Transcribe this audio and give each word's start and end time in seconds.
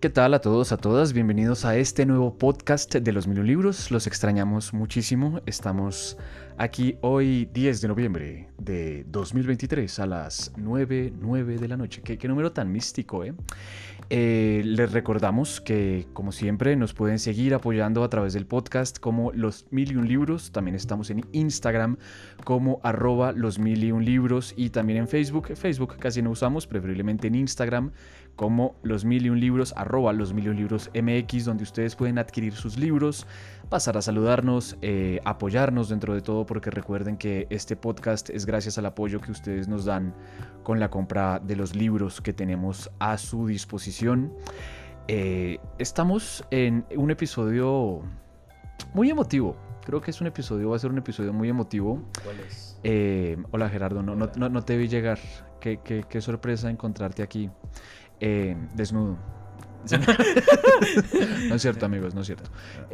¿Qué 0.00 0.08
tal 0.08 0.32
a 0.32 0.40
todos, 0.40 0.72
a 0.72 0.78
todas? 0.78 1.12
Bienvenidos 1.12 1.66
a 1.66 1.76
este 1.76 2.06
nuevo 2.06 2.38
podcast 2.38 2.94
de 2.94 3.12
los 3.12 3.26
mil 3.26 3.44
libros. 3.44 3.90
Los 3.90 4.06
extrañamos 4.06 4.72
muchísimo. 4.72 5.42
Estamos 5.44 6.16
aquí 6.56 6.96
hoy 7.02 7.50
10 7.52 7.82
de 7.82 7.88
noviembre 7.88 8.48
de 8.56 9.04
2023 9.08 9.98
a 9.98 10.06
las 10.06 10.52
9, 10.56 11.12
9 11.20 11.58
de 11.58 11.68
la 11.68 11.76
noche. 11.76 12.00
Qué, 12.02 12.16
qué 12.16 12.28
número 12.28 12.50
tan 12.50 12.72
místico, 12.72 13.24
¿eh? 13.24 13.34
¿eh? 14.08 14.62
Les 14.64 14.90
recordamos 14.90 15.60
que, 15.60 16.06
como 16.14 16.32
siempre, 16.32 16.76
nos 16.76 16.94
pueden 16.94 17.18
seguir 17.18 17.52
apoyando 17.52 18.02
a 18.02 18.08
través 18.08 18.32
del 18.32 18.46
podcast 18.46 18.98
como 18.98 19.32
Los 19.32 19.66
Mil 19.70 20.02
Libros. 20.08 20.50
También 20.50 20.76
estamos 20.76 21.10
en 21.10 21.26
Instagram 21.32 21.98
como 22.44 22.80
arroba 22.82 23.32
Los 23.32 23.58
Mil 23.58 23.80
Libros 23.80 24.54
y 24.56 24.70
también 24.70 25.00
en 25.00 25.08
Facebook. 25.08 25.54
Facebook 25.56 25.98
casi 25.98 26.22
no 26.22 26.30
usamos, 26.30 26.66
preferiblemente 26.66 27.28
en 27.28 27.34
Instagram 27.34 27.92
como 28.36 28.74
los 28.82 29.04
mil 29.04 29.26
y 29.26 29.30
un 29.30 29.40
libros, 29.40 29.74
arroba 29.76 30.12
los 30.12 30.32
mil 30.32 30.46
y 30.46 30.48
un 30.48 30.56
libros 30.56 30.90
MX, 30.94 31.44
donde 31.44 31.64
ustedes 31.64 31.94
pueden 31.96 32.18
adquirir 32.18 32.54
sus 32.54 32.78
libros, 32.78 33.26
pasar 33.68 33.96
a 33.96 34.02
saludarnos, 34.02 34.76
eh, 34.82 35.20
apoyarnos 35.24 35.88
dentro 35.88 36.14
de 36.14 36.22
todo, 36.22 36.46
porque 36.46 36.70
recuerden 36.70 37.16
que 37.16 37.46
este 37.50 37.76
podcast 37.76 38.30
es 38.30 38.46
gracias 38.46 38.78
al 38.78 38.86
apoyo 38.86 39.20
que 39.20 39.30
ustedes 39.30 39.68
nos 39.68 39.84
dan 39.84 40.14
con 40.62 40.80
la 40.80 40.90
compra 40.90 41.38
de 41.38 41.56
los 41.56 41.74
libros 41.74 42.20
que 42.20 42.32
tenemos 42.32 42.90
a 42.98 43.18
su 43.18 43.46
disposición. 43.46 44.32
Eh, 45.08 45.58
estamos 45.78 46.44
en 46.50 46.84
un 46.96 47.10
episodio 47.10 48.02
muy 48.94 49.10
emotivo. 49.10 49.56
Creo 49.84 50.00
que 50.00 50.10
es 50.10 50.20
un 50.20 50.26
episodio, 50.26 50.70
va 50.70 50.76
a 50.76 50.78
ser 50.78 50.90
un 50.90 50.98
episodio 50.98 51.32
muy 51.32 51.48
emotivo. 51.48 52.02
¿Cuál 52.22 52.40
es? 52.40 52.78
Eh, 52.82 53.36
hola 53.50 53.68
Gerardo, 53.68 54.02
no, 54.02 54.14
no, 54.14 54.48
no, 54.48 54.62
te 54.62 54.76
vi 54.76 54.88
llegar. 54.88 55.18
Qué, 55.60 55.80
qué, 55.82 56.04
qué 56.08 56.20
sorpresa 56.20 56.70
encontrarte 56.70 57.22
aquí. 57.22 57.50
Eh, 58.20 58.56
desnudo. 58.74 59.18
no 61.48 61.54
es 61.54 61.62
cierto, 61.62 61.86
amigos, 61.86 62.14
no 62.14 62.20
es 62.20 62.26
cierto. 62.26 62.50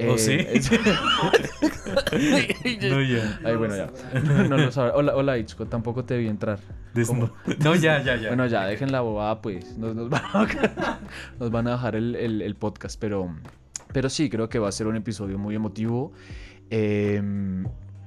¿O 0.09 0.17
sí? 0.17 0.37
Eh, 0.39 0.61
no, 2.91 3.03
ya. 3.03 3.41
Ay, 3.45 3.57
bueno, 3.57 3.77
ya. 3.77 3.91
No 4.49 4.57
lo 4.57 4.71
sabe. 4.71 4.93
Hola, 4.95 5.17
hola, 5.17 5.37
Itzko, 5.37 5.67
tampoco 5.67 6.05
te 6.05 6.17
vi 6.17 6.29
entrar. 6.29 6.61
Desnudo. 6.95 7.35
No, 7.59 7.75
ya, 7.75 8.01
ya, 8.03 8.15
ya. 8.17 8.29
Bueno, 8.29 8.47
ya, 8.47 8.65
dejen 8.67 8.93
la 8.93 9.01
bobada, 9.01 9.43
pues. 9.43 9.77
Nos, 9.77 9.97
nos, 9.97 10.09
van, 10.09 10.23
a, 10.33 11.01
nos 11.41 11.51
van 11.51 11.67
a 11.67 11.73
dejar 11.73 11.97
el, 11.97 12.15
el, 12.15 12.43
el, 12.43 12.55
podcast, 12.55 13.01
pero, 13.01 13.35
pero 13.93 14.09
sí, 14.09 14.31
creo 14.31 14.49
que 14.49 14.61
va 14.61 14.69
a 14.69 14.73
ser 14.73 14.87
un 14.87 14.95
episodio 14.97 15.39
muy 15.39 15.57
emotivo. 15.57 16.13
Eh, 16.71 17.21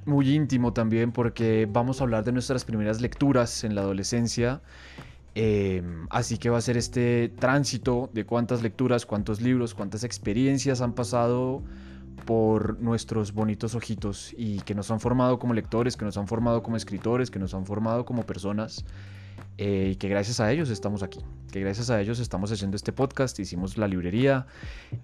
muy 0.05 0.33
íntimo 0.33 0.71
también, 0.73 1.11
porque 1.11 1.67
vamos 1.69 1.99
a 1.99 2.05
hablar 2.05 2.23
de 2.23 2.31
nuestras 2.31 2.63
primeras 2.65 3.01
lecturas 3.01 3.63
en 3.63 3.75
la 3.75 3.81
adolescencia. 3.81 4.61
Eh, 5.41 5.81
así 6.09 6.37
que 6.37 6.49
va 6.49 6.57
a 6.57 6.61
ser 6.61 6.75
este 6.75 7.29
tránsito 7.29 8.09
de 8.11 8.25
cuántas 8.25 8.61
lecturas, 8.61 9.05
cuántos 9.05 9.39
libros, 9.39 9.73
cuántas 9.73 10.03
experiencias 10.03 10.81
han 10.81 10.91
pasado 10.91 11.63
por 12.25 12.81
nuestros 12.81 13.31
bonitos 13.31 13.73
ojitos 13.73 14.35
y 14.37 14.59
que 14.59 14.75
nos 14.75 14.91
han 14.91 14.99
formado 14.99 15.39
como 15.39 15.53
lectores, 15.53 15.95
que 15.95 16.03
nos 16.03 16.17
han 16.17 16.27
formado 16.27 16.61
como 16.61 16.75
escritores, 16.75 17.31
que 17.31 17.39
nos 17.39 17.53
han 17.53 17.65
formado 17.65 18.03
como 18.03 18.23
personas 18.23 18.83
eh, 19.57 19.91
y 19.93 19.95
que 19.95 20.09
gracias 20.09 20.41
a 20.41 20.51
ellos 20.51 20.69
estamos 20.69 21.03
aquí, 21.03 21.21
que 21.53 21.61
gracias 21.61 21.89
a 21.89 22.01
ellos 22.01 22.19
estamos 22.19 22.51
haciendo 22.51 22.75
este 22.75 22.91
podcast, 22.91 23.39
hicimos 23.39 23.77
la 23.77 23.87
librería 23.87 24.45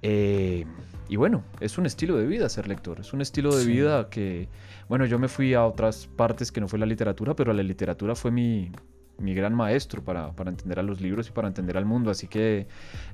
eh, 0.01 0.65
y 1.07 1.15
bueno, 1.15 1.45
es 1.61 1.77
un 1.77 1.85
estilo 1.85 2.17
de 2.17 2.27
vida 2.27 2.49
ser 2.49 2.67
lector, 2.67 2.99
es 2.99 3.13
un 3.13 3.21
estilo 3.21 3.55
de 3.55 3.63
sí. 3.63 3.71
vida 3.71 4.09
que, 4.09 4.49
bueno, 4.89 5.05
yo 5.05 5.17
me 5.17 5.29
fui 5.29 5.53
a 5.53 5.65
otras 5.65 6.07
partes 6.07 6.51
que 6.51 6.59
no 6.59 6.67
fue 6.67 6.77
la 6.77 6.85
literatura, 6.85 7.37
pero 7.37 7.53
la 7.53 7.63
literatura 7.63 8.15
fue 8.15 8.31
mi, 8.31 8.69
mi 9.17 9.33
gran 9.33 9.53
maestro 9.53 10.03
para, 10.03 10.31
para, 10.33 10.49
entender 10.49 10.79
a 10.79 10.83
los 10.83 11.01
libros 11.01 11.29
y 11.29 11.31
para 11.31 11.47
entender 11.47 11.77
al 11.77 11.85
mundo. 11.85 12.11
Así 12.11 12.27
que 12.27 12.67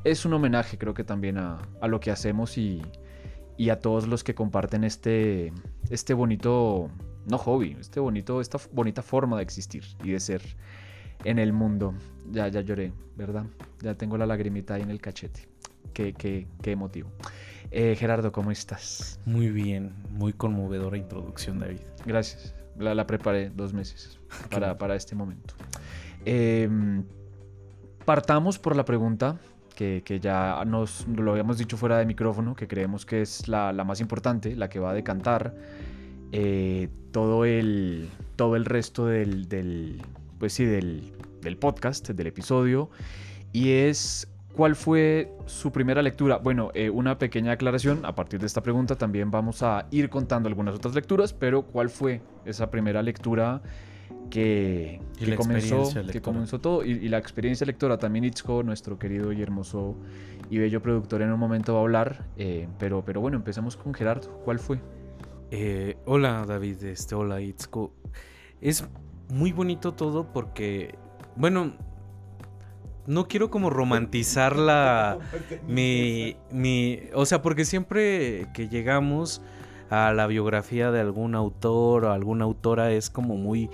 es 0.04 0.26
un 0.26 0.34
homenaje 0.34 0.78
creo 0.78 0.94
que 0.94 1.04
también 1.04 1.38
a, 1.38 1.60
a 1.82 1.88
lo 1.88 2.00
que 2.00 2.12
hacemos 2.12 2.58
y, 2.58 2.82
y, 3.58 3.70
a 3.70 3.80
todos 3.80 4.08
los 4.08 4.24
que 4.24 4.36
comparten 4.36 4.84
este, 4.84 5.54
este 5.90 6.14
bonito, 6.14 6.90
no 7.28 7.38
hobby, 7.38 7.78
este 7.80 8.00
bonito, 8.00 8.42
esta 8.42 8.60
bonita 8.72 9.02
forma 9.02 9.38
de 9.38 9.44
existir 9.44 9.84
y 10.04 10.12
de 10.12 10.20
ser 10.20 10.42
en 11.24 11.40
el 11.40 11.54
mundo. 11.54 11.94
Ya, 12.32 12.48
ya 12.48 12.62
lloré, 12.62 12.94
¿verdad? 13.16 13.46
Ya 13.82 13.96
tengo 13.96 14.18
la 14.18 14.26
lagrimita 14.26 14.76
ahí 14.76 14.82
en 14.82 14.92
el 14.92 15.02
cachete. 15.02 15.48
Qué, 15.94 16.14
qué, 16.14 16.48
qué 16.62 16.72
emotivo. 16.72 17.12
Eh, 17.72 17.96
Gerardo, 17.96 18.32
¿cómo 18.32 18.52
estás? 18.52 19.20
Muy 19.26 19.50
bien, 19.50 19.94
muy 20.10 20.34
conmovedora 20.34 20.98
introducción, 20.98 21.60
David. 21.60 21.80
Gracias. 22.06 22.61
La, 22.78 22.96
la 22.96 23.06
preparé 23.06 23.50
dos 23.50 23.74
meses 23.74 24.20
para, 24.50 24.78
para 24.78 24.96
este 24.96 25.16
momento. 25.16 25.54
Eh, 26.26 26.70
partamos 28.06 28.60
por 28.60 28.76
la 28.76 28.86
pregunta 28.86 29.40
que, 29.76 30.04
que, 30.06 30.20
ya 30.20 30.64
nos 30.66 31.08
lo 31.08 31.32
habíamos 31.32 31.58
dicho 31.58 31.78
fuera 31.78 31.98
de 31.98 32.06
micrófono, 32.06 32.56
que 32.56 32.68
creemos 32.68 33.06
que 33.06 33.22
es 33.22 33.48
la, 33.48 33.74
la 33.74 33.84
más 33.84 34.00
importante, 34.02 34.56
la 34.56 34.70
que 34.70 34.80
va 34.80 34.92
a 34.92 34.94
decantar 34.94 35.56
eh, 36.32 36.90
todo, 37.12 37.46
el, 37.46 38.10
todo 38.36 38.56
el 38.56 38.66
resto 38.66 39.06
del, 39.06 39.50
del 39.50 40.02
pues 40.40 40.54
sí, 40.54 40.66
del, 40.66 41.12
del 41.42 41.58
podcast, 41.58 42.10
del 42.10 42.28
episodio, 42.28 42.90
y 43.52 43.72
es 43.72 44.31
¿Cuál 44.56 44.76
fue 44.76 45.32
su 45.46 45.72
primera 45.72 46.02
lectura? 46.02 46.38
Bueno, 46.38 46.72
eh, 46.74 46.90
una 46.90 47.18
pequeña 47.18 47.54
aclaración. 47.54 48.06
A 48.06 48.16
partir 48.16 48.40
de 48.40 48.48
esta 48.48 48.62
pregunta 48.62 48.96
también 48.96 49.32
vamos 49.32 49.64
a 49.64 49.88
ir 49.92 50.10
contando 50.10 50.50
algunas 50.50 50.76
otras 50.76 50.94
lecturas, 50.94 51.34
pero 51.34 51.64
¿cuál 51.64 51.90
fue 51.90 52.22
esa 52.46 52.70
primera 52.70 53.02
lectura 53.02 53.62
que, 54.30 55.00
que 55.18 55.36
comenzó, 55.36 55.90
que 56.12 56.22
comenzó 56.22 56.60
todo? 56.60 56.84
Y, 56.84 56.92
y, 56.92 57.08
la 57.08 57.18
experiencia 57.18 57.66
lectora 57.66 57.98
también 57.98 58.26
Itzko, 58.26 58.62
nuestro 58.64 59.00
querido 59.00 59.32
y 59.32 59.42
hermoso 59.42 59.96
y 60.50 60.58
bello 60.58 60.82
productor, 60.82 61.22
en 61.22 61.32
un 61.32 61.40
momento 61.40 61.74
va 61.74 61.80
a 61.80 61.84
hablar. 61.84 62.26
Eh, 62.36 62.68
pero, 62.78 63.06
pero 63.06 63.22
bueno, 63.22 63.38
empecemos 63.38 63.78
con 63.78 63.94
Gerardo. 63.94 64.42
¿Cuál 64.44 64.60
fue? 64.60 64.80
Eh, 65.50 65.98
hola 66.06 66.46
David, 66.46 66.84
este, 66.84 67.16
hola 67.16 67.40
Itzko. 67.40 67.94
Es 68.60 68.86
muy 69.30 69.54
bonito 69.54 69.94
todo 69.94 70.32
porque, 70.34 70.96
bueno, 71.38 71.74
no 73.08 73.28
quiero 73.28 73.50
como 73.50 73.70
romantizar 73.72 74.56
la 74.56 75.20
mi, 75.68 76.38
mi 76.52 77.00
o 77.14 77.26
sea 77.26 77.42
porque 77.42 77.66
siempre 77.66 78.48
que 78.54 78.68
llegamos 78.70 79.42
a 79.90 80.14
la 80.14 80.28
biografía 80.28 80.92
de 80.92 81.02
algún 81.02 81.36
autor 81.36 82.06
o 82.06 82.12
alguna 82.14 82.46
autora 82.46 82.92
es 82.92 83.10
como 83.10 83.36
muy 83.36 83.70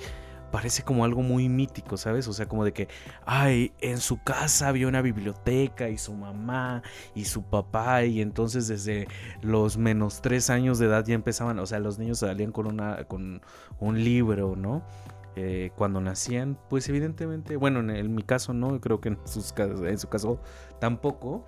parece 0.52 0.84
como 0.84 1.06
algo 1.06 1.22
muy 1.22 1.50
mítico, 1.50 1.98
¿sabes? 1.98 2.28
O 2.28 2.34
sea, 2.34 2.48
como 2.48 2.64
de 2.64 2.74
que, 2.74 2.88
ay, 3.26 3.74
en 3.80 4.00
su 4.00 4.22
casa 4.24 4.70
había 4.70 4.88
una 4.88 5.02
biblioteca 5.02 5.90
y 5.90 5.98
su 5.98 6.14
mamá 6.14 6.84
y 7.16 7.26
su 7.26 7.44
papá 7.44 8.06
y 8.06 8.22
entonces 8.22 8.68
desde 8.68 9.08
los 9.42 9.78
menos 9.78 10.22
tres 10.22 10.50
años 10.50 10.80
de 10.80 10.88
edad 10.88 11.06
ya 11.06 11.16
empezaban, 11.16 11.60
o 11.60 11.66
sea, 11.66 11.80
los 11.80 12.00
niños 12.00 12.20
salían 12.20 12.52
con, 12.52 12.68
una, 12.68 13.04
con 13.06 13.42
un 13.80 14.04
libro, 14.04 14.56
¿no? 14.56 14.84
Eh, 15.40 15.70
cuando 15.76 16.02
nacían, 16.02 16.58
pues 16.68 16.90
evidentemente, 16.90 17.58
bueno, 17.58 17.80
en, 17.94 18.16
mi 18.16 18.24
caso 18.24 18.54
no, 18.54 18.82
creo 18.82 19.00
que 19.00 19.10
en, 19.10 19.20
sus, 19.26 19.54
en 19.56 20.00
su 20.00 20.10
caso 20.10 20.42
tampoco, 20.80 21.46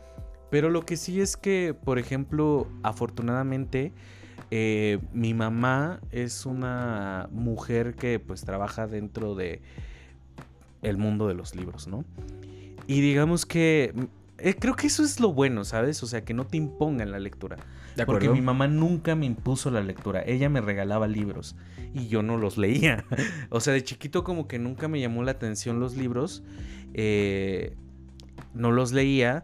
pero 0.51 0.69
lo 0.69 0.85
que 0.85 0.95
sí 0.95 1.21
es 1.21 1.37
que, 1.37 1.73
por 1.73 1.97
ejemplo, 1.97 2.67
afortunadamente, 2.83 3.91
eh, 4.51 4.99
mi 5.11 5.33
mamá 5.33 6.01
es 6.11 6.45
una 6.45 7.29
mujer 7.31 7.95
que 7.95 8.19
pues 8.19 8.45
trabaja 8.45 8.85
dentro 8.85 9.33
de 9.33 9.63
el 10.83 10.97
mundo 10.97 11.27
de 11.27 11.33
los 11.33 11.55
libros, 11.55 11.87
¿no? 11.87 12.05
Y 12.85 13.01
digamos 13.01 13.47
que 13.47 13.95
eh, 14.41 14.55
creo 14.57 14.75
que 14.75 14.87
eso 14.87 15.03
es 15.03 15.19
lo 15.19 15.33
bueno, 15.33 15.65
¿sabes? 15.65 16.01
O 16.03 16.07
sea, 16.07 16.23
que 16.23 16.33
no 16.33 16.45
te 16.45 16.57
impongan 16.57 17.11
la 17.11 17.19
lectura. 17.19 17.57
Porque 18.05 18.29
mi 18.29 18.41
mamá 18.41 18.67
nunca 18.67 19.15
me 19.15 19.25
impuso 19.25 19.71
la 19.71 19.81
lectura. 19.81 20.21
Ella 20.25 20.49
me 20.49 20.61
regalaba 20.61 21.07
libros 21.07 21.55
y 21.93 22.07
yo 22.07 22.23
no 22.23 22.37
los 22.37 22.57
leía. 22.57 23.05
o 23.49 23.59
sea, 23.59 23.73
de 23.73 23.83
chiquito 23.83 24.23
como 24.23 24.47
que 24.47 24.59
nunca 24.59 24.87
me 24.87 24.99
llamó 24.99 25.23
la 25.23 25.31
atención 25.31 25.79
los 25.79 25.95
libros. 25.95 26.43
Eh, 26.93 27.75
no 28.53 28.71
los 28.71 28.91
leía, 28.91 29.43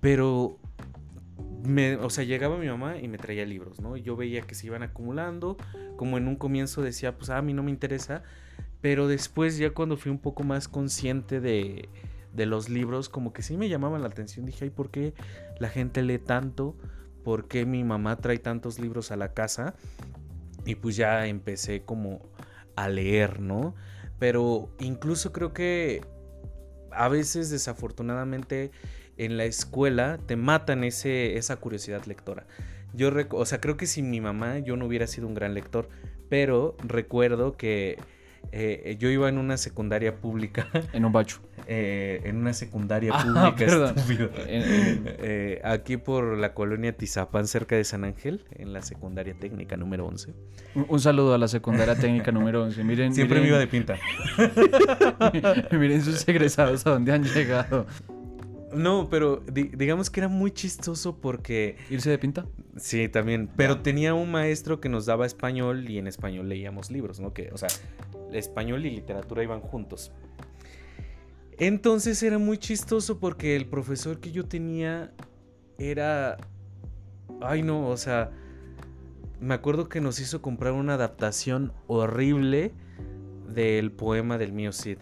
pero 0.00 0.58
me, 1.64 1.96
o 1.96 2.10
sea, 2.10 2.24
llegaba 2.24 2.56
mi 2.56 2.66
mamá 2.66 2.98
y 2.98 3.08
me 3.08 3.18
traía 3.18 3.44
libros, 3.44 3.80
¿no? 3.80 3.96
Yo 3.96 4.16
veía 4.16 4.42
que 4.42 4.54
se 4.54 4.66
iban 4.66 4.82
acumulando, 4.82 5.56
como 5.96 6.18
en 6.18 6.26
un 6.26 6.36
comienzo 6.36 6.82
decía, 6.82 7.16
pues 7.16 7.30
a 7.30 7.40
mí 7.42 7.52
no 7.52 7.62
me 7.62 7.70
interesa, 7.70 8.22
pero 8.80 9.08
después 9.08 9.58
ya 9.58 9.70
cuando 9.70 9.96
fui 9.96 10.10
un 10.10 10.18
poco 10.18 10.42
más 10.42 10.68
consciente 10.68 11.40
de, 11.40 11.88
de 12.32 12.46
los 12.46 12.68
libros, 12.68 13.08
como 13.08 13.32
que 13.32 13.42
sí 13.42 13.56
me 13.56 13.68
llamaban 13.68 14.02
la 14.02 14.08
atención, 14.08 14.46
dije, 14.46 14.64
ay, 14.64 14.70
¿por 14.70 14.90
qué 14.90 15.14
la 15.58 15.68
gente 15.68 16.02
lee 16.02 16.18
tanto? 16.18 16.76
¿Por 17.24 17.48
qué 17.48 17.66
mi 17.66 17.84
mamá 17.84 18.16
trae 18.16 18.38
tantos 18.38 18.78
libros 18.78 19.10
a 19.10 19.16
la 19.16 19.34
casa? 19.34 19.74
Y 20.64 20.76
pues 20.76 20.96
ya 20.96 21.26
empecé 21.26 21.82
como 21.82 22.30
a 22.76 22.88
leer, 22.88 23.40
¿no? 23.40 23.74
Pero 24.18 24.70
incluso 24.78 25.32
creo 25.32 25.52
que 25.52 26.02
a 26.92 27.08
veces 27.08 27.50
desafortunadamente 27.50 28.70
en 29.16 29.36
la 29.36 29.44
escuela 29.44 30.18
te 30.26 30.36
matan 30.36 30.84
ese, 30.84 31.36
esa 31.36 31.56
curiosidad 31.56 32.04
lectora. 32.06 32.46
Yo, 32.94 33.10
o 33.30 33.46
sea, 33.46 33.60
creo 33.60 33.76
que 33.76 33.86
sin 33.86 34.10
mi 34.10 34.20
mamá 34.20 34.58
yo 34.58 34.76
no 34.76 34.86
hubiera 34.86 35.06
sido 35.06 35.26
un 35.26 35.34
gran 35.34 35.54
lector, 35.54 35.88
pero 36.28 36.76
recuerdo 36.82 37.56
que 37.56 37.98
eh, 38.52 38.96
yo 38.98 39.08
iba 39.10 39.28
en 39.28 39.38
una 39.38 39.56
secundaria 39.56 40.16
pública. 40.16 40.68
En 40.92 41.04
un 41.04 41.12
bacho. 41.12 41.40
Eh, 41.66 42.20
en 42.24 42.36
una 42.36 42.52
secundaria 42.52 43.12
Ah, 43.14 43.54
pública. 43.56 43.84
estúpido. 43.96 44.30
Eh, 44.46 45.60
aquí 45.64 45.96
por 45.96 46.36
la 46.36 46.52
colonia 46.54 46.92
Tizapán, 46.96 47.46
cerca 47.46 47.76
de 47.76 47.84
San 47.84 48.04
Ángel, 48.04 48.44
en 48.52 48.72
la 48.72 48.82
secundaria 48.82 49.34
técnica 49.34 49.76
número 49.76 50.06
11. 50.06 50.34
un, 50.74 50.86
un 50.88 51.00
saludo 51.00 51.34
a 51.34 51.38
la 51.38 51.48
secundaria 51.48 51.94
técnica 51.96 52.32
número 52.32 52.64
11. 52.64 52.82
Miren, 52.84 53.14
Siempre 53.14 53.40
me 53.40 53.48
iba 53.48 53.58
de 53.58 53.66
pinta. 53.68 53.96
miren 55.70 56.02
sus 56.02 56.26
egresados 56.28 56.86
a 56.86 56.90
dónde 56.90 57.12
han 57.12 57.24
llegado. 57.24 57.86
No, 58.72 59.08
pero 59.10 59.38
di- 59.52 59.70
digamos 59.74 60.10
que 60.10 60.20
era 60.20 60.28
muy 60.28 60.52
chistoso 60.52 61.16
porque 61.16 61.76
¿Irse 61.90 62.08
de 62.10 62.18
pinta? 62.18 62.46
Sí, 62.76 63.08
también. 63.08 63.50
Pero 63.56 63.80
tenía 63.82 64.14
un 64.14 64.30
maestro 64.30 64.80
que 64.80 64.88
nos 64.88 65.06
daba 65.06 65.26
español 65.26 65.88
y 65.90 65.98
en 65.98 66.06
español 66.06 66.48
leíamos 66.48 66.90
libros, 66.90 67.18
¿no? 67.20 67.32
Que, 67.32 67.50
o 67.52 67.58
sea, 67.58 67.68
español 68.32 68.86
y 68.86 68.90
literatura 68.90 69.42
iban 69.42 69.60
juntos. 69.60 70.12
Entonces 71.58 72.22
era 72.22 72.38
muy 72.38 72.58
chistoso 72.58 73.18
porque 73.18 73.56
el 73.56 73.66
profesor 73.66 74.20
que 74.20 74.30
yo 74.32 74.46
tenía 74.46 75.12
era... 75.78 76.36
Ay, 77.42 77.62
no, 77.62 77.88
o 77.88 77.96
sea... 77.96 78.30
Me 79.40 79.54
acuerdo 79.54 79.88
que 79.88 80.02
nos 80.02 80.20
hizo 80.20 80.42
comprar 80.42 80.74
una 80.74 80.94
adaptación 80.94 81.72
horrible 81.86 82.72
del 83.48 83.90
poema 83.90 84.36
del 84.36 84.52
mío 84.52 84.70
Cid. 84.70 84.98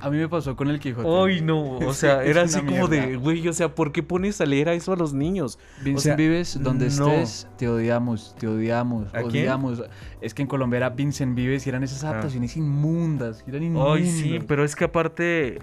A 0.00 0.10
mí 0.10 0.16
me 0.18 0.28
pasó 0.28 0.54
con 0.56 0.68
el 0.68 0.78
Quijote. 0.80 1.08
Ay, 1.08 1.40
no, 1.40 1.78
o 1.78 1.92
sea, 1.94 2.22
era 2.24 2.42
así 2.42 2.60
como 2.60 2.88
de, 2.88 3.16
güey, 3.16 3.46
o 3.48 3.52
sea, 3.52 3.74
¿por 3.74 3.92
qué 3.92 4.02
pones 4.02 4.40
a 4.40 4.46
leer 4.46 4.68
a 4.68 4.74
eso 4.74 4.92
a 4.92 4.96
los 4.96 5.12
niños? 5.14 5.58
Vincent 5.82 5.96
o 5.98 6.00
sea, 6.00 6.16
Vives, 6.16 6.62
donde 6.62 6.88
no. 6.90 7.10
estés, 7.10 7.48
te 7.56 7.68
odiamos, 7.68 8.34
te 8.38 8.46
odiamos, 8.48 9.08
¿A 9.14 9.22
quién? 9.22 9.44
odiamos. 9.44 9.82
Es 10.20 10.34
que 10.34 10.42
en 10.42 10.48
Colombia 10.48 10.76
era 10.78 10.90
Vincent 10.90 11.34
Vives 11.34 11.66
y 11.66 11.70
eran 11.70 11.82
esas 11.84 12.04
Ah. 12.04 12.10
adaptaciones 12.10 12.56
inmundas, 12.56 13.44
eran 13.46 13.62
inmundas. 13.62 13.96
Ay, 13.96 14.06
sí, 14.10 14.38
pero 14.46 14.64
es 14.64 14.74
que 14.76 14.84
aparte, 14.84 15.58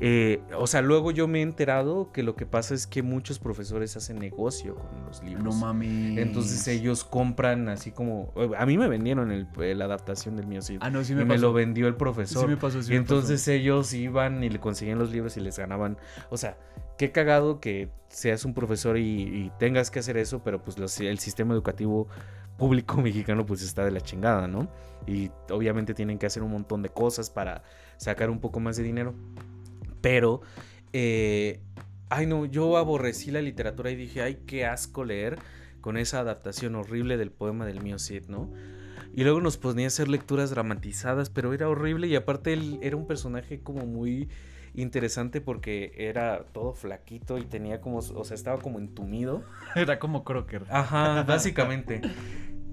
eh, 0.00 0.40
o 0.56 0.66
sea, 0.66 0.80
luego 0.82 1.10
yo 1.10 1.26
me 1.28 1.40
he 1.40 1.42
enterado 1.42 2.12
que 2.12 2.22
lo 2.22 2.36
que 2.36 2.46
pasa 2.46 2.74
es 2.74 2.86
que 2.86 3.02
muchos 3.02 3.38
profesores 3.38 3.96
hacen 3.96 4.18
negocio 4.18 4.76
con 4.76 5.04
los 5.06 5.22
libros. 5.22 5.44
No 5.44 5.52
mames. 5.52 6.18
Entonces 6.18 6.66
ellos 6.68 7.04
compran 7.04 7.68
así 7.68 7.90
como... 7.90 8.32
A 8.56 8.64
mí 8.66 8.78
me 8.78 8.86
vendieron 8.88 9.30
el, 9.32 9.48
la 9.78 9.84
adaptación 9.86 10.36
del 10.36 10.46
mío 10.46 10.62
Cid. 10.62 10.78
Ah, 10.80 10.90
no, 10.90 11.02
sí 11.04 11.12
y 11.12 11.16
me 11.16 11.24
me 11.24 11.34
pasó. 11.34 11.42
lo 11.46 11.52
vendió 11.52 11.86
el 11.88 11.94
Sí 11.94 11.98
profesor. 11.98 12.48
me 12.48 12.56
pasó, 12.56 12.80
sí 12.82 12.88
y 12.88 12.90
me 12.92 12.96
entonces 12.98 13.46
ellos 13.48 13.92
iban 13.92 14.42
y 14.44 14.50
le 14.50 14.60
conseguían 14.60 14.98
los 14.98 15.10
libros 15.10 15.36
y 15.36 15.40
les 15.40 15.58
ganaban. 15.58 15.96
O 16.30 16.36
sea, 16.36 16.56
qué 16.96 17.10
cagado 17.12 17.60
que 17.60 17.90
seas 18.08 18.44
un 18.44 18.54
profesor 18.54 18.98
y, 18.98 19.02
y 19.22 19.52
tengas 19.58 19.90
que 19.90 19.98
hacer 19.98 20.16
eso, 20.16 20.42
pero 20.44 20.62
pues 20.62 20.78
los- 20.78 20.98
el 21.00 21.18
sistema 21.18 21.54
educativo 21.54 22.08
público 22.56 22.96
mexicano 23.02 23.44
pues 23.46 23.62
está 23.62 23.84
de 23.84 23.90
la 23.90 24.00
chingada, 24.00 24.46
¿no? 24.48 24.68
Y 25.06 25.30
obviamente 25.50 25.94
tienen 25.94 26.18
que 26.18 26.26
hacer 26.26 26.42
un 26.42 26.50
montón 26.52 26.82
de 26.82 26.88
cosas 26.88 27.30
para 27.30 27.62
sacar 27.96 28.30
un 28.30 28.40
poco 28.40 28.60
más 28.60 28.76
de 28.76 28.82
dinero. 28.82 29.14
Pero, 30.08 30.40
eh, 30.94 31.60
ay 32.08 32.24
no, 32.24 32.46
yo 32.46 32.78
aborrecí 32.78 33.30
la 33.30 33.42
literatura 33.42 33.90
y 33.90 33.94
dije, 33.94 34.22
ay, 34.22 34.38
qué 34.46 34.64
asco 34.64 35.04
leer 35.04 35.38
con 35.82 35.98
esa 35.98 36.20
adaptación 36.20 36.76
horrible 36.76 37.18
del 37.18 37.30
poema 37.30 37.66
del 37.66 37.82
mío 37.82 37.98
Cid, 37.98 38.22
¿no? 38.28 38.50
Y 39.14 39.24
luego 39.24 39.42
nos 39.42 39.58
ponía 39.58 39.84
a 39.84 39.88
hacer 39.88 40.08
lecturas 40.08 40.48
dramatizadas, 40.48 41.28
pero 41.28 41.52
era 41.52 41.68
horrible 41.68 42.06
y 42.06 42.16
aparte 42.16 42.54
él 42.54 42.78
era 42.80 42.96
un 42.96 43.06
personaje 43.06 43.60
como 43.60 43.84
muy 43.84 44.30
interesante 44.74 45.42
porque 45.42 45.92
era 45.98 46.46
todo 46.54 46.72
flaquito 46.72 47.36
y 47.36 47.44
tenía 47.44 47.82
como, 47.82 47.98
o 47.98 48.24
sea, 48.24 48.34
estaba 48.34 48.62
como 48.62 48.78
entumido. 48.78 49.44
Era 49.76 49.98
como 49.98 50.24
Crocker. 50.24 50.64
Ajá, 50.70 51.22
básicamente. 51.28 52.00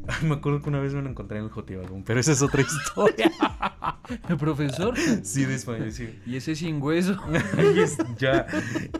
Me 0.24 0.36
acuerdo 0.36 0.62
que 0.62 0.69
una 0.69 0.80
vez 0.80 0.94
me 0.94 1.02
lo 1.02 1.10
encontré 1.10 1.38
en 1.40 1.46
el 1.46 1.50
Jotibalón, 1.50 2.04
pero 2.04 2.19
esa 2.19 2.31
es 2.31 2.42
otra 2.42 2.62
historia. 2.62 3.31
El 4.30 4.38
profesor. 4.38 4.96
sí, 5.24 5.46
de 5.46 5.56
español, 5.56 5.92
sí. 5.92 6.19
Y 6.25 6.36
ese 6.38 6.56
sin 6.56 6.81
hueso. 6.81 7.18
Es- 7.57 7.98
ya. 8.18 8.46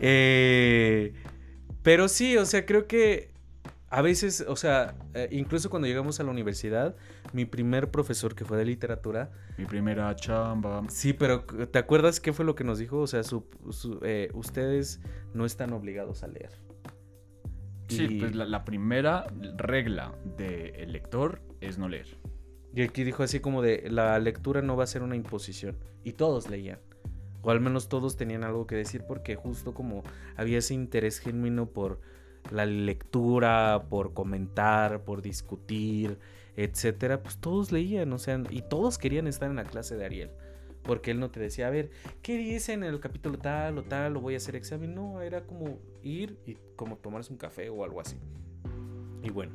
Eh, 0.00 1.12
pero 1.82 2.08
sí, 2.08 2.36
o 2.36 2.44
sea, 2.44 2.66
creo 2.66 2.86
que 2.88 3.30
a 3.88 4.02
veces, 4.02 4.44
o 4.48 4.56
sea, 4.56 4.96
eh, 5.14 5.28
incluso 5.30 5.70
cuando 5.70 5.86
llegamos 5.86 6.18
a 6.18 6.24
la 6.24 6.30
universidad, 6.32 6.96
mi 7.32 7.44
primer 7.44 7.90
profesor 7.92 8.34
que 8.34 8.44
fue 8.44 8.56
de 8.58 8.64
literatura, 8.64 9.30
Mi 9.58 9.64
primera 9.64 10.14
chamba. 10.16 10.82
sí, 10.88 11.12
pero 11.12 11.44
¿te 11.44 11.78
acuerdas 11.78 12.18
qué 12.18 12.32
fue 12.32 12.44
lo 12.44 12.56
que 12.56 12.64
nos 12.64 12.78
dijo? 12.78 12.98
O 12.98 13.06
sea, 13.06 13.22
su- 13.22 13.46
su- 13.70 14.00
eh, 14.02 14.30
ustedes 14.34 15.00
no 15.34 15.46
están 15.46 15.72
obligados 15.72 16.24
a 16.24 16.26
leer. 16.28 16.50
Sí, 17.88 18.06
Y- 18.10 18.20
pues 18.20 18.34
la, 18.34 18.44
la 18.44 18.64
primera 18.64 19.26
regla 19.56 20.12
del 20.36 20.92
lector 20.92 21.40
es 21.60 21.78
no 21.78 21.88
leer. 21.88 22.18
Y 22.74 22.82
aquí 22.82 23.04
dijo 23.04 23.22
así 23.22 23.40
como 23.40 23.62
de, 23.62 23.88
la 23.90 24.18
lectura 24.18 24.60
no 24.60 24.76
va 24.76 24.84
a 24.84 24.86
ser 24.86 25.02
una 25.02 25.16
imposición. 25.16 25.76
Y 26.04 26.12
todos 26.12 26.50
leían. 26.50 26.78
O 27.42 27.50
al 27.50 27.60
menos 27.60 27.88
todos 27.88 28.16
tenían 28.16 28.44
algo 28.44 28.66
que 28.66 28.74
decir 28.76 29.04
porque 29.06 29.36
justo 29.36 29.72
como 29.72 30.02
había 30.36 30.58
ese 30.58 30.74
interés 30.74 31.20
genuino 31.20 31.66
por 31.66 32.00
la 32.50 32.66
lectura, 32.66 33.86
por 33.88 34.14
comentar, 34.14 35.04
por 35.04 35.22
discutir, 35.22 36.18
etcétera, 36.56 37.22
pues 37.22 37.38
todos 37.38 37.72
leían, 37.72 38.12
o 38.12 38.18
sea, 38.18 38.42
y 38.50 38.62
todos 38.62 38.98
querían 38.98 39.26
estar 39.26 39.48
en 39.50 39.56
la 39.56 39.64
clase 39.64 39.96
de 39.96 40.04
Ariel. 40.04 40.30
Porque 40.86 41.10
él 41.10 41.18
no 41.20 41.30
te 41.30 41.40
decía, 41.40 41.66
a 41.66 41.70
ver, 41.70 41.90
¿qué 42.22 42.36
dice 42.38 42.72
en 42.72 42.84
el 42.84 43.00
capítulo 43.00 43.38
tal 43.38 43.78
o 43.78 43.82
tal? 43.82 44.16
O 44.16 44.20
voy 44.20 44.34
a 44.34 44.36
hacer 44.36 44.54
examen. 44.56 44.94
No, 44.94 45.20
era 45.20 45.42
como 45.42 45.78
ir 46.02 46.38
y 46.46 46.56
como 46.76 46.96
tomarse 46.96 47.32
un 47.32 47.38
café 47.38 47.68
o 47.70 47.82
algo 47.84 48.00
así. 48.00 48.16
Y 49.22 49.30
bueno, 49.30 49.52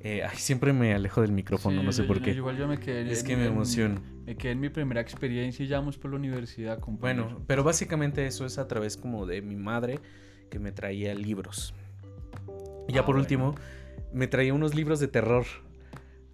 eh, 0.00 0.22
ay, 0.28 0.36
siempre 0.36 0.72
me 0.72 0.92
alejo 0.92 1.20
del 1.22 1.30
micrófono, 1.32 1.80
Sí, 1.80 1.86
no 1.86 1.92
sé 1.92 2.02
yo- 2.02 2.08
por 2.08 2.18
yo- 2.18 2.24
qué. 2.24 2.30
Igual 2.32 2.56
yo 2.56 2.66
me 2.66 2.78
quedé. 2.78 3.10
Es 3.10 3.20
en- 3.20 3.26
que 3.26 3.36
me 3.36 3.46
emociono. 3.46 4.00
Me 4.26 4.36
quedé 4.36 4.52
en 4.52 4.60
mi 4.60 4.68
primera 4.70 5.00
experiencia 5.00 5.64
y 5.64 5.68
ya 5.68 5.78
vamos 5.78 5.96
por 5.98 6.10
la 6.10 6.16
universidad, 6.16 6.78
compañero. 6.80 7.24
Bueno, 7.26 7.44
pero 7.46 7.62
básicamente 7.62 8.26
eso 8.26 8.44
es 8.46 8.58
a 8.58 8.66
través 8.66 8.96
como 8.96 9.26
de 9.26 9.42
mi 9.42 9.54
madre 9.56 10.00
que 10.50 10.58
me 10.58 10.72
traía 10.72 11.14
libros. 11.14 11.74
Y 12.88 12.92
ya 12.92 13.00
Ah, 13.02 13.06
por 13.06 13.14
bueno. 13.14 13.20
último, 13.20 13.54
me 14.12 14.26
traía 14.26 14.52
unos 14.54 14.74
libros 14.74 14.98
de 14.98 15.08
terror. 15.08 15.44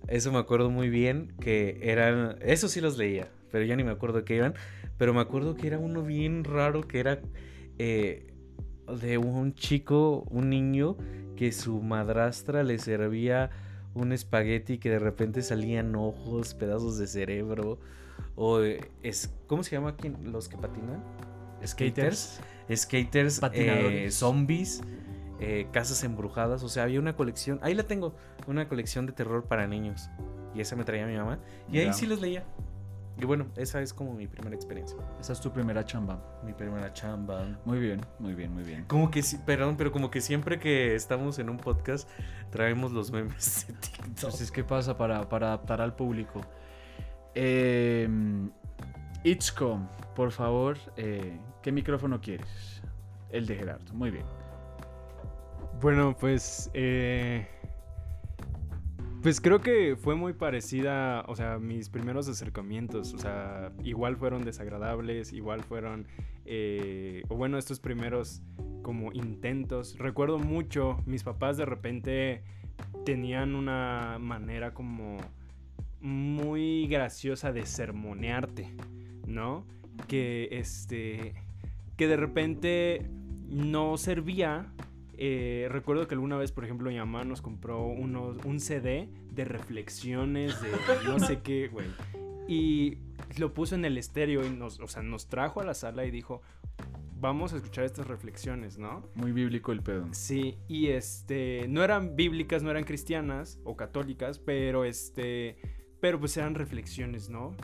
Eso 0.09 0.33
me 0.33 0.39
acuerdo 0.39 0.71
muy 0.71 0.89
bien, 0.89 1.35
que 1.41 1.79
eran... 1.83 2.37
Eso 2.41 2.69
sí 2.69 2.81
los 2.81 2.97
leía, 2.97 3.29
pero 3.51 3.65
ya 3.65 3.77
ni 3.77 3.85
me 3.85 3.91
acuerdo 3.91 4.25
qué 4.25 4.37
iban. 4.37 4.55
Pero 4.99 5.15
me 5.15 5.21
acuerdo 5.21 5.55
que 5.57 5.67
era 5.67 5.79
uno 5.79 6.03
bien 6.03 6.45
raro, 6.45 6.87
que 6.87 7.01
era 7.01 7.21
eh, 7.79 8.33
de 9.01 9.19
un 9.19 9.55
chico, 9.55 10.27
un 10.31 10.51
niño, 10.51 10.97
que 11.37 11.53
su 11.53 11.81
madrastra 11.81 12.63
le 12.63 12.79
servía 12.79 13.51
un 13.95 14.13
espagueti 14.13 14.79
que 14.79 14.91
de 14.91 14.99
repente 14.99 15.43
salían 15.43 15.95
ojos, 15.95 16.55
pedazos 16.55 16.99
de 16.99 17.07
cerebro. 17.07 17.79
O 18.37 18.63
eh, 18.63 18.91
es, 19.03 19.35
¿cómo 19.47 19.63
se 19.63 19.73
llama 19.73 19.97
quién? 19.97 20.33
los 20.33 20.49
que 20.49 20.57
patinan? 20.57 21.03
Skaters. 21.65 22.41
Skaters, 22.75 23.39
eh, 23.39 23.41
Patinadores. 23.41 24.15
zombies, 24.15 24.83
eh, 25.41 25.67
casas 25.73 26.03
embrujadas. 26.05 26.63
O 26.63 26.69
sea, 26.69 26.85
había 26.85 27.01
una 27.01 27.17
colección. 27.17 27.59
Ahí 27.63 27.75
la 27.75 27.85
tengo. 27.85 28.15
Una 28.47 28.69
colección 28.69 29.07
de 29.07 29.13
terror 29.13 29.45
para 29.45 29.67
niños. 29.67 30.09
Y 30.55 30.61
esa 30.61 30.77
me 30.77 30.85
traía 30.85 31.07
mi 31.07 31.17
mamá. 31.17 31.39
Y 31.71 31.79
ahí 31.79 31.93
sí 31.93 32.07
los 32.07 32.21
leía. 32.21 32.45
Y 33.19 33.25
bueno, 33.27 33.47
esa 33.57 33.83
es 33.83 33.93
como 33.93 34.15
mi 34.15 34.27
primera 34.27 34.55
experiencia. 34.57 34.97
Esa 35.21 35.33
es 35.35 35.41
tu 35.41 35.53
primera 35.53 35.85
chamba. 35.85 36.19
Mi 36.45 36.53
primera 36.53 36.93
chamba. 36.93 37.45
Muy 37.65 37.79
bien, 37.79 38.01
muy 38.19 38.35
bien, 38.35 38.53
muy 38.55 38.63
bien. 38.63 38.85
Como 38.87 39.11
que 39.11 39.23
perdón, 39.45 39.77
pero 39.77 39.93
como 39.93 40.11
que 40.11 40.21
siempre 40.21 40.59
que 40.59 40.95
estamos 40.95 41.39
en 41.39 41.51
un 41.51 41.59
podcast 41.59 42.09
traemos 42.51 42.93
los 42.93 43.11
memes 43.11 43.67
de 43.69 43.75
TikTok. 43.75 44.07
Entonces, 44.07 44.51
¿qué 44.51 44.65
pasa 44.65 44.97
para, 44.97 45.29
para 45.29 45.49
adaptar 45.49 45.81
al 45.81 45.95
público? 45.95 46.41
Eh, 47.35 48.09
por 50.17 50.33
favor, 50.33 50.79
eh, 50.97 51.39
¿qué 51.63 51.73
micrófono 51.73 52.21
quieres? 52.21 52.83
El 53.29 53.47
de 53.47 53.57
Gerardo, 53.57 53.93
muy 53.93 54.11
bien. 54.11 54.25
Bueno, 55.81 56.17
pues. 56.19 56.71
eh, 56.75 57.47
pues 59.23 59.41
creo 59.41 59.61
que 59.61 59.97
fue 59.97 60.15
muy 60.15 60.33
parecida. 60.33 61.25
O 61.29 61.37
sea, 61.37 61.59
mis 61.59 61.89
primeros 61.89 62.29
acercamientos. 62.29 63.15
O 63.15 63.19
sea, 63.19 63.73
igual 63.85 64.17
fueron 64.17 64.45
desagradables. 64.45 65.33
Igual 65.33 65.63
fueron. 65.63 66.07
eh, 66.47 67.23
o 67.29 67.37
bueno, 67.37 67.59
estos 67.59 67.81
primeros 67.81 68.43
como 68.83 69.13
intentos. 69.13 69.97
Recuerdo 69.99 70.39
mucho. 70.39 70.99
Mis 71.07 71.23
papás 71.23 71.57
de 71.57 71.65
repente 71.67 72.43
tenían 73.05 73.55
una 73.55 74.19
manera 74.21 74.73
como. 74.75 75.19
Muy 76.01 76.87
graciosa 76.87 77.53
de 77.53 77.67
sermonearte. 77.67 78.75
¿No? 79.27 79.67
Que 80.09 80.49
este. 80.53 81.35
Que 81.97 82.07
de 82.07 82.17
repente 82.17 83.07
no 83.49 83.99
servía 83.99 84.73
eh, 85.23 85.69
recuerdo 85.71 86.09
que 86.09 86.15
alguna 86.15 86.39
vez, 86.39 86.51
por 86.51 86.65
ejemplo, 86.65 86.89
mi 86.89 86.97
mamá 86.97 87.25
nos 87.25 87.43
compró 87.43 87.85
unos, 87.85 88.43
un 88.47 88.59
CD 88.59 89.07
de 89.31 89.45
reflexiones 89.45 90.61
de 90.63 90.71
no 91.05 91.19
sé 91.19 91.41
qué, 91.43 91.69
güey. 91.69 91.89
Y 92.49 92.97
lo 93.39 93.53
puso 93.53 93.75
en 93.75 93.85
el 93.85 93.99
estéreo 93.99 94.47
y 94.47 94.49
nos, 94.49 94.81
o 94.81 94.89
sea, 94.89 95.03
nos 95.03 95.29
trajo 95.29 95.61
a 95.61 95.65
la 95.65 95.75
sala 95.75 96.07
y 96.07 96.11
dijo, 96.11 96.41
vamos 97.21 97.53
a 97.53 97.57
escuchar 97.57 97.85
estas 97.85 98.07
reflexiones, 98.07 98.79
¿no? 98.79 99.11
Muy 99.15 99.33
bíblico 99.33 99.73
el 99.73 99.83
pedo. 99.83 100.09
Sí, 100.13 100.57
y 100.69 100.87
este, 100.89 101.67
no 101.69 101.85
eran 101.85 102.17
bíblicas, 102.17 102.63
no 102.63 102.71
eran 102.71 102.85
cristianas 102.85 103.61
o 103.65 103.77
católicas, 103.77 104.39
pero 104.39 104.87
este, 104.87 105.59
pero 106.01 106.19
pues 106.19 106.35
eran 106.39 106.55
reflexiones, 106.55 107.29
¿no? 107.29 107.55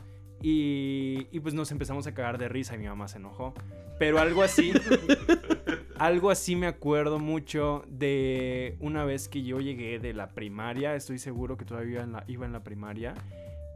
Y, 0.43 1.25
y 1.31 1.39
pues 1.39 1.55
nos 1.55 1.71
empezamos 1.71 2.05
a 2.05 2.13
cagar 2.13 2.37
de 2.37 2.49
risa 2.49 2.75
y 2.75 2.77
mi 2.77 2.85
mamá 2.85 3.07
se 3.07 3.17
enojó. 3.17 3.55
Pero 3.97 4.19
algo 4.19 4.43
así, 4.43 4.73
algo 5.99 6.29
así 6.29 6.55
me 6.55 6.67
acuerdo 6.67 7.19
mucho 7.19 7.83
de 7.87 8.77
una 8.79 9.03
vez 9.05 9.27
que 9.27 9.43
yo 9.43 9.59
llegué 9.59 9.99
de 9.99 10.13
la 10.13 10.29
primaria, 10.29 10.95
estoy 10.95 11.17
seguro 11.19 11.57
que 11.57 11.65
todavía 11.65 12.01
en 12.03 12.13
la- 12.13 12.23
iba 12.27 12.45
en 12.45 12.53
la 12.53 12.63
primaria, 12.63 13.13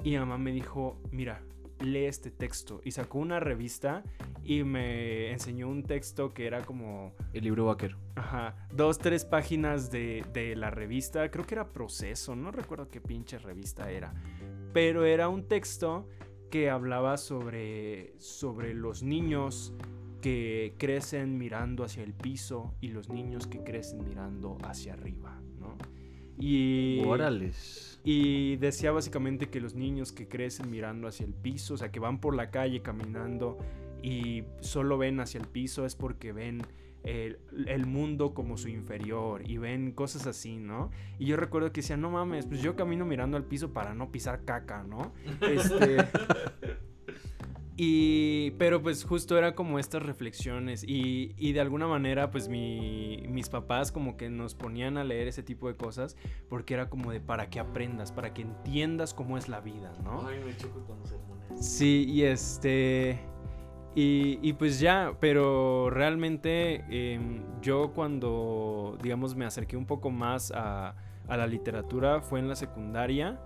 y 0.03 0.11
mi 0.11 0.17
mamá 0.17 0.37
me 0.37 0.51
dijo, 0.51 0.99
mira, 1.11 1.41
lee 1.79 2.05
este 2.05 2.29
texto. 2.31 2.81
Y 2.83 2.91
sacó 2.91 3.19
una 3.19 3.39
revista 3.39 4.03
y 4.43 4.63
me 4.63 5.31
enseñó 5.31 5.67
un 5.67 5.83
texto 5.83 6.33
que 6.33 6.45
era 6.45 6.61
como 6.63 7.13
El 7.33 7.43
libro 7.43 7.65
vaquero. 7.65 7.97
Ajá, 8.15 8.55
dos, 8.73 8.97
tres 8.99 9.25
páginas 9.25 9.91
de, 9.91 10.23
de 10.33 10.55
la 10.55 10.69
revista, 10.69 11.29
creo 11.31 11.45
que 11.45 11.55
era 11.55 11.69
Proceso, 11.69 12.35
no 12.35 12.51
recuerdo 12.51 12.89
qué 12.89 13.01
pinche 13.01 13.37
revista 13.39 13.89
era, 13.91 14.13
pero 14.73 15.05
era 15.05 15.27
un 15.29 15.47
texto 15.47 16.07
que 16.49 16.69
hablaba 16.69 17.17
sobre, 17.17 18.13
sobre 18.19 18.73
los 18.73 19.03
niños 19.03 19.73
que 20.21 20.75
crecen 20.77 21.37
mirando 21.37 21.83
hacia 21.83 22.03
el 22.03 22.13
piso 22.13 22.73
y 22.79 22.89
los 22.89 23.09
niños 23.09 23.47
que 23.47 23.63
crecen 23.63 24.05
mirando 24.07 24.57
hacia 24.63 24.93
arriba, 24.93 25.41
¿no? 25.59 25.75
Y... 26.37 27.01
Órales. 27.05 27.99
Y 28.03 28.55
decía 28.57 28.91
básicamente 28.91 29.49
que 29.49 29.59
los 29.59 29.75
niños 29.75 30.11
que 30.11 30.27
crecen 30.27 30.71
mirando 30.71 31.07
hacia 31.07 31.25
el 31.25 31.33
piso, 31.33 31.75
o 31.75 31.77
sea, 31.77 31.91
que 31.91 31.99
van 31.99 32.19
por 32.19 32.35
la 32.35 32.49
calle 32.49 32.81
caminando 32.81 33.57
y 34.01 34.43
solo 34.61 34.97
ven 34.97 35.19
hacia 35.19 35.39
el 35.39 35.47
piso 35.47 35.85
es 35.85 35.95
porque 35.95 36.31
ven 36.31 36.61
el, 37.03 37.39
el 37.67 37.85
mundo 37.85 38.33
como 38.33 38.57
su 38.57 38.69
inferior 38.69 39.47
y 39.47 39.57
ven 39.57 39.91
cosas 39.91 40.27
así, 40.27 40.57
¿no? 40.57 40.89
Y 41.19 41.25
yo 41.25 41.37
recuerdo 41.37 41.71
que 41.71 41.81
decía, 41.81 41.97
no 41.97 42.09
mames, 42.09 42.45
pues 42.45 42.61
yo 42.61 42.75
camino 42.75 43.05
mirando 43.05 43.37
al 43.37 43.45
piso 43.45 43.71
para 43.73 43.93
no 43.93 44.11
pisar 44.11 44.43
caca, 44.45 44.83
¿no? 44.83 45.13
Este... 45.41 45.97
Y, 47.77 48.51
pero 48.57 48.81
pues 48.81 49.03
justo 49.03 49.37
era 49.37 49.55
como 49.55 49.79
estas 49.79 50.03
reflexiones 50.03 50.83
y, 50.83 51.33
y 51.37 51.53
de 51.53 51.61
alguna 51.61 51.87
manera 51.87 52.29
pues 52.29 52.47
mi- 52.49 53.23
mis 53.29 53.49
papás 53.49 53.91
como 53.91 54.17
que 54.17 54.29
nos 54.29 54.55
ponían 54.55 54.97
a 54.97 55.03
leer 55.03 55.27
ese 55.29 55.41
tipo 55.41 55.67
de 55.67 55.75
cosas 55.75 56.17
porque 56.49 56.73
era 56.73 56.89
como 56.89 57.11
de 57.11 57.21
para 57.21 57.49
que 57.49 57.59
aprendas, 57.59 58.11
para 58.11 58.33
que 58.33 58.41
entiendas 58.41 59.13
cómo 59.13 59.37
es 59.37 59.47
la 59.47 59.61
vida, 59.61 59.93
¿no? 60.03 60.27
Ay, 60.27 60.41
me 60.45 60.55
choco 60.57 60.81
con 60.85 60.99
los 60.99 61.09
sermones. 61.09 61.65
Sí, 61.65 62.05
y 62.07 62.23
este... 62.23 63.19
Y, 63.93 64.39
y 64.41 64.53
pues 64.53 64.79
ya, 64.79 65.13
pero 65.19 65.89
realmente 65.89 66.85
em, 66.89 67.43
yo 67.61 67.91
cuando, 67.93 68.97
digamos, 69.03 69.35
me 69.35 69.43
acerqué 69.45 69.75
un 69.75 69.85
poco 69.85 70.11
más 70.11 70.51
a, 70.55 70.95
a 71.27 71.37
la 71.37 71.45
literatura 71.45 72.21
fue 72.21 72.39
en 72.39 72.47
la 72.47 72.55
secundaria 72.55 73.37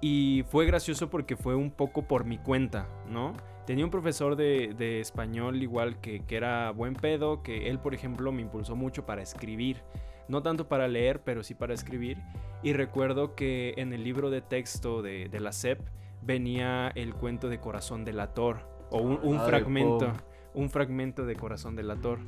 y 0.00 0.44
fue 0.48 0.66
gracioso 0.66 1.08
porque 1.08 1.36
fue 1.36 1.54
un 1.54 1.70
poco 1.70 2.02
por 2.02 2.24
mi 2.24 2.38
cuenta, 2.38 2.88
¿no? 3.08 3.32
Tenía 3.66 3.84
un 3.84 3.90
profesor 3.90 4.36
de, 4.36 4.74
de 4.78 5.00
español 5.00 5.62
igual 5.62 6.00
que, 6.00 6.20
que 6.20 6.36
era 6.36 6.70
buen 6.70 6.94
pedo, 6.94 7.42
que 7.42 7.68
él, 7.68 7.78
por 7.80 7.94
ejemplo, 7.94 8.30
me 8.32 8.42
impulsó 8.42 8.76
mucho 8.76 9.04
para 9.06 9.22
escribir. 9.22 9.82
No 10.28 10.42
tanto 10.42 10.68
para 10.68 10.88
leer, 10.88 11.22
pero 11.22 11.42
sí 11.42 11.54
para 11.54 11.74
escribir. 11.74 12.18
Y 12.62 12.72
recuerdo 12.72 13.34
que 13.34 13.74
en 13.76 13.92
el 13.92 14.02
libro 14.04 14.30
de 14.30 14.40
texto 14.40 15.02
de, 15.02 15.28
de 15.28 15.40
la 15.40 15.52
SEP 15.52 15.80
venía 16.22 16.88
el 16.94 17.14
cuento 17.14 17.48
de 17.48 17.58
Corazón 17.60 18.04
delator. 18.04 18.60
O 18.90 19.00
un, 19.00 19.18
un 19.22 19.38
Ah, 19.38 19.44
fragmento. 19.46 20.12
Un 20.54 20.70
fragmento 20.70 21.26
de 21.26 21.36
Corazón 21.36 21.76
delator. 21.76 22.18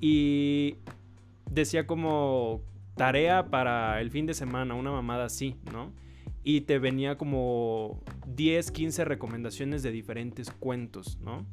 Y 0.00 0.76
decía 1.50 1.86
como 1.86 2.60
tarea 2.96 3.46
para 3.46 4.00
el 4.00 4.10
fin 4.10 4.26
de 4.26 4.34
semana, 4.34 4.74
una 4.74 4.90
mamada 4.90 5.24
así, 5.26 5.56
¿no? 5.72 5.92
Y 6.48 6.62
te 6.62 6.78
venía 6.78 7.18
como 7.18 8.02
10, 8.26 8.70
15 8.70 9.04
recomendaciones 9.04 9.82
de 9.82 9.90
diferentes 9.90 10.50
cuentos, 10.50 11.18
¿no? 11.20 11.44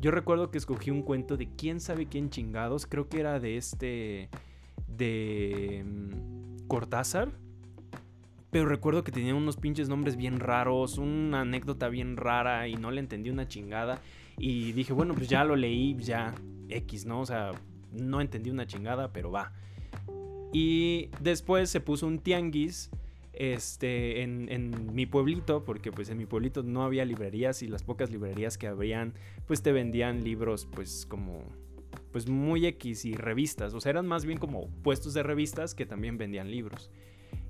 Yo 0.00 0.10
recuerdo 0.10 0.50
que 0.50 0.58
escogí 0.58 0.90
un 0.90 1.02
cuento 1.02 1.36
de 1.36 1.50
quién 1.54 1.78
sabe 1.78 2.06
quién 2.06 2.30
chingados, 2.30 2.84
creo 2.86 3.08
que 3.08 3.20
era 3.20 3.38
de 3.38 3.56
este, 3.56 4.30
de 4.88 5.84
mm, 5.86 6.66
Cortázar. 6.66 7.30
Pero 8.50 8.66
recuerdo 8.66 9.04
que 9.04 9.12
tenía 9.12 9.36
unos 9.36 9.56
pinches 9.56 9.88
nombres 9.88 10.16
bien 10.16 10.40
raros, 10.40 10.98
una 10.98 11.42
anécdota 11.42 11.88
bien 11.88 12.16
rara 12.16 12.66
y 12.66 12.74
no 12.74 12.90
le 12.90 12.98
entendí 12.98 13.30
una 13.30 13.46
chingada. 13.46 14.00
Y 14.36 14.72
dije, 14.72 14.92
bueno, 14.92 15.14
pues 15.14 15.28
ya 15.28 15.44
lo 15.44 15.54
leí, 15.54 15.96
ya 16.00 16.34
X, 16.70 17.06
¿no? 17.06 17.20
O 17.20 17.26
sea, 17.26 17.52
no 17.92 18.20
entendí 18.20 18.50
una 18.50 18.66
chingada, 18.66 19.12
pero 19.12 19.30
va. 19.30 19.52
Y 20.52 21.10
después 21.20 21.70
se 21.70 21.78
puso 21.80 22.08
un 22.08 22.18
tianguis 22.18 22.90
este, 23.38 24.22
en, 24.22 24.48
en 24.50 24.94
mi 24.94 25.06
pueblito, 25.06 25.64
porque 25.64 25.92
pues 25.92 26.08
en 26.10 26.18
mi 26.18 26.26
pueblito 26.26 26.62
no 26.62 26.82
había 26.82 27.04
librerías 27.04 27.62
y 27.62 27.68
las 27.68 27.82
pocas 27.82 28.10
librerías 28.10 28.58
que 28.58 28.66
habrían, 28.66 29.14
pues 29.46 29.62
te 29.62 29.72
vendían 29.72 30.24
libros 30.24 30.66
pues 30.66 31.06
como, 31.06 31.42
pues 32.12 32.28
muy 32.28 32.66
X 32.66 33.04
y 33.04 33.14
revistas, 33.14 33.74
o 33.74 33.80
sea, 33.80 33.90
eran 33.90 34.06
más 34.06 34.24
bien 34.24 34.38
como 34.38 34.68
puestos 34.82 35.14
de 35.14 35.22
revistas 35.22 35.74
que 35.74 35.86
también 35.86 36.18
vendían 36.18 36.50
libros. 36.50 36.90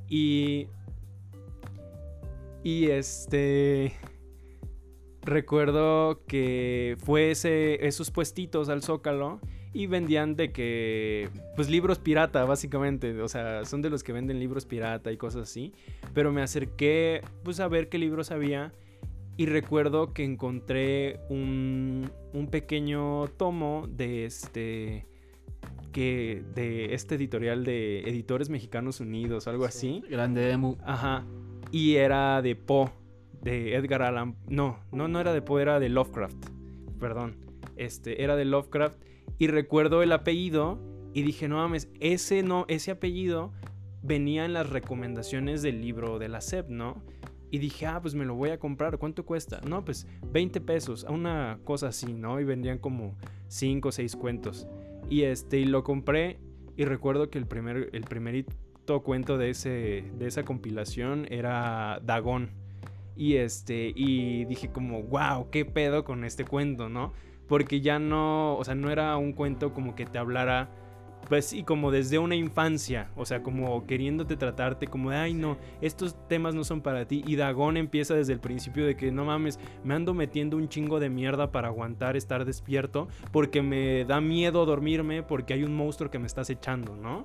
Y... 0.09 0.69
Y 2.63 2.87
este... 2.87 3.93
Recuerdo 5.21 6.23
que 6.27 6.97
fue 7.03 7.31
ese, 7.31 7.87
esos 7.87 8.11
puestitos 8.11 8.69
al 8.69 8.83
Zócalo 8.83 9.41
y 9.75 9.89
vendían 9.89 10.37
de 10.37 10.53
que, 10.53 11.29
pues 11.57 11.69
libros 11.69 11.99
pirata, 11.99 12.45
básicamente. 12.45 13.21
O 13.21 13.29
sea, 13.29 13.65
son 13.65 13.83
de 13.83 13.91
los 13.91 14.05
que 14.05 14.13
venden 14.13 14.39
libros 14.39 14.65
pirata 14.65 15.11
y 15.11 15.17
cosas 15.17 15.43
así. 15.43 15.73
Pero 16.15 16.33
me 16.33 16.43
acerqué, 16.43 17.23
pues 17.43 17.59
a 17.59 17.67
ver 17.67 17.89
qué 17.89 17.99
libros 17.99 18.31
había. 18.31 18.73
Y 19.37 19.47
recuerdo 19.47 20.13
que 20.15 20.23
encontré 20.23 21.19
un, 21.29 22.09
un 22.33 22.47
pequeño 22.47 23.27
tomo 23.37 23.89
de 23.91 24.25
este. 24.25 25.07
Que, 25.91 26.45
de 26.55 26.95
este 26.95 27.17
editorial 27.17 27.65
de 27.65 28.01
Editores 28.01 28.51
Mexicanos 28.51 29.01
Unidos, 29.01 29.49
algo 29.49 29.65
así. 29.65 30.03
Grande 30.09 30.51
Emu. 30.51 30.77
Ajá. 30.85 31.25
Y 31.73 31.97
era 31.97 32.43
de 32.43 32.55
Poe, 32.55 32.91
de 33.43 33.75
Edgar 33.75 34.03
Allan. 34.03 34.37
No, 34.49 34.79
no, 34.93 35.09
no 35.09 35.21
era 35.21 35.33
de 35.33 35.43
Poe, 35.43 35.63
era 35.63 35.81
de 35.81 35.89
Lovecraft. 35.89 36.47
Perdón. 37.01 37.37
Este, 37.77 38.23
era 38.23 38.37
de 38.37 38.45
Lovecraft. 38.45 38.99
Y 39.39 39.49
recuerdo 39.49 40.03
el 40.03 40.13
apellido 40.13 40.79
y 41.13 41.23
dije, 41.23 41.49
no 41.49 41.57
mames, 41.57 41.89
ese 42.01 42.43
no, 42.43 42.65
ese 42.69 42.91
apellido 42.91 43.53
venía 44.03 44.45
en 44.45 44.53
las 44.53 44.69
recomendaciones 44.69 45.63
del 45.63 45.81
libro 45.81 46.19
de 46.19 46.29
la 46.29 46.41
SEP, 46.41 46.69
¿no? 46.69 47.03
Y 47.51 47.59
dije, 47.59 47.87
ah, 47.87 48.01
pues 48.03 48.15
me 48.15 48.25
lo 48.25 48.35
voy 48.35 48.51
a 48.51 48.59
comprar. 48.59 48.99
¿Cuánto 48.99 49.25
cuesta? 49.25 49.61
No, 49.67 49.85
pues 49.85 50.09
20 50.33 50.61
pesos, 50.61 51.07
una 51.09 51.61
cosa 51.65 51.89
así, 51.89 52.13
¿no? 52.13 52.41
Y 52.41 52.45
vendían 52.45 52.79
como 52.79 53.17
5 53.47 53.89
o 53.89 53.93
6 53.93 54.17
cuentos. 54.17 54.67
Y 55.09 55.23
este, 55.23 55.59
y 55.59 55.65
lo 55.65 55.85
compré. 55.85 56.39
Y 56.77 56.85
recuerdo 56.85 57.31
que 57.31 57.39
el 57.39 57.47
primer, 57.47 57.91
el 57.93 58.03
primerito 58.03 58.53
cuento 59.05 59.39
de, 59.39 59.51
ese, 59.51 60.05
de 60.19 60.27
esa 60.27 60.43
compilación 60.43 61.27
era 61.31 62.01
Dagón. 62.03 62.51
Y 63.17 63.35
este, 63.37 63.93
y 63.95 64.45
dije 64.47 64.71
como, 64.71 65.05
wow, 65.05 65.49
qué 65.51 65.65
pedo 65.65 66.05
con 66.05 66.25
este 66.25 66.45
cuento, 66.45 66.89
¿no? 66.89 67.13
Porque 67.47 67.81
ya 67.81 67.99
no, 67.99 68.57
o 68.57 68.65
sea, 68.65 68.75
no 68.75 68.91
era 68.91 69.17
un 69.17 69.33
cuento 69.33 69.73
como 69.75 69.95
que 69.95 70.07
te 70.07 70.19
hablara, 70.19 70.71
pues 71.29 71.47
sí, 71.47 71.63
como 71.63 71.91
desde 71.91 72.19
una 72.19 72.35
infancia, 72.35 73.11
o 73.17 73.25
sea, 73.25 73.43
como 73.43 73.87
queriéndote 73.87 74.37
tratarte 74.37 74.87
como 74.87 75.11
de, 75.11 75.17
ay 75.17 75.35
no, 75.35 75.57
estos 75.81 76.17
temas 76.29 76.55
no 76.55 76.65
son 76.65 76.81
para 76.81 77.07
ti. 77.07 77.23
Y 77.27 77.37
Dagón 77.37 77.77
empieza 77.77 78.15
desde 78.15 78.33
el 78.33 78.41
principio 78.41 78.87
de 78.87 78.97
que, 78.97 79.11
no 79.11 79.25
mames, 79.25 79.59
me 79.85 79.95
ando 79.95 80.15
metiendo 80.15 80.57
un 80.57 80.69
chingo 80.69 81.01
de 81.01 81.11
mierda 81.11 81.51
para 81.53 81.69
aguantar 81.69 82.17
estar 82.17 82.45
despierto, 82.45 83.09
porque 83.33 83.63
me 83.63 84.05
da 84.05 84.21
miedo 84.21 84.67
dormirme, 84.67 85.23
porque 85.23 85.55
hay 85.55 85.65
un 85.65 85.75
monstruo 85.75 86.11
que 86.11 86.19
me 86.19 86.27
está 86.27 86.43
acechando, 86.43 86.97
¿no? 86.97 87.25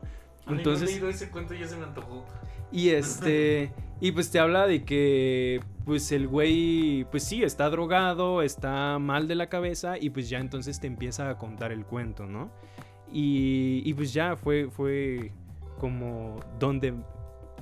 Entonces, 0.57 1.01
ese 1.01 1.29
cuento 1.29 1.53
ya 1.53 1.67
se 1.67 1.77
me 1.77 1.83
antojó. 1.83 2.25
Y 2.71 2.89
este. 2.89 3.71
Y 4.01 4.11
pues 4.11 4.31
te 4.31 4.39
habla 4.39 4.67
de 4.67 4.83
que. 4.83 5.59
Pues 5.85 6.11
el 6.11 6.27
güey. 6.27 7.05
Pues 7.11 7.23
sí, 7.23 7.43
está 7.43 7.69
drogado, 7.69 8.41
está 8.41 8.99
mal 8.99 9.27
de 9.27 9.35
la 9.35 9.47
cabeza. 9.49 9.97
Y 9.99 10.09
pues 10.11 10.29
ya 10.29 10.39
entonces 10.39 10.79
te 10.79 10.87
empieza 10.87 11.29
a 11.29 11.37
contar 11.37 11.71
el 11.71 11.85
cuento, 11.85 12.25
¿no? 12.25 12.51
Y, 13.11 13.81
y 13.85 13.93
pues 13.93 14.13
ya 14.13 14.35
fue. 14.35 14.69
Fue 14.69 15.31
como 15.79 16.39
donde 16.59 16.93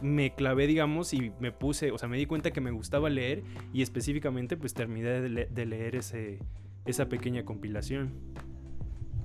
me 0.01 0.33
clavé, 0.35 0.67
digamos, 0.67 1.13
y 1.13 1.31
me 1.39 1.51
puse. 1.51 1.91
O 1.91 1.97
sea, 1.97 2.09
me 2.09 2.17
di 2.17 2.25
cuenta 2.25 2.51
que 2.51 2.61
me 2.61 2.71
gustaba 2.71 3.09
leer. 3.09 3.43
Y 3.73 3.81
específicamente, 3.81 4.57
pues 4.57 4.73
terminé 4.73 5.07
de, 5.09 5.29
le- 5.29 5.45
de 5.45 5.65
leer 5.65 5.95
ese, 5.95 6.39
esa 6.85 7.07
pequeña 7.09 7.45
compilación. 7.45 8.11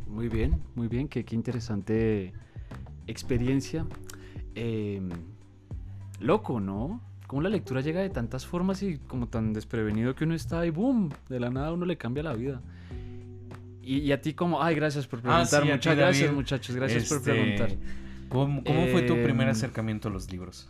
Muy 0.06 0.28
bien, 0.28 0.62
muy 0.74 0.88
bien. 0.88 1.08
Qué, 1.08 1.24
qué 1.24 1.34
interesante 1.34 2.32
experiencia. 3.06 3.86
Eh, 4.54 5.00
loco, 6.20 6.60
¿no? 6.60 7.00
Cómo 7.26 7.42
la 7.42 7.48
lectura 7.48 7.80
llega 7.80 8.00
de 8.00 8.10
tantas 8.10 8.44
formas 8.46 8.82
y 8.82 8.98
como 8.98 9.26
tan 9.28 9.52
desprevenido 9.54 10.14
que 10.14 10.24
uno 10.24 10.34
está 10.34 10.66
y 10.66 10.70
¡boom! 10.70 11.08
De 11.28 11.40
la 11.40 11.50
nada 11.50 11.72
uno 11.72 11.86
le 11.86 11.96
cambia 11.96 12.22
la 12.22 12.34
vida. 12.34 12.60
Y, 13.82 13.98
y 13.98 14.12
a 14.12 14.20
ti 14.20 14.34
como, 14.34 14.62
ay, 14.62 14.74
gracias 14.76 15.06
por 15.06 15.18
Ah, 15.20 15.22
preguntar. 15.22 15.62
sí, 15.64 15.70
a 15.70 15.74
Muchas 15.74 15.94
ti, 15.94 15.98
gracias, 16.00 16.24
David. 16.26 16.36
muchachos. 16.36 16.76
Gracias 16.76 17.08
por 17.08 17.16
Este, 17.18 17.32
preguntar. 17.32 17.70
¿Cómo, 18.28 18.62
cómo 18.64 18.86
fue 18.88 19.02
tu 19.02 19.14
primer 19.14 19.46
Em, 19.48 19.52
acercamiento 19.52 20.08
a 20.08 20.10
los 20.12 20.30
libros? 20.30 20.68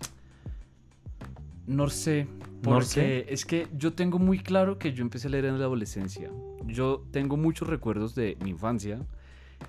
No 1.66 1.88
sé, 1.88 2.24
¿No 2.24 2.60
porque 2.62 2.84
sé? 2.84 3.26
es 3.32 3.44
que 3.44 3.68
yo 3.76 3.92
tengo 3.92 4.18
muy 4.18 4.38
claro 4.40 4.78
que 4.78 4.92
yo 4.92 5.02
empecé 5.02 5.28
a 5.28 5.30
leer 5.30 5.44
en 5.44 5.58
la 5.58 5.64
adolescencia. 5.66 6.30
Yo 6.66 7.04
tengo 7.12 7.36
muchos 7.36 7.68
recuerdos 7.68 8.14
de 8.14 8.36
mi 8.42 8.50
infancia 8.50 8.98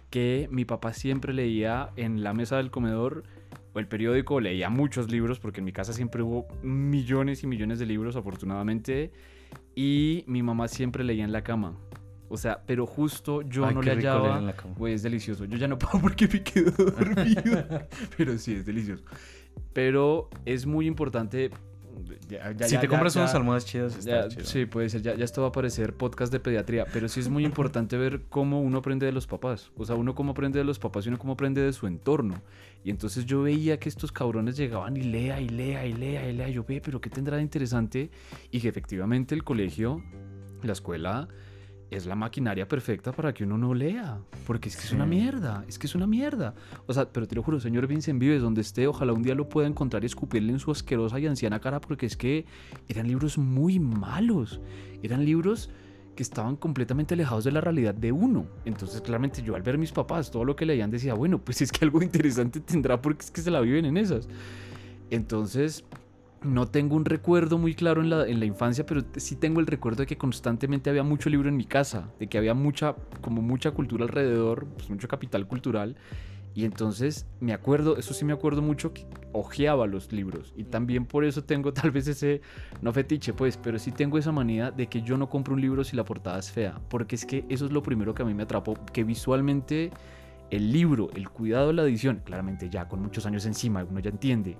que 0.10 0.48
mi 0.52 0.66
papá 0.66 0.94
siempre 0.94 1.34
leía 1.34 1.90
en 1.96 2.24
la 2.24 2.34
mesa 2.34 2.58
del 2.58 2.72
comedor 2.72 3.24
o 3.74 3.80
el 3.80 3.88
periódico, 3.88 4.40
leía 4.40 4.70
muchos 4.70 5.12
libros 5.12 5.40
porque 5.40 5.62
en 5.62 5.66
mi 5.66 5.72
casa 5.72 5.94
siempre 5.94 6.22
hubo 6.22 6.48
millones 6.62 7.44
y 7.44 7.48
millones 7.48 7.80
de 7.80 7.86
libros 7.86 8.16
afortunadamente 8.16 9.12
y 9.76 10.24
mi 10.28 10.44
mamá 10.44 10.68
siempre 10.68 11.04
leía 11.04 11.24
en 11.24 11.32
la 11.32 11.44
cama. 11.44 11.76
O 12.30 12.38
sea, 12.38 12.64
pero 12.66 12.88
justo 12.88 13.44
yo 13.44 13.66
Ay, 13.66 13.76
no 13.76 13.82
le 13.82 13.92
hallaba. 13.92 14.54
Güey, 14.76 14.96
es 14.96 15.04
delicioso. 15.04 15.46
Yo 15.46 15.58
ya 15.58 15.68
no 15.68 15.78
puedo 15.78 16.00
porque 16.02 16.28
me 16.28 16.42
quedo 16.42 16.72
dormido. 16.78 17.64
Pero 18.18 18.38
sí, 18.38 18.56
es 18.56 18.66
delicioso. 18.66 19.04
Pero 19.72 20.30
es 20.46 20.66
muy 20.66 20.88
importante. 20.88 21.52
Ya- 22.30 22.52
ya- 22.54 22.68
si 22.68 22.74
ya- 22.74 22.80
te 22.80 22.86
ya- 22.88 22.90
compras 22.90 23.14
ya- 23.14 23.22
unas 23.22 23.36
almohadas 23.36 23.66
chidas, 23.66 23.98
está 23.98 24.24
ya- 24.24 24.28
chido. 24.30 24.46
sí, 24.46 24.66
puede 24.66 24.90
ser. 24.90 25.02
Ya, 25.02 25.16
ya 25.16 25.24
esto 25.26 25.42
va 25.42 25.50
a 25.50 25.52
parecer 25.52 25.94
podcast 25.94 26.32
de 26.32 26.40
pediatría. 26.40 26.86
Pero 26.92 27.08
sí 27.08 27.20
es 27.20 27.30
muy 27.30 27.46
importante 27.46 27.98
ver 27.98 28.22
cómo 28.30 28.62
uno 28.62 28.80
aprende 28.80 29.06
de 29.06 29.12
los 29.12 29.28
papás. 29.28 29.72
O 29.78 29.86
sea, 29.86 29.96
uno 29.96 30.16
cómo 30.16 30.32
aprende 30.32 30.60
de 30.60 30.66
los 30.66 30.80
papás 30.80 31.06
y 31.06 31.10
uno 31.10 31.18
cómo 31.18 31.34
aprende 31.34 31.62
de 31.62 31.74
su 31.74 31.88
entorno. 31.88 32.42
Y 32.84 32.90
entonces 32.90 33.26
yo 33.26 33.44
veía 33.44 33.80
que 33.80 33.88
estos 33.90 34.12
cabrones 34.12 34.58
llegaban 34.58 34.98
y 34.98 35.04
lea 35.04 35.40
y 35.40 35.48
lea 35.50 35.86
y 35.86 35.94
lea 35.94 36.30
y 36.30 36.34
lea. 36.34 36.50
Y 36.50 36.54
yo 36.54 36.64
ve, 36.64 36.82
pero 36.84 37.00
¿qué 37.00 37.10
tendrá 37.10 37.38
de 37.38 37.44
interesante? 37.44 38.10
Y 38.52 38.60
que 38.60 38.68
efectivamente 38.68 39.36
el 39.36 39.44
colegio, 39.44 40.04
la 40.64 40.74
escuela, 40.74 41.28
es 41.96 42.06
la 42.06 42.16
maquinaria 42.16 42.68
perfecta 42.68 43.12
para 43.12 43.34
que 43.34 43.44
uno 43.44 43.58
no 43.58 43.74
lea. 43.74 44.20
Porque 44.46 44.70
es 44.70 44.76
que 44.76 44.84
es 44.84 44.92
una 44.92 45.06
mierda. 45.06 45.64
Es 45.68 45.78
que 45.78 45.88
es 45.88 45.96
una 45.96 46.08
mierda. 46.08 46.54
O 46.88 46.94
sea, 46.94 47.10
pero 47.10 47.28
te 47.28 47.36
lo 47.36 47.44
juro, 47.44 47.60
señor 47.60 47.88
Vincent 47.88 48.20
Vives, 48.20 48.42
donde 48.42 48.62
esté, 48.62 48.88
ojalá 48.88 49.14
un 49.14 49.24
día 49.24 49.36
lo 49.36 49.50
pueda 49.50 49.68
encontrar 49.68 50.04
y 50.04 50.08
escupirle 50.08 50.52
en 50.52 50.60
su 50.60 50.72
asquerosa 50.72 51.20
y 51.20 51.28
anciana 51.28 51.60
cara, 51.60 51.80
porque 51.80 52.06
es 52.06 52.18
que 52.18 52.46
eran 52.88 53.08
libros 53.08 53.38
muy 53.38 53.80
malos. 53.80 54.60
Eran 55.02 55.26
libros 55.26 55.70
que 56.16 56.24
estaban 56.24 56.56
completamente 56.56 57.14
alejados 57.16 57.44
de 57.44 57.52
la 57.52 57.62
realidad 57.62 57.94
de 57.94 58.12
uno. 58.12 58.46
Entonces, 58.66 59.02
claramente, 59.02 59.42
yo 59.42 59.56
al 59.56 59.64
ver 59.64 59.78
mis 59.78 59.92
papás, 59.92 60.32
todo 60.32 60.46
lo 60.46 60.56
que 60.56 60.66
leían 60.66 60.92
decía, 60.92 61.14
bueno, 61.14 61.40
pues 61.40 61.62
es 61.62 61.72
que 61.72 61.86
algo 61.86 62.02
interesante 62.04 62.60
tendrá 62.60 63.02
porque 63.02 63.26
es 63.26 63.32
que 63.32 63.42
se 63.42 63.52
la 63.52 63.62
viven 63.62 63.86
en 63.86 63.98
esas. 63.98 64.28
Entonces, 65.10 65.84
no 66.44 66.68
tengo 66.68 66.96
un 66.96 67.06
recuerdo 67.06 67.58
muy 67.58 67.74
claro 67.74 68.02
en 68.02 68.10
la, 68.10 68.28
en 68.28 68.40
la 68.40 68.46
infancia, 68.46 68.86
pero 68.86 69.02
sí 69.16 69.36
tengo 69.36 69.60
el 69.60 69.68
recuerdo 69.68 70.02
de 70.02 70.08
que 70.08 70.18
constantemente 70.18 70.90
había 70.90 71.04
mucho 71.04 71.30
libro 71.30 71.50
en 71.50 71.58
mi 71.58 71.66
casa, 71.66 72.10
de 72.20 72.28
que 72.28 72.38
había 72.38 72.54
mucha, 72.54 72.96
como 73.22 73.42
mucha 73.42 73.72
cultura 73.72 74.04
alrededor, 74.06 74.66
pues 74.66 74.90
mucho 74.90 75.08
capital 75.08 75.48
cultural. 75.48 75.96
Y 76.56 76.66
entonces 76.66 77.26
me 77.40 77.54
acuerdo, 77.54 77.98
eso 77.98 78.14
sí 78.14 78.26
me 78.26 78.34
acuerdo 78.34 78.62
mucho, 78.62 78.94
que 78.94 79.08
ojeaba 79.32 79.88
los 79.88 80.12
libros. 80.12 80.54
Y 80.56 80.66
también 80.66 81.06
por 81.06 81.26
eso 81.26 81.44
tengo 81.44 81.74
tal 81.74 81.92
vez 81.92 82.08
ese, 82.08 82.42
no 82.82 82.94
fetiche 82.94 83.34
pues, 83.34 83.58
pero 83.58 83.80
sí 83.80 83.92
tengo 83.92 84.18
esa 84.18 84.32
manía 84.32 84.70
de 84.70 84.88
que 84.88 85.02
yo 85.02 85.18
no 85.18 85.30
compro 85.30 85.56
un 85.56 85.62
libro 85.62 85.84
si 85.84 85.96
la 85.96 86.06
portada 86.06 86.38
es 86.40 86.52
fea. 86.52 86.80
Porque 86.90 87.16
es 87.16 87.26
que 87.26 87.46
eso 87.50 87.66
es 87.66 87.72
lo 87.72 87.82
primero 87.82 88.14
que 88.14 88.22
a 88.22 88.26
mí 88.26 88.34
me 88.34 88.44
atrapó, 88.44 88.76
que 88.94 89.04
visualmente 89.04 89.92
el 90.52 90.72
libro, 90.72 91.10
el 91.16 91.30
cuidado 91.30 91.68
de 91.68 91.74
la 91.74 91.84
edición, 91.84 92.22
claramente 92.24 92.70
ya 92.70 92.88
con 92.88 93.02
muchos 93.02 93.26
años 93.26 93.46
encima, 93.48 93.84
uno 93.84 94.00
ya 94.00 94.12
entiende, 94.12 94.58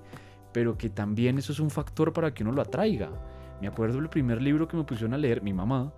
pero 0.54 0.78
que 0.78 0.88
también 0.88 1.36
eso 1.36 1.52
es 1.52 1.58
un 1.58 1.68
factor 1.68 2.12
para 2.12 2.32
que 2.32 2.44
uno 2.44 2.52
lo 2.52 2.62
atraiga. 2.62 3.10
Me 3.60 3.66
acuerdo 3.66 3.98
el 3.98 4.08
primer 4.08 4.40
libro 4.40 4.68
que 4.68 4.76
me 4.76 4.84
pusieron 4.84 5.12
a 5.12 5.18
leer, 5.18 5.42
mi 5.42 5.52
mamá, 5.52 5.92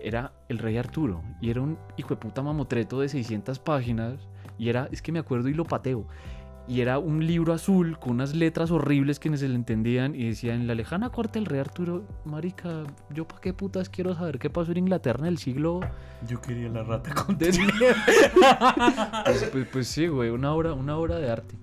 era 0.00 0.32
El 0.48 0.58
Rey 0.58 0.76
Arturo, 0.76 1.22
y 1.40 1.50
era 1.50 1.60
un 1.60 1.76
hijo 1.96 2.10
de 2.10 2.16
puta 2.16 2.40
mamotreto 2.40 3.00
de 3.00 3.08
600 3.08 3.58
páginas, 3.58 4.28
y 4.58 4.68
era, 4.68 4.88
es 4.92 5.02
que 5.02 5.10
me 5.10 5.18
acuerdo 5.18 5.48
y 5.48 5.54
lo 5.54 5.64
pateo, 5.64 6.06
y 6.68 6.82
era 6.82 7.00
un 7.00 7.26
libro 7.26 7.52
azul 7.52 7.98
con 7.98 8.12
unas 8.12 8.32
letras 8.34 8.70
horribles 8.70 9.18
que 9.18 9.28
no 9.28 9.36
se 9.36 9.48
le 9.48 9.56
entendían, 9.56 10.14
y 10.14 10.28
decía, 10.28 10.54
en 10.54 10.68
la 10.68 10.76
lejana 10.76 11.10
corte 11.10 11.40
del 11.40 11.46
Rey 11.46 11.58
Arturo, 11.58 12.04
marica, 12.24 12.84
yo 13.10 13.26
pa' 13.26 13.40
qué 13.40 13.54
putas 13.54 13.88
quiero 13.88 14.14
saber 14.14 14.38
qué 14.38 14.50
pasó 14.50 14.70
en 14.70 14.78
Inglaterra 14.78 15.18
en 15.20 15.26
el 15.26 15.38
siglo... 15.38 15.80
Yo 16.28 16.40
quería 16.40 16.68
la 16.68 16.84
rata 16.84 17.12
con 17.26 17.36
pues, 17.38 17.58
pues, 19.50 19.68
pues 19.72 19.88
sí, 19.88 20.06
güey, 20.06 20.30
una 20.30 20.52
obra, 20.52 20.74
una 20.74 20.96
obra 20.96 21.18
de 21.18 21.28
arte. 21.28 21.56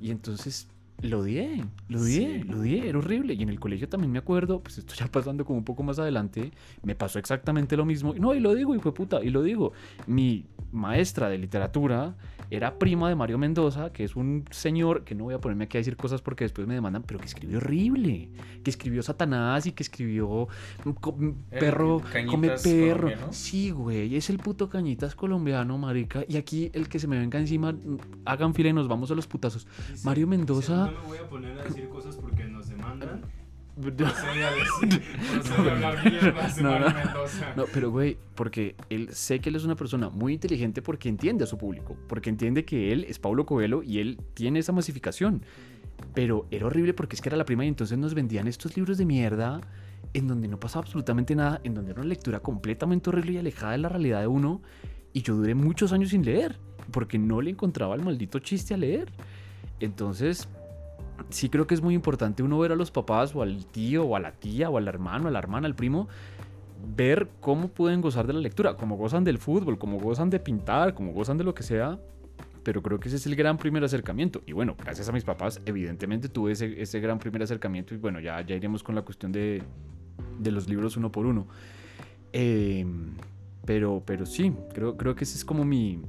Y 0.00 0.10
entonces 0.10 0.66
lo 1.02 1.20
odié, 1.20 1.64
lo 1.88 2.00
odié, 2.00 2.42
Sí. 2.42 2.48
lo 2.48 2.60
odié, 2.60 2.88
era 2.88 2.98
horrible. 2.98 3.34
Y 3.34 3.42
en 3.42 3.48
el 3.48 3.58
colegio 3.60 3.88
también 3.88 4.12
me 4.12 4.18
acuerdo, 4.18 4.60
pues 4.60 4.78
esto 4.78 4.94
ya 4.94 5.06
pasando 5.06 5.44
como 5.44 5.58
un 5.58 5.64
poco 5.64 5.82
más 5.82 5.98
adelante, 5.98 6.50
me 6.82 6.94
pasó 6.94 7.18
exactamente 7.18 7.76
lo 7.76 7.84
mismo. 7.84 8.14
No, 8.14 8.34
y 8.34 8.40
lo 8.40 8.54
digo, 8.54 8.74
hijo 8.74 8.90
de 8.90 8.96
puta, 8.96 9.22
y 9.22 9.30
lo 9.30 9.42
digo. 9.42 9.72
Mi 10.06 10.46
maestra 10.72 11.28
de 11.28 11.38
literatura 11.38 12.14
era 12.50 12.78
prima 12.78 13.08
de 13.08 13.14
Mario 13.14 13.38
Mendoza, 13.38 13.92
que 13.92 14.04
es 14.04 14.16
un 14.16 14.44
señor, 14.50 15.04
que 15.04 15.14
no 15.14 15.24
voy 15.24 15.34
a 15.34 15.38
ponerme 15.40 15.64
aquí 15.64 15.76
a 15.76 15.80
decir 15.80 15.96
cosas 15.96 16.20
porque 16.20 16.44
después 16.44 16.66
me 16.66 16.74
demandan, 16.74 17.02
pero 17.04 17.18
que 17.20 17.26
escribió 17.26 17.58
horrible. 17.58 18.28
Que 18.64 18.70
escribió 18.70 19.02
Satanás 19.02 19.66
y 19.66 19.72
que 19.72 19.82
escribió 19.82 20.48
mm, 20.84 20.90
co- 20.90 21.12
mm, 21.16 21.34
El 21.52 21.58
perro, 21.58 22.02
come 22.28 22.50
perro. 22.50 23.00
colombiano. 23.06 23.32
Sí, 23.32 23.70
güey, 23.70 24.16
es 24.16 24.30
el 24.30 24.38
puto 24.38 24.68
cañitas 24.68 25.14
colombiano, 25.14 25.78
marica. 25.78 26.24
Y 26.28 26.36
aquí 26.36 26.70
el 26.74 26.88
que 26.88 26.98
se 26.98 27.06
me 27.06 27.18
venga 27.18 27.38
encima, 27.38 27.72
mm, 27.72 27.96
hagan 28.24 28.52
fila 28.54 28.70
y 28.70 28.72
nos 28.72 28.88
vamos 28.88 29.10
a 29.10 29.14
los 29.14 29.26
putazos. 29.26 29.66
Mario 30.04 30.26
Mendoza. 30.26 30.86
No 30.90 31.00
me 31.02 31.06
voy 31.06 31.18
a 31.18 31.28
poner 31.28 31.58
a 31.58 31.64
decir 31.64 31.88
cosas 31.88 32.16
porque 32.16 32.44
nos 32.44 32.68
demandan. 32.68 33.22
No, 33.76 33.94
Procede 33.96 34.44
a 34.44 34.50
decir, 34.82 35.02
procede 35.32 35.70
a 35.70 35.72
hablar 35.74 36.04
mierdas 36.04 36.56
de 36.56 36.62
No, 36.62 36.70
Mario 36.70 36.88
no. 36.88 36.94
Mendoza. 36.94 37.54
No, 37.56 37.64
pero 37.72 37.90
güey, 37.90 38.18
porque 38.34 38.76
él 38.90 39.08
sé 39.12 39.40
que 39.40 39.48
él 39.48 39.56
es 39.56 39.64
una 39.64 39.76
persona 39.76 40.10
muy 40.10 40.34
inteligente 40.34 40.82
porque 40.82 41.08
entiende 41.08 41.44
a 41.44 41.46
su 41.46 41.56
público, 41.56 41.96
porque 42.08 42.30
entiende 42.30 42.64
que 42.64 42.92
él 42.92 43.04
es 43.08 43.18
Paulo 43.18 43.46
Coelho 43.46 43.82
y 43.82 43.98
él 44.00 44.18
tiene 44.34 44.58
esa 44.58 44.72
masificación. 44.72 45.42
Pero 46.14 46.46
era 46.50 46.66
horrible 46.66 46.94
porque 46.94 47.16
es 47.16 47.22
que 47.22 47.28
era 47.28 47.36
la 47.36 47.44
prima 47.44 47.64
y 47.64 47.68
entonces 47.68 47.96
nos 47.98 48.14
vendían 48.14 48.48
estos 48.48 48.76
libros 48.76 48.98
de 48.98 49.04
mierda 49.04 49.60
en 50.14 50.26
donde 50.26 50.48
no 50.48 50.58
pasaba 50.58 50.84
absolutamente 50.84 51.34
nada, 51.34 51.60
en 51.62 51.74
donde 51.74 51.92
era 51.92 52.00
una 52.00 52.08
lectura 52.08 52.40
completamente 52.40 53.10
horrible 53.10 53.32
y 53.32 53.38
alejada 53.38 53.72
de 53.72 53.78
la 53.78 53.88
realidad 53.88 54.20
de 54.20 54.26
uno. 54.26 54.60
Y 55.12 55.22
yo 55.22 55.36
duré 55.36 55.54
muchos 55.54 55.92
años 55.92 56.10
sin 56.10 56.24
leer, 56.24 56.58
porque 56.90 57.18
no 57.18 57.40
le 57.40 57.50
encontraba 57.50 57.94
el 57.94 58.02
maldito 58.02 58.38
chiste 58.38 58.74
a 58.74 58.76
leer. 58.76 59.10
Entonces, 59.78 60.48
sí 61.30 61.48
creo 61.48 61.66
que 61.66 61.74
es 61.74 61.82
muy 61.82 61.94
importante 61.94 62.42
uno 62.42 62.58
ver 62.58 62.72
a 62.72 62.76
los 62.76 62.90
papás 62.90 63.34
o 63.34 63.42
al 63.42 63.66
tío 63.66 64.04
o 64.04 64.16
a 64.16 64.20
la 64.20 64.32
tía 64.32 64.70
o 64.70 64.78
al 64.78 64.88
hermano, 64.88 65.28
a 65.28 65.30
la 65.30 65.38
hermana, 65.38 65.66
al 65.66 65.74
primo, 65.74 66.08
ver 66.96 67.28
cómo 67.40 67.68
pueden 67.68 68.00
gozar 68.00 68.26
de 68.26 68.32
la 68.32 68.40
lectura, 68.40 68.76
como 68.76 68.96
gozan 68.96 69.24
del 69.24 69.38
fútbol, 69.38 69.78
como 69.78 69.98
gozan 69.98 70.30
de 70.30 70.40
pintar, 70.40 70.94
como 70.94 71.12
gozan 71.12 71.38
de 71.38 71.44
lo 71.44 71.54
que 71.54 71.62
sea. 71.62 71.98
Pero 72.62 72.82
creo 72.82 73.00
que 73.00 73.08
ese 73.08 73.16
es 73.16 73.26
el 73.26 73.36
gran 73.36 73.56
primer 73.56 73.82
acercamiento. 73.84 74.42
Y 74.46 74.52
bueno, 74.52 74.76
gracias 74.78 75.08
a 75.08 75.12
mis 75.12 75.24
papás, 75.24 75.60
evidentemente 75.64 76.28
tuve 76.28 76.52
ese, 76.52 76.80
ese 76.82 77.00
gran 77.00 77.18
primer 77.18 77.42
acercamiento. 77.42 77.94
Y 77.94 77.96
bueno, 77.96 78.20
ya, 78.20 78.40
ya 78.42 78.54
iremos 78.54 78.82
con 78.82 78.94
la 78.94 79.02
cuestión 79.02 79.32
de, 79.32 79.62
de 80.38 80.50
los 80.50 80.68
libros 80.68 80.96
uno 80.96 81.10
por 81.10 81.24
uno. 81.24 81.46
Eh, 82.32 82.84
pero, 83.64 84.02
pero 84.04 84.26
sí, 84.26 84.52
creo, 84.74 84.96
creo 84.96 85.14
que 85.14 85.24
esa 85.24 85.36
es 85.36 85.44
como 85.44 85.64
mi, 85.64 86.00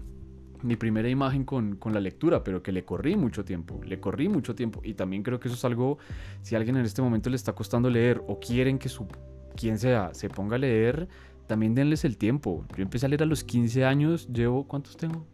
mi 0.64 0.76
primera 0.76 1.10
imagen 1.10 1.44
con, 1.44 1.76
con 1.76 1.94
la 1.94 2.00
lectura, 2.00 2.44
pero 2.44 2.62
que 2.62 2.72
le 2.72 2.84
corrí 2.84 3.16
mucho 3.16 3.44
tiempo, 3.44 3.80
le 3.84 4.00
corrí 4.00 4.30
mucho 4.30 4.56
tiempo. 4.56 4.82
Y 4.84 4.94
también 4.94 5.24
creo 5.24 5.40
que 5.40 5.48
eso 5.48 5.56
es 5.56 5.66
algo, 5.66 5.98
si 6.42 6.56
a 6.56 6.58
alguien 6.58 6.78
en 6.78 6.86
este 6.86 7.02
momento 7.02 7.30
le 7.30 7.36
está 7.36 7.54
costando 7.54 7.90
leer 7.90 8.22
o 8.28 8.40
quieren 8.40 8.78
que 8.78 8.90
su, 8.90 9.08
quien 9.56 9.78
sea, 9.78 10.14
se 10.14 10.30
ponga 10.30 10.56
a 10.56 10.60
leer, 10.60 11.08
también 11.48 11.76
denles 11.76 12.06
el 12.06 12.18
tiempo. 12.18 12.66
Yo 12.78 12.84
empecé 12.84 13.06
a 13.06 13.10
leer 13.10 13.24
a 13.24 13.26
los 13.26 13.44
15 13.44 13.86
años, 13.86 14.28
llevo, 14.32 14.68
¿cuántos 14.68 14.96
tengo? 14.98 15.26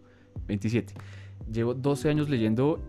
27. 0.47 0.93
Llevo 1.51 1.73
12 1.73 2.09
años 2.09 2.29
leyendo, 2.29 2.79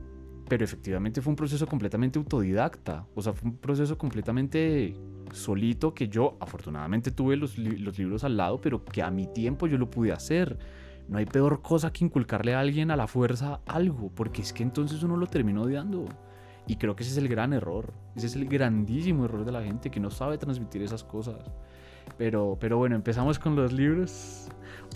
pero 0.49 0.65
efectivamente 0.65 1.21
fue 1.21 1.33
un 1.33 1.37
proceso 1.37 1.67
completamente 1.67 2.19
autodidacta. 2.19 3.07
O 3.15 3.23
sea, 3.23 3.33
fue 3.33 3.51
un 3.51 3.57
proceso 3.57 3.99
completamente 3.99 4.97
solito 5.33 5.93
que 5.93 6.09
yo 6.09 6.37
afortunadamente 6.41 7.11
tuve 7.11 7.37
los, 7.37 7.59
los 7.59 7.99
libros 7.99 8.25
al 8.25 8.37
lado, 8.37 8.61
pero 8.61 8.85
que 8.85 9.03
a 9.03 9.11
mi 9.11 9.27
tiempo 9.27 9.67
yo 9.67 9.77
lo 9.79 9.91
pude 9.91 10.13
hacer. 10.13 10.59
No 11.09 11.19
hay 11.19 11.27
peor 11.27 11.63
cosa 11.63 11.93
que 11.93 12.05
inculcarle 12.05 12.55
a 12.55 12.61
alguien 12.61 12.91
a 12.91 12.97
la 12.97 13.07
fuerza 13.07 13.61
algo, 13.67 14.11
porque 14.15 14.43
es 14.43 14.53
que 14.53 14.63
entonces 14.63 15.03
uno 15.03 15.17
lo 15.17 15.27
termina 15.27 15.63
odiando. 15.63 16.05
Y 16.67 16.77
creo 16.77 16.95
que 16.95 17.03
ese 17.03 17.13
es 17.13 17.19
el 17.19 17.29
gran 17.29 17.55
error. 17.55 17.95
Ese 18.15 18.27
es 18.27 18.37
el 18.37 18.47
grandísimo 18.47 19.25
error 19.25 19.45
de 19.45 19.53
la 19.53 19.63
gente 19.63 19.91
que 19.91 20.01
no 20.01 20.11
sabe 20.11 20.37
transmitir 20.37 20.83
esas 20.83 21.03
cosas. 21.03 21.37
Pero, 22.19 22.59
pero 22.61 22.77
bueno, 22.77 22.95
empezamos 22.95 23.39
con 23.39 23.57
los 23.57 23.73
libros. 23.73 24.49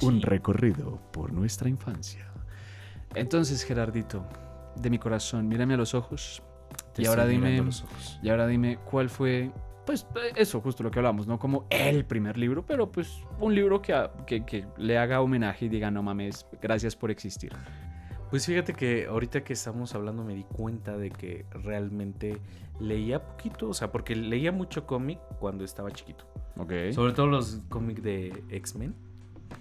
Un 0.02 0.20
recorrido 0.20 1.00
por 1.12 1.32
nuestra 1.32 1.70
infancia. 1.70 2.26
Entonces, 3.14 3.64
Gerardito, 3.64 4.24
de 4.76 4.90
mi 4.90 4.98
corazón, 4.98 5.48
mírame 5.48 5.74
a 5.74 5.76
los 5.78 5.94
ojos. 5.94 6.42
Te 6.94 7.02
y 7.02 7.06
ahora 7.06 7.26
dime, 7.26 7.62
y 8.22 8.28
ahora 8.28 8.46
dime 8.46 8.78
cuál 8.78 9.08
fue, 9.08 9.50
pues 9.84 10.06
eso, 10.36 10.60
justo 10.60 10.82
lo 10.82 10.90
que 10.90 10.98
hablamos, 10.98 11.26
no 11.26 11.38
como 11.38 11.66
el 11.70 12.04
primer 12.04 12.38
libro, 12.38 12.64
pero 12.64 12.90
pues 12.90 13.22
un 13.40 13.54
libro 13.54 13.82
que, 13.82 13.94
que 14.26 14.66
le 14.76 14.98
haga 14.98 15.20
homenaje 15.20 15.66
y 15.66 15.68
diga, 15.68 15.90
no 15.90 16.02
mames, 16.02 16.46
gracias 16.60 16.94
por 16.96 17.10
existir. 17.10 17.52
Pues 18.30 18.46
fíjate 18.46 18.72
que 18.72 19.06
ahorita 19.06 19.44
que 19.44 19.52
estamos 19.52 19.94
hablando 19.94 20.24
me 20.24 20.34
di 20.34 20.44
cuenta 20.44 20.96
de 20.96 21.10
que 21.10 21.44
realmente 21.52 22.38
leía 22.80 23.22
poquito, 23.22 23.68
o 23.68 23.74
sea, 23.74 23.92
porque 23.92 24.16
leía 24.16 24.52
mucho 24.52 24.86
cómic 24.86 25.18
cuando 25.38 25.64
estaba 25.64 25.90
chiquito. 25.90 26.24
Ok. 26.56 26.72
Sobre 26.92 27.12
todo 27.12 27.26
los 27.26 27.60
cómics 27.68 28.02
de 28.02 28.42
X-Men. 28.48 28.94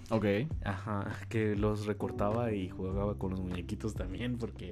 ok. 0.08 0.24
Ajá, 0.64 1.06
que 1.28 1.54
los 1.54 1.84
recortaba 1.86 2.52
y 2.52 2.70
jugaba 2.70 3.18
con 3.18 3.32
los 3.32 3.40
muñequitos 3.40 3.94
también, 3.94 4.38
porque 4.38 4.70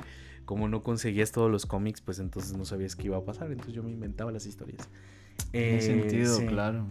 como 0.51 0.67
no 0.67 0.83
conseguías 0.83 1.31
todos 1.31 1.49
los 1.49 1.65
cómics, 1.65 2.01
pues 2.01 2.19
entonces 2.19 2.57
no 2.57 2.65
sabías 2.65 2.97
qué 2.97 3.07
iba 3.07 3.17
a 3.17 3.25
pasar. 3.25 3.53
Entonces 3.53 3.73
yo 3.73 3.85
me 3.85 3.93
inventaba 3.93 4.33
las 4.33 4.47
historias. 4.47 4.89
Tiene 5.53 5.77
Eh, 5.77 5.81
sentido, 5.81 6.35
sí. 6.39 6.47
claro. 6.47 6.89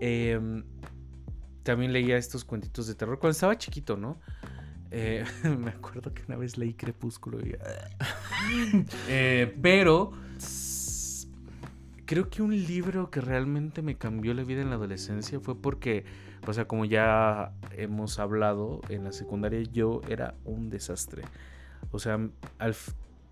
Em, 0.00 0.62
también 1.64 1.92
leía 1.92 2.16
estos 2.16 2.44
cuentitos 2.44 2.86
de 2.86 2.94
terror 2.94 3.18
cuando 3.18 3.32
estaba 3.32 3.58
chiquito, 3.58 3.96
¿no? 3.96 4.20
Eh, 4.92 5.24
me 5.58 5.70
acuerdo 5.72 6.14
que 6.14 6.22
una 6.28 6.36
vez 6.36 6.56
leí 6.56 6.74
Crepúsculo 6.74 7.40
y... 7.44 7.56
Eh, 9.08 9.56
pero 9.60 10.12
creo 12.06 12.30
que 12.30 12.42
un 12.42 12.52
libro 12.56 13.10
que 13.10 13.20
realmente 13.20 13.82
me 13.82 13.96
cambió 13.96 14.34
la 14.34 14.44
vida 14.44 14.62
en 14.62 14.70
la 14.70 14.76
adolescencia 14.76 15.40
fue 15.40 15.60
porque, 15.60 16.04
o 16.46 16.52
sea, 16.52 16.68
como 16.68 16.84
ya 16.84 17.54
hemos 17.72 18.20
hablado, 18.20 18.82
en 18.88 19.02
la 19.02 19.10
secundaria 19.10 19.62
yo 19.62 20.00
era 20.08 20.36
un 20.44 20.70
desastre. 20.70 21.22
O 21.94 21.98
sea, 21.98 22.18
al 22.58 22.74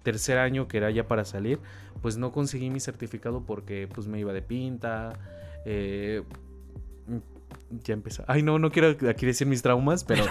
tercer 0.02 0.38
año 0.38 0.68
que 0.68 0.78
era 0.78 0.90
ya 0.90 1.06
para 1.06 1.24
salir, 1.24 1.58
pues 2.00 2.16
no 2.16 2.32
conseguí 2.32 2.70
mi 2.70 2.80
certificado 2.80 3.42
porque 3.44 3.88
pues 3.92 4.06
me 4.06 4.18
iba 4.18 4.32
de 4.32 4.42
pinta. 4.42 5.12
eh, 5.64 6.22
ya 7.84 7.94
empezó. 7.94 8.24
Ay, 8.26 8.42
no, 8.42 8.58
no 8.58 8.70
quiero 8.70 8.96
aquí 9.08 9.26
decir 9.26 9.46
mis 9.46 9.62
traumas, 9.62 10.04
pero. 10.04 10.24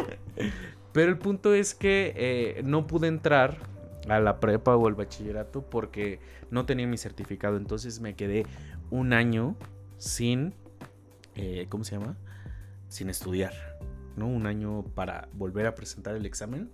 pero 0.92 1.10
el 1.10 1.18
punto 1.18 1.54
es 1.54 1.74
que 1.74 2.12
eh, 2.16 2.62
no 2.64 2.86
pude 2.86 3.08
entrar 3.08 3.58
a 4.08 4.20
la 4.20 4.40
prepa 4.40 4.76
o 4.76 4.86
al 4.86 4.94
bachillerato 4.94 5.62
porque 5.62 6.20
no 6.50 6.66
tenía 6.66 6.86
mi 6.86 6.98
certificado. 6.98 7.56
Entonces 7.56 8.00
me 8.00 8.14
quedé 8.14 8.46
un 8.90 9.12
año 9.12 9.56
sin. 9.98 10.54
eh, 11.34 11.66
¿Cómo 11.68 11.84
se 11.84 11.98
llama? 11.98 12.16
Sin 12.88 13.10
estudiar. 13.10 13.52
¿No? 14.16 14.26
Un 14.26 14.46
año 14.46 14.84
para 14.94 15.28
volver 15.32 15.66
a 15.66 15.74
presentar 15.74 16.14
el 16.14 16.26
examen. 16.26 16.70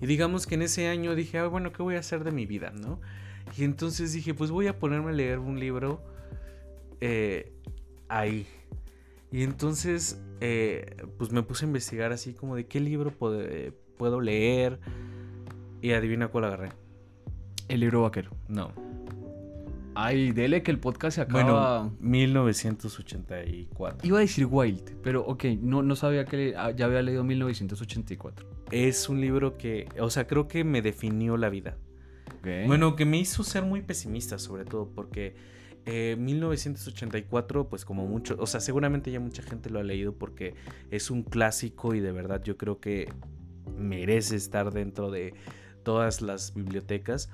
Y 0.00 0.06
digamos 0.06 0.46
que 0.46 0.54
en 0.54 0.62
ese 0.62 0.88
año 0.88 1.14
dije, 1.14 1.38
ah, 1.38 1.46
bueno, 1.48 1.72
¿qué 1.72 1.82
voy 1.82 1.96
a 1.96 2.00
hacer 2.00 2.24
de 2.24 2.30
mi 2.30 2.46
vida? 2.46 2.70
¿No? 2.70 3.00
Y 3.56 3.64
entonces 3.64 4.12
dije, 4.12 4.34
pues 4.34 4.50
voy 4.50 4.66
a 4.68 4.78
ponerme 4.78 5.10
a 5.10 5.12
leer 5.12 5.38
un 5.38 5.58
libro 5.58 6.02
eh, 7.00 7.52
ahí. 8.08 8.46
Y 9.32 9.42
entonces, 9.42 10.20
eh, 10.40 10.96
pues 11.18 11.32
me 11.32 11.42
puse 11.42 11.64
a 11.64 11.68
investigar 11.68 12.12
así 12.12 12.32
como 12.34 12.56
de 12.56 12.66
qué 12.66 12.80
libro 12.80 13.10
puede- 13.10 13.72
puedo 13.96 14.20
leer. 14.20 14.78
Y 15.82 15.92
adivina 15.92 16.28
cuál 16.28 16.44
agarré. 16.44 16.68
El 17.68 17.80
libro 17.80 18.02
vaquero. 18.02 18.30
No. 18.48 18.72
Ay, 19.94 20.30
dele 20.32 20.62
que 20.62 20.70
el 20.70 20.78
podcast 20.78 21.16
se 21.16 21.20
acaba. 21.22 21.42
Bueno, 21.82 21.96
1984. 22.00 24.06
Iba 24.06 24.18
a 24.18 24.20
decir 24.20 24.46
Wild, 24.48 24.96
pero 25.02 25.24
ok, 25.26 25.44
no, 25.60 25.82
no 25.82 25.96
sabía 25.96 26.24
que 26.24 26.36
le- 26.36 26.56
ah, 26.56 26.70
ya 26.70 26.86
había 26.86 27.02
leído 27.02 27.24
1984. 27.24 28.46
Es 28.70 29.08
un 29.08 29.20
libro 29.20 29.56
que, 29.56 29.88
o 29.98 30.10
sea, 30.10 30.26
creo 30.26 30.48
que 30.48 30.64
me 30.64 30.82
definió 30.82 31.36
la 31.36 31.48
vida. 31.48 31.76
Bueno, 32.66 32.96
que 32.96 33.04
me 33.04 33.18
hizo 33.18 33.42
ser 33.44 33.64
muy 33.64 33.82
pesimista, 33.82 34.38
sobre 34.38 34.64
todo, 34.64 34.90
porque 34.94 35.34
eh, 35.84 36.16
1984, 36.18 37.68
pues 37.68 37.84
como 37.84 38.06
mucho, 38.06 38.36
o 38.38 38.46
sea, 38.46 38.60
seguramente 38.60 39.10
ya 39.10 39.20
mucha 39.20 39.42
gente 39.42 39.70
lo 39.70 39.80
ha 39.80 39.82
leído 39.82 40.14
porque 40.14 40.54
es 40.90 41.10
un 41.10 41.22
clásico 41.22 41.94
y 41.94 42.00
de 42.00 42.12
verdad 42.12 42.42
yo 42.42 42.56
creo 42.56 42.80
que 42.80 43.12
merece 43.76 44.36
estar 44.36 44.72
dentro 44.72 45.10
de 45.10 45.34
todas 45.82 46.22
las 46.22 46.54
bibliotecas. 46.54 47.30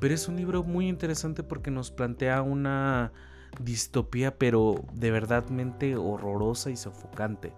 Pero 0.00 0.14
es 0.14 0.28
un 0.28 0.36
libro 0.36 0.64
muy 0.64 0.88
interesante 0.88 1.42
porque 1.42 1.70
nos 1.70 1.90
plantea 1.90 2.42
una 2.42 3.12
distopía, 3.60 4.38
pero 4.38 4.84
de 4.92 5.10
verdadmente 5.10 5.96
horrorosa 5.96 6.70
y 6.70 6.76
sofocante. 6.76 7.52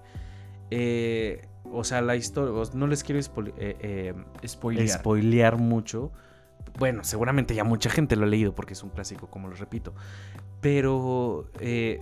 Eh, 0.70 1.46
o 1.72 1.84
sea, 1.84 2.00
la 2.00 2.16
historia, 2.16 2.52
no 2.74 2.86
les 2.86 3.02
quiero 3.04 3.20
spoile- 3.20 3.54
eh, 3.58 3.76
eh, 3.80 4.48
Spoilear. 4.48 4.88
spoilear 4.88 5.56
mucho. 5.58 6.12
Bueno, 6.78 7.04
seguramente 7.04 7.54
ya 7.54 7.64
mucha 7.64 7.90
gente 7.90 8.16
lo 8.16 8.24
ha 8.24 8.28
leído 8.28 8.54
porque 8.54 8.74
es 8.74 8.82
un 8.82 8.90
clásico, 8.90 9.28
como 9.28 9.48
lo 9.48 9.54
repito. 9.56 9.94
Pero 10.60 11.48
eh, 11.60 12.00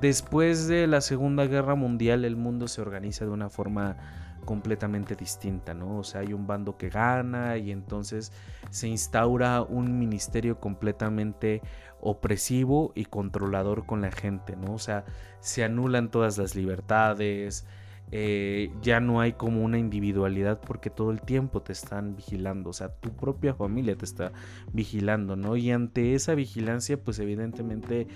después 0.00 0.66
de 0.68 0.86
la 0.86 1.00
Segunda 1.00 1.46
Guerra 1.46 1.74
Mundial, 1.74 2.24
el 2.24 2.36
mundo 2.36 2.68
se 2.68 2.80
organiza 2.80 3.24
de 3.24 3.30
una 3.30 3.48
forma 3.50 3.96
completamente 4.44 5.16
distinta, 5.16 5.72
¿no? 5.72 5.98
O 5.98 6.04
sea, 6.04 6.20
hay 6.20 6.32
un 6.34 6.46
bando 6.46 6.76
que 6.76 6.90
gana 6.90 7.56
y 7.56 7.70
entonces 7.70 8.30
se 8.70 8.88
instaura 8.88 9.62
un 9.62 9.98
ministerio 9.98 10.60
completamente 10.60 11.62
opresivo 12.00 12.92
y 12.94 13.06
controlador 13.06 13.86
con 13.86 14.02
la 14.02 14.10
gente, 14.12 14.54
¿no? 14.56 14.74
O 14.74 14.78
sea, 14.78 15.06
se 15.40 15.64
anulan 15.64 16.10
todas 16.10 16.36
las 16.36 16.54
libertades, 16.54 17.66
eh, 18.12 18.70
ya 18.82 19.00
no 19.00 19.20
hay 19.20 19.32
como 19.32 19.64
una 19.64 19.78
individualidad 19.78 20.60
porque 20.60 20.90
todo 20.90 21.10
el 21.10 21.20
tiempo 21.20 21.62
te 21.62 21.72
están 21.72 22.14
vigilando, 22.16 22.70
o 22.70 22.72
sea, 22.72 22.88
tu 22.88 23.10
propia 23.10 23.54
familia 23.54 23.96
te 23.96 24.04
está 24.04 24.32
vigilando, 24.72 25.36
¿no? 25.36 25.56
Y 25.56 25.70
ante 25.70 26.14
esa 26.14 26.34
vigilancia, 26.34 26.96
pues 26.96 27.18
evidentemente 27.18 28.06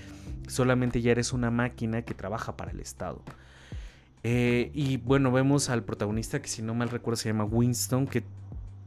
solamente 0.46 1.02
ya 1.02 1.10
eres 1.12 1.32
una 1.32 1.50
máquina 1.50 2.02
que 2.02 2.14
trabaja 2.14 2.56
para 2.56 2.70
el 2.70 2.80
Estado. 2.80 3.22
Eh, 4.24 4.70
y 4.74 4.96
bueno, 4.98 5.30
vemos 5.32 5.70
al 5.70 5.84
protagonista 5.84 6.42
que 6.42 6.48
si 6.48 6.62
no 6.62 6.74
mal 6.74 6.90
recuerdo 6.90 7.16
se 7.16 7.28
llama 7.28 7.44
Winston, 7.44 8.06
que 8.06 8.24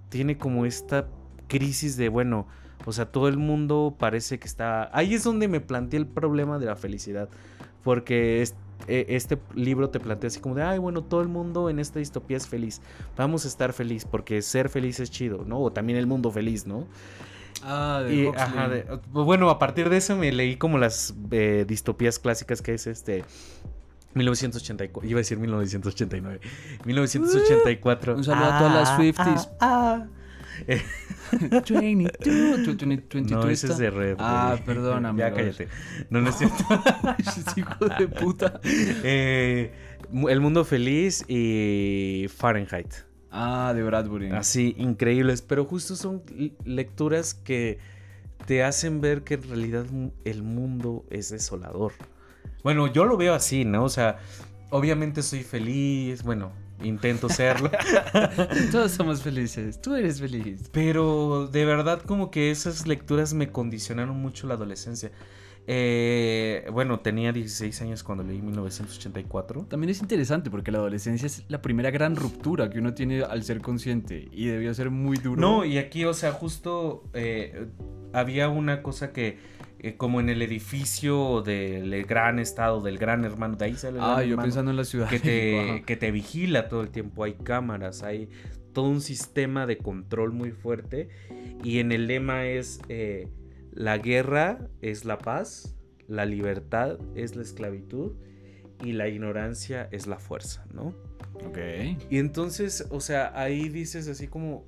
tiene 0.09 0.37
como 0.37 0.65
esta 0.65 1.07
crisis 1.47 1.97
de, 1.97 2.09
bueno, 2.09 2.47
o 2.85 2.91
sea, 2.91 3.05
todo 3.05 3.27
el 3.27 3.37
mundo 3.37 3.95
parece 3.97 4.39
que 4.39 4.47
está... 4.47 4.89
Ahí 4.97 5.13
es 5.13 5.23
donde 5.23 5.47
me 5.47 5.61
planteé 5.61 5.99
el 5.99 6.07
problema 6.07 6.59
de 6.59 6.65
la 6.65 6.75
felicidad, 6.75 7.29
porque 7.83 8.41
es- 8.41 8.55
eh, 8.87 9.05
este 9.09 9.37
libro 9.55 9.89
te 9.89 9.99
plantea 9.99 10.27
así 10.29 10.39
como 10.39 10.55
de, 10.55 10.63
ay, 10.63 10.79
bueno, 10.79 11.03
todo 11.03 11.21
el 11.21 11.27
mundo 11.27 11.69
en 11.69 11.79
esta 11.79 11.99
distopía 11.99 12.37
es 12.37 12.47
feliz, 12.47 12.81
vamos 13.17 13.45
a 13.45 13.47
estar 13.47 13.73
feliz, 13.73 14.05
porque 14.05 14.41
ser 14.41 14.69
feliz 14.69 14.99
es 14.99 15.09
chido, 15.11 15.43
¿no? 15.45 15.59
O 15.59 15.71
también 15.71 15.97
el 15.99 16.07
mundo 16.07 16.31
feliz, 16.31 16.65
¿no? 16.67 16.87
Ah, 17.63 18.01
de 18.03 18.15
Y, 18.15 18.27
ajá, 18.27 18.69
de- 18.69 18.85
bueno, 19.11 19.49
a 19.49 19.59
partir 19.59 19.89
de 19.89 19.97
eso 19.97 20.15
me 20.15 20.31
leí 20.31 20.55
como 20.55 20.77
las 20.77 21.13
eh, 21.31 21.65
distopías 21.67 22.17
clásicas 22.17 22.61
que 22.61 22.73
es 22.73 22.87
este 22.87 23.23
1984, 24.13 25.07
iba 25.09 25.17
a 25.17 25.21
decir 25.21 25.37
1989, 25.37 26.41
1984. 26.85 28.15
Un 28.15 28.23
saludo 28.23 28.45
a 28.45 28.57
todas 28.57 28.73
las 28.73 28.89
Ah, 28.89 28.95
Swifties. 28.97 29.49
ah, 29.59 29.99
ah. 30.01 30.05
22, 31.31 32.77
22 32.77 33.31
No, 33.31 33.49
ese 33.49 33.67
es 33.67 33.77
de 33.77 33.89
Red. 33.89 34.15
Ah, 34.19 34.51
güey. 34.53 34.65
perdón, 34.65 35.17
Ya 35.17 35.33
cállate. 35.33 35.67
No, 36.09 36.21
no 36.21 36.29
es 36.29 36.37
cierto. 36.37 36.63
Hijo 37.55 37.85
de 37.87 38.07
puta. 38.07 38.59
Eh, 38.63 39.71
el 40.29 40.41
mundo 40.41 40.65
feliz 40.65 41.23
y 41.27 42.27
Fahrenheit. 42.35 42.93
Ah, 43.31 43.71
de 43.73 43.81
Bradbury. 43.83 44.31
Así, 44.31 44.75
increíbles. 44.77 45.41
Pero 45.41 45.65
justo 45.65 45.95
son 45.95 46.21
lecturas 46.65 47.33
que 47.33 47.79
te 48.45 48.63
hacen 48.63 48.99
ver 49.01 49.23
que 49.23 49.35
en 49.35 49.43
realidad 49.43 49.85
el 50.25 50.43
mundo 50.43 51.05
es 51.09 51.29
desolador. 51.29 51.93
Bueno, 52.63 52.91
yo 52.91 53.05
lo 53.05 53.17
veo 53.17 53.33
así, 53.33 53.63
¿no? 53.65 53.85
O 53.85 53.89
sea, 53.89 54.19
obviamente 54.69 55.23
soy 55.23 55.43
feliz, 55.43 56.23
bueno, 56.23 56.51
intento 56.83 57.29
serlo. 57.29 57.71
Todos 58.71 58.91
somos 58.91 59.21
felices. 59.21 59.81
Tú 59.81 59.95
eres 59.95 60.19
feliz. 60.19 60.69
pero 60.71 61.47
de 61.47 61.65
verdad 61.65 62.01
como 62.01 62.31
que 62.31 62.51
esas 62.51 62.87
lecturas 62.87 63.33
me 63.33 63.51
condicionaron 63.51 64.17
mucho 64.17 64.47
la 64.47 64.55
adolescencia. 64.55 65.11
Eh, 65.67 66.67
bueno, 66.73 66.99
tenía 67.01 67.31
16 67.31 67.81
años 67.83 68.03
cuando 68.03 68.23
leí 68.23 68.41
1984. 68.41 69.67
También 69.69 69.91
es 69.91 70.01
interesante 70.01 70.49
porque 70.49 70.71
la 70.71 70.79
adolescencia 70.79 71.27
es 71.27 71.43
la 71.49 71.61
primera 71.61 71.91
gran 71.91 72.15
ruptura 72.15 72.69
que 72.69 72.79
uno 72.79 72.93
tiene 72.93 73.23
al 73.23 73.43
ser 73.43 73.61
consciente 73.61 74.27
y 74.31 74.47
debió 74.47 74.73
ser 74.73 74.89
muy 74.89 75.17
duro. 75.17 75.39
No, 75.39 75.65
y 75.65 75.77
aquí, 75.77 76.03
o 76.05 76.13
sea, 76.13 76.31
justo 76.31 77.03
eh, 77.13 77.67
había 78.13 78.49
una 78.49 78.81
cosa 78.81 79.11
que, 79.11 79.37
eh, 79.83 79.95
como 79.97 80.19
en 80.19 80.29
el 80.29 80.41
edificio 80.43 81.41
del 81.41 82.05
gran 82.05 82.37
estado, 82.37 82.81
del 82.81 82.97
gran 82.99 83.25
hermano, 83.25 83.55
de 83.55 83.65
ahí 83.65 83.75
sale 83.75 83.97
el 83.97 84.03
Ah, 84.03 84.13
gran 84.17 84.17
yo 84.25 84.29
hermano, 84.31 84.43
pensando 84.43 84.71
en 84.71 84.77
la 84.77 84.83
ciudad. 84.85 85.09
que 85.09 85.19
te, 85.19 85.83
que 85.87 85.95
te 85.97 86.11
vigila 86.11 86.67
todo 86.69 86.81
el 86.81 86.91
tiempo, 86.91 87.23
hay 87.23 87.33
cámaras, 87.33 88.03
hay 88.03 88.29
todo 88.73 88.85
un 88.89 89.01
sistema 89.01 89.65
de 89.65 89.77
control 89.79 90.33
muy 90.33 90.51
fuerte, 90.51 91.09
y 91.63 91.79
en 91.79 91.91
el 91.91 92.05
lema 92.07 92.45
es, 92.45 92.79
eh, 92.89 93.27
la 93.71 93.97
guerra 93.97 94.69
es 94.81 95.03
la 95.03 95.17
paz, 95.17 95.75
la 96.07 96.25
libertad 96.25 96.99
es 97.15 97.35
la 97.35 97.41
esclavitud, 97.41 98.13
y 98.83 98.93
la 98.93 99.07
ignorancia 99.07 99.87
es 99.91 100.05
la 100.07 100.19
fuerza, 100.19 100.65
¿no? 100.73 100.93
Ok. 101.45 101.57
Y 102.09 102.17
entonces, 102.17 102.87
o 102.91 102.99
sea, 102.99 103.31
ahí 103.39 103.69
dices 103.69 104.07
así 104.07 104.27
como, 104.27 104.65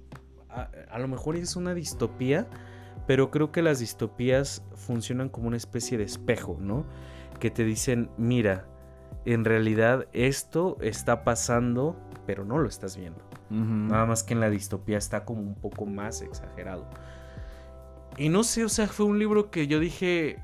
a, 0.49 0.69
a 0.89 0.99
lo 0.99 1.07
mejor 1.07 1.35
es 1.35 1.55
una 1.55 1.73
distopía, 1.73 2.47
pero 3.07 3.31
creo 3.31 3.51
que 3.51 3.61
las 3.61 3.79
distopías 3.79 4.63
funcionan 4.75 5.29
como 5.29 5.47
una 5.47 5.57
especie 5.57 5.97
de 5.97 6.03
espejo, 6.03 6.57
¿no? 6.59 6.85
Que 7.39 7.51
te 7.51 7.63
dicen, 7.63 8.09
mira, 8.17 8.67
en 9.25 9.45
realidad 9.45 10.07
esto 10.13 10.77
está 10.81 11.23
pasando, 11.23 11.95
pero 12.25 12.45
no 12.45 12.57
lo 12.57 12.67
estás 12.67 12.97
viendo. 12.97 13.23
Nada 13.49 14.07
más 14.07 14.23
que 14.23 14.33
en 14.33 14.39
la 14.39 14.49
distopía 14.49 14.97
está 14.97 15.25
como 15.25 15.41
un 15.41 15.53
poco 15.53 15.85
más 15.85 16.21
exagerado. 16.21 16.89
Y 18.17 18.29
no 18.29 18.43
sé, 18.43 18.63
o 18.63 18.69
sea, 18.69 18.87
fue 18.87 19.05
un 19.05 19.19
libro 19.19 19.51
que 19.51 19.67
yo 19.67 19.79
dije 19.79 20.39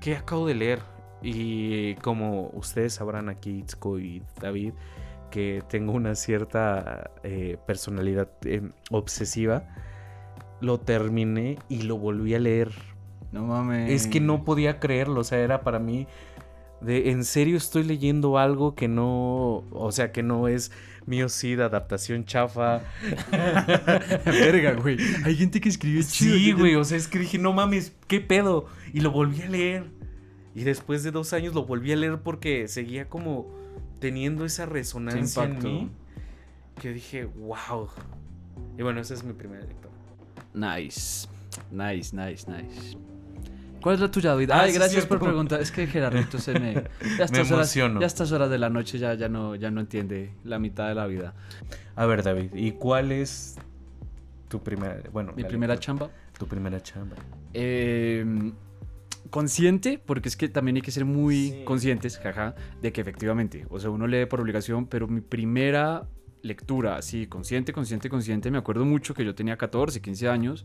que 0.00 0.16
acabo 0.16 0.46
de 0.46 0.54
leer. 0.54 0.80
Y 1.22 1.94
como 1.96 2.50
ustedes 2.54 2.94
sabrán 2.94 3.28
aquí, 3.28 3.58
Itzko 3.58 3.98
y 3.98 4.22
David, 4.40 4.72
que 5.30 5.62
tengo 5.68 5.92
una 5.92 6.14
cierta 6.14 7.10
eh, 7.22 7.58
personalidad 7.66 8.28
eh, 8.44 8.70
obsesiva, 8.90 9.68
lo 10.60 10.78
terminé 10.78 11.58
y 11.68 11.82
lo 11.82 11.98
volví 11.98 12.34
a 12.34 12.38
leer. 12.38 12.72
No 13.32 13.44
mames. 13.44 13.90
Es 13.90 14.06
que 14.06 14.20
no 14.20 14.44
podía 14.44 14.80
creerlo, 14.80 15.20
o 15.20 15.24
sea, 15.24 15.38
era 15.38 15.62
para 15.62 15.78
mí 15.78 16.06
de 16.80 17.10
en 17.10 17.24
serio 17.24 17.56
estoy 17.56 17.82
leyendo 17.82 18.38
algo 18.38 18.74
que 18.74 18.88
no, 18.88 19.64
o 19.70 19.92
sea, 19.92 20.12
que 20.12 20.22
no 20.22 20.48
es 20.48 20.70
mío 21.06 21.28
sí 21.28 21.54
de 21.54 21.64
adaptación 21.64 22.24
chafa. 22.24 22.82
Verga, 24.24 24.74
güey. 24.74 24.98
Hay 25.24 25.36
gente 25.36 25.60
que 25.60 25.68
escribe 25.68 26.04
chido. 26.04 26.36
Sí, 26.36 26.52
güey, 26.52 26.74
o 26.76 26.84
sea, 26.84 26.96
es 26.96 27.08
que 27.08 27.18
dije, 27.18 27.38
no 27.38 27.52
mames, 27.52 27.94
¿qué 28.06 28.20
pedo? 28.20 28.66
Y 28.92 29.00
lo 29.00 29.10
volví 29.10 29.42
a 29.42 29.48
leer. 29.48 29.90
Y 30.54 30.64
después 30.64 31.02
de 31.02 31.10
dos 31.10 31.32
años 31.32 31.54
lo 31.54 31.64
volví 31.64 31.92
a 31.92 31.96
leer 31.96 32.18
porque 32.18 32.68
seguía 32.68 33.08
como 33.08 33.46
teniendo 34.00 34.44
esa 34.44 34.66
resonancia 34.66 35.44
en 35.44 35.58
mí. 35.62 35.90
Que 36.80 36.92
dije, 36.92 37.24
wow. 37.24 37.88
Y 38.76 38.82
bueno, 38.82 39.00
esa 39.00 39.14
es 39.14 39.24
mi 39.24 39.32
primera 39.32 39.64
lectura. 39.64 39.87
Nice. 40.58 41.28
Nice, 41.70 42.14
nice, 42.16 42.50
nice. 42.50 42.96
¿Cuál 43.80 43.94
es 43.94 44.00
la 44.00 44.10
tuya, 44.10 44.30
David? 44.30 44.50
Ah, 44.50 44.62
Ay, 44.62 44.72
gracias 44.72 45.06
por 45.06 45.18
preguntar. 45.20 45.60
Es 45.60 45.70
que 45.70 45.86
Gerardito 45.86 46.38
se 46.38 46.58
me. 46.58 46.74
Ya 47.18 47.24
estas 47.24 47.50
horas, 47.52 47.76
emociono. 47.76 48.00
ya 48.00 48.06
estas 48.06 48.32
horas 48.32 48.50
de 48.50 48.58
la 48.58 48.70
noche 48.70 48.98
ya, 48.98 49.14
ya, 49.14 49.28
no, 49.28 49.54
ya 49.54 49.70
no 49.70 49.80
entiende 49.80 50.32
la 50.44 50.58
mitad 50.58 50.88
de 50.88 50.94
la 50.96 51.06
vida. 51.06 51.34
A 51.94 52.04
ver, 52.06 52.22
David, 52.22 52.50
¿y 52.54 52.72
cuál 52.72 53.12
es 53.12 53.56
tu 54.48 54.60
primera, 54.62 54.96
bueno, 55.12 55.32
Mi 55.36 55.44
primera 55.44 55.74
lectura? 55.74 55.86
chamba. 55.98 56.10
Tu 56.38 56.46
primera 56.46 56.82
chamba. 56.82 57.16
Eh, 57.54 58.52
consciente, 59.30 60.00
porque 60.04 60.28
es 60.28 60.36
que 60.36 60.48
también 60.48 60.76
hay 60.76 60.82
que 60.82 60.90
ser 60.90 61.04
muy 61.04 61.50
Sí. 61.50 61.62
conscientes, 61.64 62.18
jaja, 62.18 62.54
de 62.82 62.92
que 62.92 63.00
efectivamente, 63.00 63.66
o 63.70 63.78
sea, 63.78 63.90
uno 63.90 64.06
lee 64.06 64.26
por 64.26 64.40
obligación, 64.40 64.86
pero 64.86 65.06
mi 65.06 65.20
primera 65.20 66.04
lectura, 66.42 66.96
así, 66.96 67.26
consciente, 67.26 67.72
consciente, 67.72 68.08
consciente, 68.08 68.50
me 68.50 68.58
acuerdo 68.58 68.84
mucho 68.84 69.14
que 69.14 69.24
yo 69.24 69.34
tenía 69.34 69.56
14, 69.56 70.00
15 70.00 70.28
años, 70.28 70.64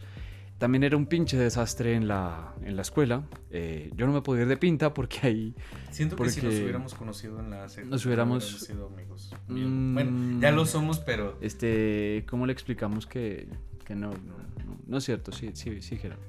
también 0.60 0.84
era 0.84 0.96
un 0.96 1.08
pinche 1.08 1.36
desastre 1.36 1.96
en 1.96 2.08
la, 2.08 2.54
en 2.64 2.76
la 2.76 2.84
escuela. 2.84 3.24
Eh, 3.50 3.92
yo 3.96 4.06
no 4.06 4.14
me 4.14 4.22
podía 4.22 4.44
ir 4.44 4.48
de 4.48 4.56
pinta 4.56 4.94
porque 4.94 5.20
ahí... 5.24 5.56
Siento 5.92 6.16
que 6.16 6.30
si 6.30 6.38
nos 6.42 6.46
Porque 6.46 6.62
hubiéramos 6.64 6.94
conocido 6.94 7.40
en 7.40 7.50
la 7.50 7.68
serie, 7.68 7.90
nos 7.90 8.06
hubiéramos- 8.06 8.60
sido 8.60 8.88
amigos. 8.88 9.34
Mm. 9.50 9.94
Bueno, 9.94 10.40
ya 10.40 10.52
lo 10.52 10.66
somos, 10.66 11.00
pero 11.00 11.38
Este, 11.42 12.24
¿cómo 12.30 12.46
le 12.46 12.54
explicamos 12.54 13.08
que, 13.08 13.48
que 13.84 13.96
no, 13.96 14.12
no, 14.12 14.38
no, 14.66 14.78
no 14.88 14.98
es 14.98 15.04
cierto? 15.04 15.32
Sí, 15.34 15.50
sí, 15.54 15.82
sí, 15.82 15.98
Gerardo. 15.98 16.24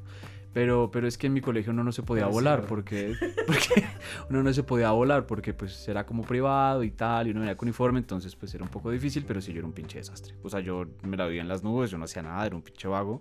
Pero, 0.54 0.88
pero 0.92 1.08
es 1.08 1.18
que 1.18 1.26
en 1.26 1.32
mi 1.32 1.40
colegio 1.40 1.72
uno 1.72 1.82
no 1.82 1.90
se 1.90 2.04
podía 2.04 2.26
sí, 2.26 2.32
volar 2.32 2.60
¿verdad? 2.60 2.68
porque, 2.68 3.14
porque 3.46 3.84
uno 4.30 4.42
no 4.44 4.52
se 4.52 4.62
podía 4.62 4.92
volar 4.92 5.26
porque 5.26 5.52
pues 5.52 5.86
era 5.88 6.06
como 6.06 6.22
privado 6.22 6.84
y 6.84 6.92
tal 6.92 7.26
y 7.26 7.32
uno 7.32 7.40
venía 7.40 7.56
con 7.56 7.66
uniforme, 7.66 7.98
entonces 7.98 8.36
pues 8.36 8.54
era 8.54 8.62
un 8.62 8.70
poco 8.70 8.92
difícil, 8.92 9.24
pero 9.26 9.40
sí 9.40 9.52
yo 9.52 9.58
era 9.58 9.66
un 9.66 9.72
pinche 9.72 9.98
desastre. 9.98 10.34
O 10.44 10.48
sea, 10.48 10.60
yo 10.60 10.86
me 11.02 11.16
la 11.16 11.26
vivía 11.26 11.42
en 11.42 11.48
las 11.48 11.64
nubes, 11.64 11.90
yo 11.90 11.98
no 11.98 12.04
hacía 12.04 12.22
nada, 12.22 12.46
era 12.46 12.54
un 12.54 12.62
pinche 12.62 12.86
vago. 12.86 13.20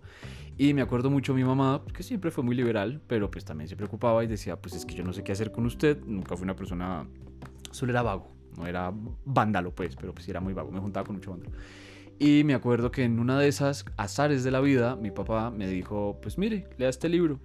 Y 0.58 0.76
me 0.76 0.84
acuerdo 0.84 1.10
mucho 1.10 1.34
mi 1.34 1.43
mamá, 1.43 1.82
que 1.91 2.04
siempre 2.04 2.30
fue 2.30 2.43
muy 2.43 2.56
liberal, 2.56 3.02
pero 3.08 3.32
pues 3.32 3.43
también 3.43 3.67
se 3.67 3.76
preocupaba 3.76 4.24
y 4.24 4.28
decía, 4.28 4.62
pues 4.62 4.76
es 4.76 4.86
que 4.86 4.93
yo 4.93 5.04
no 5.04 5.12
sé 5.12 5.24
qué 5.24 5.32
hacer 5.32 5.52
con 5.52 5.65
usted, 5.65 6.00
nunca 6.06 6.38
fui 6.38 6.43
una 6.43 6.56
persona, 6.56 7.08
solo 7.72 7.91
era 7.91 8.04
vago, 8.04 8.32
no 8.58 8.67
era 8.67 8.93
vándalo 9.26 9.74
pues, 9.74 9.96
pero 9.96 10.13
pues 10.13 10.26
sí 10.26 10.32
era 10.32 10.39
muy 10.39 10.54
vago, 10.54 10.72
me 10.72 10.80
juntaba 10.80 11.04
con 11.04 11.15
mucho 11.15 11.32
vándalo. 11.32 11.54
Y 12.19 12.43
me 12.43 12.54
acuerdo 12.54 12.91
que 12.91 13.04
en 13.04 13.19
una 13.19 13.39
de 13.39 13.47
esas 13.47 13.86
azares 13.97 14.43
de 14.43 14.52
la 14.52 14.62
vida, 14.62 14.95
mi 14.95 15.12
papá 15.12 15.52
me 15.52 15.67
dijo, 15.67 16.19
pues 16.21 16.38
mire, 16.38 16.67
lea 16.78 16.89
este 16.89 17.10
libro. 17.10 17.39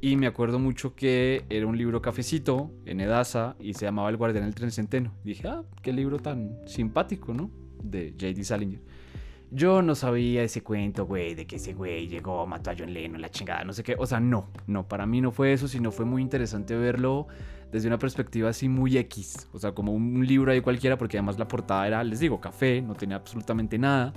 Y 0.00 0.16
me 0.16 0.26
acuerdo 0.26 0.58
mucho 0.58 0.94
que 0.94 1.44
era 1.48 1.66
un 1.66 1.76
libro 1.76 2.02
cafecito 2.02 2.70
en 2.84 3.00
Edasa 3.00 3.56
y 3.58 3.74
se 3.74 3.86
llamaba 3.86 4.10
El 4.10 4.16
Guardián 4.16 4.44
del 4.44 4.54
Tren 4.54 4.70
Centeno. 4.70 5.14
Dije, 5.24 5.48
ah, 5.48 5.64
qué 5.82 5.92
libro 5.92 6.18
tan 6.18 6.60
simpático, 6.66 7.32
¿no? 7.32 7.50
De 7.82 8.12
J.D. 8.12 8.44
Salinger. 8.44 8.80
Yo 9.50 9.80
no 9.80 9.94
sabía 9.94 10.42
ese 10.42 10.62
cuento, 10.62 11.06
güey, 11.06 11.34
de 11.34 11.46
que 11.46 11.56
ese 11.56 11.72
güey 11.72 12.08
llegó, 12.08 12.46
mató 12.46 12.70
a 12.70 12.74
John 12.76 12.92
Lennon, 12.92 13.20
la 13.20 13.30
chingada, 13.30 13.64
no 13.64 13.72
sé 13.72 13.82
qué. 13.82 13.96
O 13.98 14.06
sea, 14.06 14.20
no, 14.20 14.50
no, 14.66 14.86
para 14.88 15.06
mí 15.06 15.20
no 15.20 15.30
fue 15.30 15.52
eso, 15.52 15.68
sino 15.68 15.92
fue 15.92 16.04
muy 16.04 16.20
interesante 16.20 16.76
verlo 16.76 17.28
desde 17.72 17.88
una 17.88 17.98
perspectiva 17.98 18.50
así 18.50 18.68
muy 18.68 18.96
X. 18.98 19.48
O 19.52 19.58
sea, 19.58 19.72
como 19.72 19.92
un, 19.92 20.26
libro 20.26 20.52
ahí 20.52 20.60
cualquiera, 20.60 20.96
porque 20.96 21.18
además 21.18 21.38
la 21.38 21.48
portada 21.48 21.86
era, 21.86 22.04
les 22.04 22.20
digo, 22.20 22.40
café, 22.40 22.80
no 22.82 22.94
tenía 22.94 23.16
absolutamente 23.16 23.78
nada. 23.78 24.12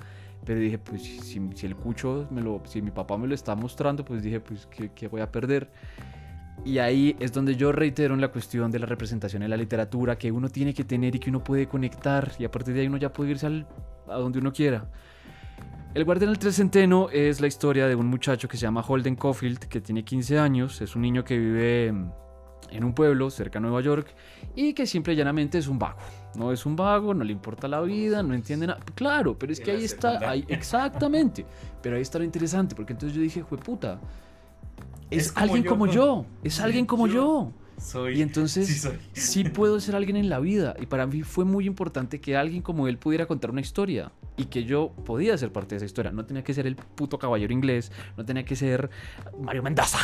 Pero 0.46 0.60
dije, 0.60 0.78
pues 0.78 1.04
si, 1.04 1.42
si 1.54 1.66
el 1.66 1.76
cucho, 1.76 2.28
me 2.32 2.42
lo, 2.42 2.62
si 2.66 2.82
mi 2.82 2.92
papá 2.92 3.18
me 3.18 3.28
lo 3.28 3.36
está 3.36 3.56
mostrando, 3.56 4.06
pues 4.06 4.24
dije, 4.24 4.40
pues 4.40 4.66
¿qué, 4.68 4.92
qué 4.96 5.08
voy 5.08 5.22
a 5.22 5.32
perder? 5.32 5.70
Y 6.66 6.78
ahí 6.80 7.16
es 7.20 7.32
donde 7.32 7.56
yo 7.56 7.72
reitero 7.72 8.14
en 8.14 8.22
la 8.22 8.30
cuestión 8.30 8.72
de 8.72 8.80
la 8.80 8.86
representación 8.86 9.44
en 9.44 9.50
la 9.50 9.58
literatura 9.58 10.18
que 10.18 10.32
uno 10.32 10.50
tiene 10.50 10.74
que 10.74 10.84
tener 10.84 11.16
y 11.16 11.20
que 11.20 11.30
uno 11.30 11.44
puede 11.44 11.68
conectar. 11.68 12.32
Y 12.38 12.46
a 12.46 12.52
partir 12.52 12.74
de 12.74 12.82
ahí 12.82 12.88
uno 12.88 12.98
ya 12.98 13.12
puede 13.12 13.32
irse 13.32 13.46
al- 13.48 13.68
a 14.08 14.16
donde 14.16 14.40
uno 14.40 14.52
quiera. 14.52 14.90
El 15.94 16.06
Guardián 16.06 16.30
del 16.30 16.40
Trecenteno 16.40 17.10
es 17.10 17.42
la 17.42 17.48
historia 17.48 17.88
de 17.88 17.96
un 17.96 18.06
muchacho 18.06 18.48
que 18.48 18.58
se 18.58 18.62
llama 18.62 18.84
Holden 18.88 19.16
Caulfield, 19.16 19.58
que 19.58 19.82
tiene 19.82 20.04
15 20.04 20.38
años, 20.38 20.82
es 20.82 20.96
un 20.96 21.02
niño 21.02 21.24
que 21.24 21.38
vive 21.38 21.94
en 22.72 22.84
un 22.84 22.94
pueblo 22.94 23.30
cerca 23.30 23.60
de 23.60 23.64
Nueva 23.64 23.82
York 23.82 24.14
y 24.56 24.74
que 24.74 24.86
simple 24.86 25.14
y 25.14 25.16
llanamente 25.16 25.58
es 25.58 25.68
un 25.68 25.80
vago. 25.80 25.98
No 26.36 26.52
es 26.52 26.66
un 26.66 26.76
vago, 26.76 27.14
no 27.14 27.24
le 27.24 27.32
importa 27.34 27.68
la 27.68 27.82
vida, 27.82 28.22
no 28.24 28.34
entiende 28.34 28.68
nada. 28.68 28.80
Claro, 28.96 29.38
pero 29.38 29.52
es 29.52 29.60
que 29.60 29.72
ahí 29.72 29.84
está, 29.84 30.30
ahí, 30.30 30.46
exactamente. 30.48 31.46
Pero 31.82 31.96
ahí 31.96 32.02
está 32.02 32.20
lo 32.20 32.26
interesante, 32.26 32.76
porque 32.76 32.94
entonces 32.94 33.16
yo 33.16 33.22
dije, 33.22 33.44
puta, 33.44 34.00
es, 35.10 35.28
Es 35.28 35.32
como 35.32 35.44
alguien 35.44 35.64
yo, 35.64 35.70
como 35.70 35.88
¿no? 35.88 35.92
yo, 35.92 36.26
es 36.44 36.60
alguien 36.60 36.86
como 36.86 37.08
Yo. 37.08 37.14
yo. 37.14 37.54
soy 37.78 38.18
Y 38.18 38.22
entonces 38.22 38.68
sí 38.68 38.74
soy. 38.76 39.00
sí 39.14 39.44
puedo 39.46 39.80
ser 39.80 39.96
alguien 39.96 40.18
en 40.18 40.30
la 40.30 40.40
vida. 40.40 40.76
Y 40.80 40.86
para 40.86 41.08
mí 41.08 41.24
fue 41.24 41.46
muy 41.46 41.66
importante 41.66 42.22
que 42.22 42.38
alguien 42.38 42.62
como 42.62 42.88
él 42.88 42.98
pudiera 42.98 43.26
contar 43.26 43.52
una 43.52 43.62
historia. 43.62 44.12
Y 44.40 44.46
que 44.46 44.64
yo 44.64 44.94
podía 45.06 45.38
ser 45.38 45.52
parte 45.52 45.76
de 45.76 45.78
esa 45.78 45.86
historia. 45.86 46.12
No 46.12 46.26
tenía 46.26 46.46
que 46.46 46.54
ser 46.54 46.66
el 46.66 46.78
puto 46.78 47.20
caballero 47.20 47.52
inglés. 47.52 47.92
No 48.16 48.24
tenía 48.24 48.46
que 48.46 48.56
ser 48.56 48.90
Mario 49.38 49.62
Mendoza. 49.64 50.00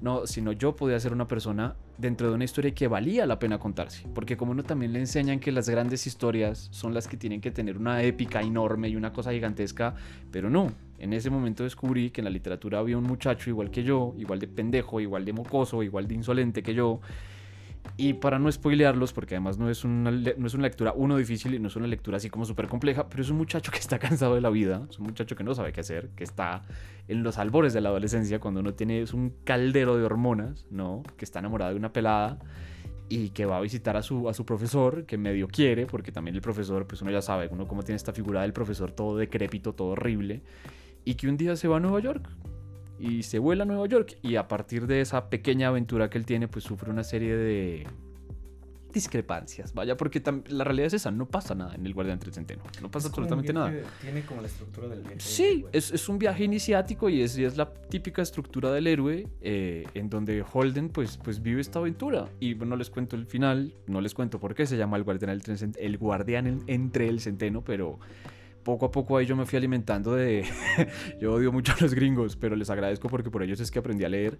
No, 0.00 0.26
sino 0.26 0.50
yo 0.50 0.74
podía 0.74 0.98
ser 0.98 1.12
una 1.12 1.28
persona 1.28 1.76
dentro 1.96 2.28
de 2.28 2.34
una 2.34 2.44
historia 2.44 2.74
que 2.74 2.88
valía 2.88 3.26
la 3.26 3.38
pena 3.38 3.60
contarse. 3.60 4.08
Porque 4.12 4.36
como 4.36 4.50
uno 4.50 4.64
también 4.64 4.92
le 4.92 4.98
enseñan 4.98 5.38
que 5.38 5.52
las 5.52 5.68
grandes 5.68 6.04
historias 6.08 6.68
son 6.72 6.94
las 6.94 7.06
que 7.06 7.16
tienen 7.16 7.40
que 7.40 7.52
tener 7.52 7.78
una 7.78 8.02
épica 8.02 8.42
enorme 8.42 8.88
y 8.88 8.96
una 8.96 9.12
cosa 9.12 9.30
gigantesca. 9.30 9.94
Pero 10.32 10.50
no. 10.50 10.72
En 10.98 11.12
ese 11.12 11.30
momento 11.30 11.62
descubrí 11.62 12.10
que 12.10 12.22
en 12.22 12.24
la 12.24 12.30
literatura 12.30 12.80
había 12.80 12.98
un 12.98 13.04
muchacho 13.04 13.50
igual 13.50 13.70
que 13.70 13.84
yo, 13.84 14.14
igual 14.18 14.40
de 14.40 14.48
pendejo, 14.48 15.00
igual 15.00 15.24
de 15.24 15.32
mocoso, 15.32 15.82
igual 15.82 16.08
de 16.08 16.14
insolente 16.14 16.62
que 16.62 16.74
yo, 16.74 17.00
y 17.96 18.14
para 18.14 18.38
no 18.38 18.50
spoilearlos, 18.50 19.12
porque 19.12 19.34
además 19.34 19.58
no 19.58 19.70
es, 19.70 19.84
una, 19.84 20.10
no 20.10 20.46
es 20.46 20.54
una 20.54 20.62
lectura, 20.64 20.92
uno, 20.94 21.16
difícil 21.16 21.54
y 21.54 21.58
no 21.58 21.68
es 21.68 21.76
una 21.76 21.86
lectura 21.86 22.18
así 22.18 22.30
como 22.30 22.44
súper 22.44 22.68
compleja, 22.68 23.08
pero 23.08 23.22
es 23.22 23.30
un 23.30 23.36
muchacho 23.36 23.72
que 23.72 23.78
está 23.78 23.98
cansado 24.00 24.34
de 24.34 24.40
la 24.40 24.50
vida, 24.50 24.86
es 24.90 24.98
un 24.98 25.06
muchacho 25.06 25.36
que 25.36 25.44
no 25.44 25.54
sabe 25.54 25.72
qué 25.72 25.80
hacer, 25.80 26.10
que 26.16 26.24
está 26.24 26.62
en 27.08 27.22
los 27.22 27.38
albores 27.38 27.72
de 27.72 27.80
la 27.80 27.88
adolescencia, 27.88 28.38
cuando 28.38 28.60
uno 28.60 28.74
tiene 28.74 29.00
es 29.02 29.14
un 29.14 29.32
caldero 29.44 29.96
de 29.96 30.04
hormonas, 30.04 30.66
¿no? 30.70 31.02
Que 31.16 31.24
está 31.24 31.38
enamorado 31.38 31.72
de 31.72 31.78
una 31.78 31.92
pelada 31.92 32.38
y 33.08 33.30
que 33.30 33.46
va 33.46 33.58
a 33.58 33.60
visitar 33.60 33.96
a 33.96 34.02
su, 34.02 34.28
a 34.28 34.34
su 34.34 34.44
profesor, 34.44 35.06
que 35.06 35.16
medio 35.16 35.48
quiere, 35.48 35.86
porque 35.86 36.12
también 36.12 36.34
el 36.34 36.42
profesor, 36.42 36.86
pues 36.86 37.02
uno 37.02 37.10
ya 37.10 37.22
sabe, 37.22 37.48
uno 37.50 37.66
como 37.66 37.82
tiene 37.82 37.96
esta 37.96 38.12
figura 38.12 38.42
del 38.42 38.52
profesor 38.52 38.90
todo 38.90 39.16
decrépito, 39.16 39.74
todo 39.74 39.88
horrible, 39.88 40.42
y 41.04 41.14
que 41.14 41.28
un 41.28 41.36
día 41.36 41.56
se 41.56 41.68
va 41.68 41.76
a 41.76 41.80
Nueva 41.80 42.00
York 42.00 42.28
y 42.98 43.22
se 43.22 43.38
vuela 43.38 43.62
a 43.64 43.66
Nueva 43.66 43.86
York 43.86 44.18
y 44.22 44.36
a 44.36 44.48
partir 44.48 44.86
de 44.86 45.00
esa 45.00 45.28
pequeña 45.30 45.68
aventura 45.68 46.08
que 46.10 46.18
él 46.18 46.26
tiene 46.26 46.48
pues 46.48 46.64
sufre 46.64 46.90
una 46.90 47.04
serie 47.04 47.36
de 47.36 47.86
discrepancias, 48.92 49.74
vaya, 49.74 49.94
porque 49.98 50.22
la 50.48 50.64
realidad 50.64 50.86
es 50.86 50.94
esa, 50.94 51.10
no 51.10 51.26
pasa 51.26 51.54
nada 51.54 51.74
en 51.74 51.84
el 51.84 51.92
Guardián 51.92 52.18
del 52.18 52.32
Centeno, 52.32 52.62
no 52.80 52.90
pasa 52.90 53.08
absolutamente 53.08 53.52
nada. 53.52 53.70
Tiene 54.00 54.22
como 54.22 54.40
la 54.40 54.46
estructura 54.46 54.88
del 54.88 55.00
viaje. 55.02 55.20
Sí, 55.20 55.66
es, 55.70 55.90
es 55.90 56.08
un 56.08 56.18
viaje 56.18 56.44
iniciático 56.44 57.10
y 57.10 57.20
es, 57.20 57.36
y 57.36 57.44
es 57.44 57.58
la 57.58 57.70
típica 57.74 58.22
estructura 58.22 58.72
del 58.72 58.86
héroe 58.86 59.28
eh, 59.42 59.84
en 59.92 60.08
donde 60.08 60.42
Holden 60.50 60.88
pues, 60.88 61.18
pues 61.22 61.42
vive 61.42 61.60
esta 61.60 61.78
aventura. 61.78 62.30
Y 62.40 62.54
no 62.54 62.74
les 62.74 62.88
cuento 62.88 63.16
el 63.16 63.26
final, 63.26 63.74
no 63.86 64.00
les 64.00 64.14
cuento 64.14 64.40
por 64.40 64.54
qué 64.54 64.64
se 64.66 64.78
llama 64.78 64.96
el 64.96 65.02
guardián, 65.02 65.28
del 65.38 65.58
cent- 65.58 65.76
el 65.78 65.98
guardián 65.98 66.46
en- 66.46 66.62
entre 66.66 67.08
el 67.08 67.20
centeno, 67.20 67.62
pero 67.62 67.98
poco 68.66 68.86
a 68.86 68.90
poco 68.90 69.16
ahí 69.16 69.24
yo 69.26 69.36
me 69.36 69.46
fui 69.46 69.56
alimentando 69.56 70.14
de... 70.14 70.44
yo 71.20 71.32
odio 71.32 71.52
mucho 71.52 71.72
a 71.72 71.76
los 71.80 71.94
gringos, 71.94 72.34
pero 72.36 72.56
les 72.56 72.68
agradezco 72.68 73.08
porque 73.08 73.30
por 73.30 73.42
ellos 73.44 73.60
es 73.60 73.70
que 73.70 73.78
aprendí 73.78 74.04
a 74.04 74.08
leer. 74.08 74.38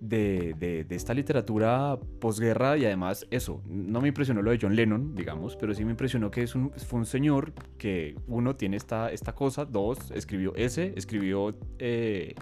De, 0.00 0.54
de- 0.60 0.84
de 0.84 0.94
esta 0.94 1.12
literatura 1.12 1.98
posguerra 2.20 2.76
y 2.78 2.84
además 2.84 3.26
eso, 3.32 3.60
no 3.66 4.00
me 4.00 4.06
impresionó 4.06 4.42
lo 4.42 4.52
de 4.52 4.58
John 4.62 4.76
Lennon, 4.76 5.16
digamos, 5.16 5.56
pero 5.56 5.74
sí 5.74 5.84
me 5.84 5.90
impresionó 5.90 6.30
que 6.30 6.44
es 6.44 6.54
un, 6.54 6.70
fue 6.70 7.00
un 7.00 7.04
señor 7.04 7.52
que 7.78 8.14
uno 8.28 8.54
tiene 8.54 8.76
esta, 8.76 9.10
esta 9.10 9.34
cosa, 9.34 9.64
dos, 9.64 10.12
escribió 10.12 10.54
ese, 10.54 10.92
escribió 10.96 11.52
eh, 11.80 12.36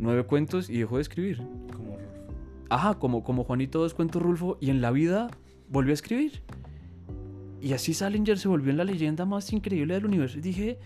nueve 0.00 0.24
cuentos 0.24 0.68
y 0.68 0.78
dejó 0.78 0.96
de 0.96 1.02
escribir. 1.02 1.38
Como 1.72 1.96
Ajá, 2.70 2.98
como, 2.98 3.22
como 3.22 3.44
Juanito 3.44 3.78
dos 3.78 3.94
cuentos 3.94 4.20
Rulfo 4.20 4.58
y 4.60 4.70
en 4.70 4.80
la 4.80 4.90
vida 4.90 5.28
volvió 5.68 5.92
a 5.92 5.94
escribir. 5.94 6.42
Y 7.60 7.72
así 7.72 7.94
Salinger 7.94 8.38
se 8.38 8.48
volvió 8.48 8.70
en 8.70 8.78
la 8.78 8.84
leyenda 8.84 9.24
más 9.26 9.52
increíble 9.52 9.94
del 9.94 10.06
universo 10.06 10.38
y 10.38 10.40
dije, 10.40 10.78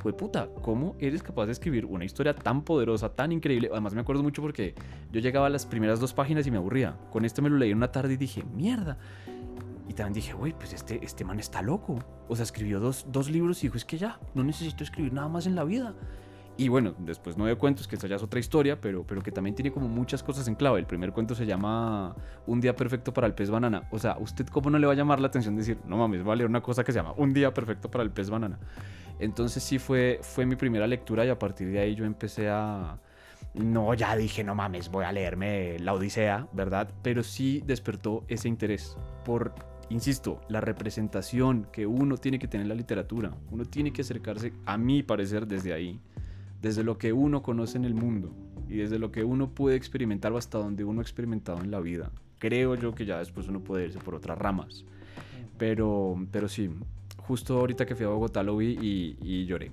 fue 0.00 0.12
puta, 0.12 0.48
¿cómo 0.62 0.94
eres 0.98 1.22
capaz 1.22 1.46
de 1.46 1.52
escribir 1.52 1.86
una 1.86 2.04
historia 2.04 2.34
tan 2.34 2.62
poderosa, 2.62 3.08
tan 3.08 3.32
increíble? 3.32 3.68
Además 3.72 3.94
me 3.94 4.00
acuerdo 4.00 4.22
mucho 4.22 4.42
porque 4.42 4.74
yo 5.10 5.20
llegaba 5.20 5.46
a 5.46 5.50
las 5.50 5.66
primeras 5.66 6.00
dos 6.00 6.12
páginas 6.12 6.46
y 6.46 6.50
me 6.50 6.58
aburría. 6.58 6.96
Con 7.10 7.24
este 7.24 7.42
me 7.42 7.48
lo 7.48 7.56
leí 7.56 7.72
una 7.72 7.90
tarde 7.90 8.14
y 8.14 8.16
dije, 8.16 8.44
mierda. 8.54 8.98
Y 9.88 9.94
también 9.94 10.12
dije, 10.12 10.34
güey, 10.34 10.52
pues 10.52 10.74
este, 10.74 11.02
este 11.02 11.24
man 11.24 11.40
está 11.40 11.62
loco. 11.62 11.98
O 12.28 12.36
sea, 12.36 12.42
escribió 12.42 12.78
dos, 12.78 13.06
dos 13.08 13.30
libros 13.30 13.62
y 13.64 13.68
dijo, 13.68 13.78
es 13.78 13.84
que 13.84 13.96
ya, 13.96 14.20
no 14.34 14.44
necesito 14.44 14.84
escribir 14.84 15.14
nada 15.14 15.28
más 15.28 15.46
en 15.46 15.54
la 15.54 15.64
vida. 15.64 15.94
Y 16.60 16.66
bueno, 16.66 16.92
después 16.98 17.36
nueve 17.38 17.56
cuentos, 17.56 17.86
que 17.86 17.94
esa 17.94 18.08
ya 18.08 18.16
es 18.16 18.22
otra 18.24 18.40
historia, 18.40 18.80
pero, 18.80 19.04
pero 19.06 19.22
que 19.22 19.30
también 19.30 19.54
tiene 19.54 19.70
como 19.70 19.86
muchas 19.88 20.24
cosas 20.24 20.48
en 20.48 20.56
clave. 20.56 20.80
El 20.80 20.86
primer 20.86 21.12
cuento 21.12 21.36
se 21.36 21.46
llama 21.46 22.16
Un 22.48 22.60
día 22.60 22.74
perfecto 22.74 23.14
para 23.14 23.28
el 23.28 23.34
pez 23.34 23.48
banana. 23.48 23.84
O 23.92 23.98
sea, 24.00 24.16
¿usted 24.18 24.44
cómo 24.48 24.68
no 24.68 24.76
le 24.76 24.88
va 24.88 24.92
a 24.92 24.96
llamar 24.96 25.20
la 25.20 25.28
atención 25.28 25.54
decir, 25.54 25.78
no 25.86 25.96
mames, 25.96 26.26
va 26.26 26.32
a 26.32 26.36
leer 26.36 26.50
una 26.50 26.60
cosa 26.60 26.82
que 26.82 26.90
se 26.90 26.98
llama 26.98 27.14
Un 27.16 27.32
día 27.32 27.54
perfecto 27.54 27.88
para 27.88 28.02
el 28.02 28.10
pez 28.10 28.28
banana? 28.28 28.58
Entonces 29.20 29.62
sí 29.62 29.78
fue, 29.78 30.18
fue 30.20 30.46
mi 30.46 30.56
primera 30.56 30.88
lectura 30.88 31.24
y 31.24 31.28
a 31.28 31.38
partir 31.38 31.70
de 31.70 31.78
ahí 31.78 31.94
yo 31.94 32.04
empecé 32.04 32.48
a... 32.48 32.98
No, 33.54 33.94
ya 33.94 34.16
dije, 34.16 34.42
no 34.42 34.56
mames, 34.56 34.90
voy 34.90 35.04
a 35.04 35.12
leerme 35.12 35.78
La 35.78 35.94
Odisea, 35.94 36.48
¿verdad? 36.52 36.90
Pero 37.02 37.22
sí 37.22 37.62
despertó 37.66 38.24
ese 38.26 38.48
interés 38.48 38.96
por 39.24 39.54
insisto, 39.90 40.40
la 40.48 40.60
representación 40.60 41.68
que 41.72 41.86
uno 41.86 42.16
tiene 42.16 42.40
que 42.40 42.48
tener 42.48 42.64
en 42.64 42.68
la 42.68 42.74
literatura. 42.74 43.30
Uno 43.52 43.64
tiene 43.64 43.92
que 43.92 44.02
acercarse, 44.02 44.52
a 44.66 44.76
mi 44.76 45.04
parecer, 45.04 45.46
desde 45.46 45.72
ahí 45.72 46.00
desde 46.60 46.84
lo 46.84 46.98
que 46.98 47.12
uno 47.12 47.42
conoce 47.42 47.78
en 47.78 47.84
el 47.84 47.94
mundo 47.94 48.34
y 48.68 48.76
desde 48.76 48.98
lo 48.98 49.10
que 49.10 49.24
uno 49.24 49.50
puede 49.50 49.76
experimentar 49.76 50.32
o 50.32 50.36
hasta 50.36 50.58
donde 50.58 50.84
uno 50.84 51.00
ha 51.00 51.02
experimentado 51.02 51.60
en 51.62 51.70
la 51.70 51.80
vida. 51.80 52.10
Creo 52.38 52.74
yo 52.74 52.94
que 52.94 53.06
ya 53.06 53.18
después 53.18 53.48
uno 53.48 53.60
puede 53.60 53.86
irse 53.86 53.98
por 53.98 54.14
otras 54.14 54.38
ramas. 54.38 54.84
Pero, 55.56 56.16
pero 56.30 56.48
sí, 56.48 56.70
justo 57.16 57.58
ahorita 57.58 57.84
que 57.84 57.94
fui 57.94 58.06
a 58.06 58.08
Bogotá 58.08 58.42
lo 58.42 58.56
vi 58.56 58.78
y, 59.20 59.46
lloré. 59.46 59.72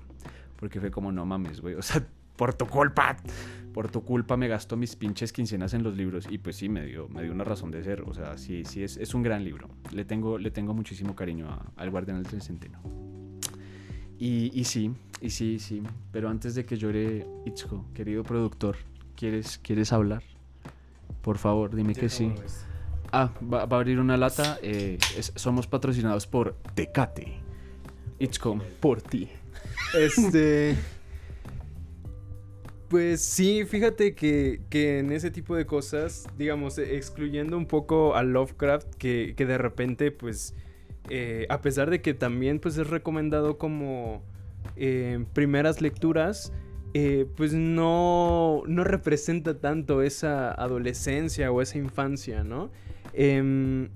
Porque 0.56 0.80
fue 0.80 0.90
como, 0.90 1.12
no 1.12 1.24
mames, 1.24 1.60
güey. 1.60 1.74
O 1.74 1.82
sea, 1.82 2.04
por 2.36 2.54
tu 2.54 2.66
culpa, 2.66 3.16
por 3.72 3.90
tu 3.90 4.02
culpa 4.02 4.36
me 4.36 4.48
gasto 4.48 4.76
mis 4.76 4.96
pinches 4.96 5.32
quincenas 5.32 5.74
en 5.74 5.82
los 5.82 5.96
libros. 5.96 6.26
Y 6.28 6.38
pues 6.38 6.56
sí, 6.56 6.68
me 6.68 6.84
dio, 6.84 7.08
me 7.08 7.22
dio 7.22 7.32
una 7.32 7.44
razón 7.44 7.70
de 7.70 7.84
ser. 7.84 8.02
O 8.02 8.14
sea, 8.14 8.36
sí, 8.36 8.64
sí, 8.64 8.82
es, 8.82 9.14
un 9.14 9.22
gran 9.22 9.44
libro. 9.44 9.68
Le 9.92 10.04
tengo, 10.04 10.38
le 10.38 10.50
tengo 10.50 10.74
muchísimo 10.74 11.14
cariño 11.14 11.48
al 11.76 11.90
Guardián 11.90 12.22
del 12.22 12.42
Centeno. 12.42 12.80
Y, 14.18 14.50
y 14.58 14.64
sí, 14.64 14.92
y 15.20 15.30
sí, 15.30 15.58
sí. 15.58 15.82
Pero 16.12 16.28
antes 16.28 16.54
de 16.54 16.64
que 16.64 16.76
llore, 16.76 17.26
Itzko, 17.44 17.84
querido 17.94 18.22
productor, 18.22 18.76
¿quieres, 19.14 19.58
¿quieres 19.58 19.92
hablar? 19.92 20.22
Por 21.22 21.38
favor, 21.38 21.74
dime 21.74 21.94
que 21.94 22.08
sí. 22.08 22.32
Ah, 23.12 23.32
va, 23.42 23.60
a 23.60 23.64
abrir 23.64 23.98
una 23.98 24.16
lata. 24.16 24.58
Eh, 24.62 24.98
somos 25.34 25.66
patrocinados 25.66 26.26
por 26.26 26.56
Tecate. 26.74 27.40
Itzko, 28.18 28.58
por 28.80 29.02
ti. 29.02 29.28
Este. 29.94 30.76
Pues 32.88 33.20
sí, 33.20 33.64
fíjate 33.64 34.14
que, 34.14 34.60
que, 34.70 35.00
en 35.00 35.10
ese 35.10 35.32
tipo 35.32 35.56
de 35.56 35.66
cosas, 35.66 36.28
digamos, 36.38 36.78
excluyendo 36.78 37.58
un 37.58 37.66
poco 37.66 38.14
a 38.14 38.22
Lovecraft, 38.22 38.94
que, 38.94 39.34
que 39.36 39.44
de 39.44 39.58
repente, 39.58 40.12
pues, 40.12 40.54
eh, 41.08 41.46
a 41.48 41.60
pesar 41.60 41.90
de 41.90 42.00
que 42.00 42.14
también, 42.14 42.58
pues, 42.58 42.78
es 42.78 42.88
recomendado 42.88 43.58
como 43.58 44.22
primeras 45.32 45.80
lecturas, 45.80 46.52
eh, 46.98 47.26
pues 47.36 47.52
no, 47.52 48.62
no 48.66 48.82
representa 48.82 49.58
tanto 49.58 50.00
esa 50.00 50.50
adolescencia 50.50 51.52
o 51.52 51.60
esa 51.60 51.76
infancia, 51.76 52.42
¿no? 52.42 52.70
Em, 53.12 53.90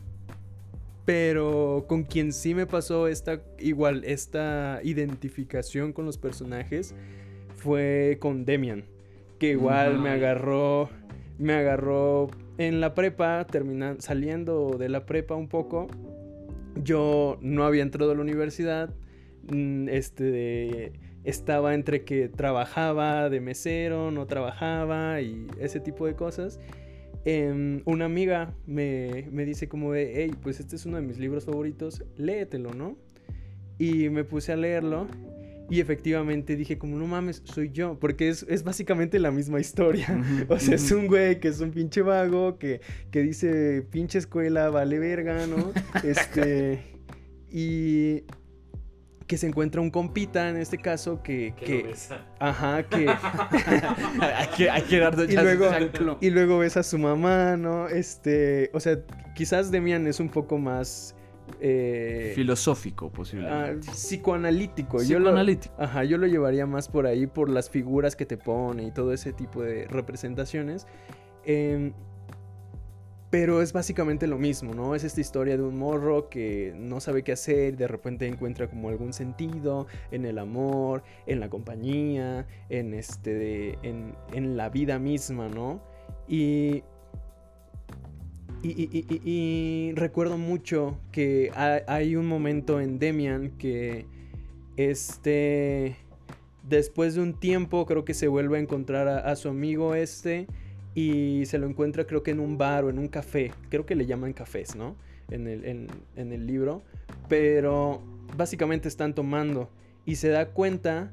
pero 1.06 1.86
con 1.88 2.02
quien 2.02 2.34
sí 2.34 2.54
me 2.54 2.66
pasó 2.66 3.08
esta, 3.08 3.40
igual, 3.58 4.04
esta 4.04 4.80
identificación 4.82 5.94
con 5.94 6.04
los 6.04 6.18
personajes 6.18 6.94
fue 7.56 8.18
con 8.20 8.44
Demian, 8.44 8.84
que 9.38 9.52
igual 9.52 9.98
me 9.98 10.10
agarró, 10.10 10.90
me 11.38 11.54
agarró 11.54 12.28
en 12.58 12.82
la 12.82 12.94
prepa, 12.94 13.46
terminando, 13.46 14.02
saliendo 14.02 14.76
de 14.78 14.90
la 14.90 15.06
prepa 15.06 15.36
un 15.36 15.48
poco. 15.48 15.88
Yo 16.76 17.38
no 17.40 17.64
había 17.64 17.82
entrado 17.82 18.12
a 18.12 18.14
la 18.14 18.20
universidad, 18.20 18.94
Mm, 19.48 19.88
este, 19.88 20.92
estaba 21.24 21.74
entre 21.74 22.04
que 22.04 22.28
trabajaba 22.28 23.30
de 23.30 23.40
mesero, 23.40 24.10
no 24.10 24.26
trabajaba 24.26 25.20
y 25.20 25.46
ese 25.58 25.80
tipo 25.80 26.06
de 26.06 26.14
cosas. 26.14 26.60
Em, 27.24 27.82
una 27.84 28.06
amiga 28.06 28.54
me, 28.66 29.28
me, 29.30 29.44
dice 29.44 29.68
como 29.68 29.92
de, 29.92 30.12
hey, 30.14 30.32
pues 30.42 30.60
este 30.60 30.76
es 30.76 30.86
uno 30.86 30.96
de 30.96 31.02
mis 31.02 31.18
libros 31.18 31.44
favoritos, 31.44 32.04
léetelo, 32.16 32.72
¿no? 32.74 32.96
Y 33.78 34.08
me 34.10 34.24
puse 34.24 34.52
a 34.52 34.56
leerlo 34.56 35.06
y 35.70 35.80
efectivamente 35.80 36.56
dije 36.56 36.78
como, 36.78 36.98
no 36.98 37.06
mames, 37.06 37.42
soy 37.44 37.70
yo, 37.70 37.98
porque 37.98 38.28
es, 38.28 38.44
es 38.48 38.64
básicamente 38.64 39.20
la 39.20 39.30
misma 39.30 39.60
historia. 39.60 40.08
o 40.48 40.58
sea, 40.58 40.74
es 40.74 40.90
un 40.90 41.06
güey 41.06 41.38
que 41.38 41.48
es 41.48 41.60
un 41.60 41.70
pinche 41.70 42.02
vago, 42.02 42.58
que, 42.58 42.80
que 43.12 43.22
dice, 43.22 43.86
pinche 43.90 44.18
escuela, 44.18 44.68
vale 44.70 44.98
verga, 44.98 45.46
¿no? 45.46 45.72
este... 46.04 46.82
Y, 47.52 48.24
que 49.26 49.36
se 49.36 49.46
encuentra 49.46 49.80
un 49.80 49.90
compita 49.90 50.50
en 50.50 50.56
este 50.56 50.76
caso 50.76 51.22
que... 51.22 51.54
que, 51.56 51.94
ajá, 52.40 52.82
que... 52.82 53.08
hay 54.20 54.48
que... 54.56 54.70
Hay 54.70 54.82
que 54.82 54.98
dar 54.98 55.14
y 55.28 55.36
luego, 55.36 55.70
y 56.20 56.30
luego 56.30 56.58
ves 56.58 56.76
a 56.76 56.82
su 56.82 56.98
mamá, 56.98 57.56
¿no? 57.56 57.86
Este... 57.86 58.70
O 58.72 58.80
sea, 58.80 58.98
quizás 59.36 59.70
Demian 59.70 60.08
es 60.08 60.18
un 60.18 60.28
poco 60.28 60.58
más... 60.58 61.14
Eh, 61.60 62.32
Filosófico, 62.34 63.10
posiblemente. 63.10 63.88
Ah, 63.88 63.92
psicoanalítico. 63.92 64.98
Psicoanalítico. 64.98 65.72
Yo 65.72 65.78
lo, 65.78 65.84
ajá, 65.84 66.04
yo 66.04 66.18
lo 66.18 66.26
llevaría 66.26 66.66
más 66.66 66.88
por 66.88 67.06
ahí, 67.06 67.26
por 67.26 67.48
las 67.48 67.70
figuras 67.70 68.16
que 68.16 68.26
te 68.26 68.36
pone 68.36 68.84
y 68.84 68.90
todo 68.90 69.12
ese 69.12 69.32
tipo 69.32 69.62
de 69.62 69.86
representaciones. 69.88 70.86
Eh, 71.44 71.92
pero 73.30 73.62
es 73.62 73.72
básicamente 73.72 74.26
lo 74.26 74.38
mismo, 74.38 74.74
¿no? 74.74 74.96
Es 74.96 75.04
esta 75.04 75.20
historia 75.20 75.56
de 75.56 75.62
un 75.62 75.78
morro 75.78 76.28
que 76.28 76.74
no 76.76 76.98
sabe 76.98 77.22
qué 77.22 77.32
hacer, 77.32 77.76
de 77.76 77.86
repente 77.86 78.26
encuentra 78.26 78.68
como 78.68 78.88
algún 78.88 79.12
sentido 79.12 79.86
en 80.10 80.26
el 80.26 80.36
amor, 80.36 81.04
en 81.26 81.38
la 81.38 81.48
compañía, 81.48 82.46
en 82.68 82.92
este, 82.92 83.78
en, 83.82 84.56
la 84.56 84.68
vida 84.68 84.98
misma, 84.98 85.48
¿no? 85.48 85.80
Y 86.26 86.82
y, 88.62 89.92
recuerdo 89.94 90.36
mucho 90.38 90.98
que 91.12 91.50
hay 91.54 92.16
un 92.16 92.26
momento 92.26 92.80
en 92.80 92.98
Demian 92.98 93.50
que 93.58 94.06
este 94.76 95.96
después 96.68 97.14
de 97.14 97.22
un 97.22 97.34
tiempo 97.34 97.86
creo 97.86 98.04
que 98.04 98.14
se 98.14 98.28
vuelve 98.28 98.58
a 98.58 98.60
encontrar 98.60 99.08
a 99.08 99.34
su 99.36 99.48
amigo 99.48 99.94
este 99.94 100.46
y 100.94 101.44
se 101.46 101.58
lo 101.58 101.66
encuentra 101.66 102.04
creo 102.04 102.22
que 102.22 102.32
en 102.32 102.40
un 102.40 102.58
bar 102.58 102.84
o 102.84 102.90
en 102.90 102.98
un 102.98 103.08
café, 103.08 103.52
creo 103.68 103.86
que 103.86 103.94
le 103.94 104.06
llaman 104.06 104.32
cafés, 104.32 104.74
¿no? 104.74 104.96
En 105.30 105.46
el, 105.46 105.64
en, 105.64 106.32
el 106.32 106.46
libro, 106.46 106.82
pero 107.28 108.02
básicamente 108.36 108.88
están 108.88 109.14
tomando 109.14 109.70
y 110.04 110.16
se 110.16 110.28
da 110.28 110.46
cuenta 110.46 111.12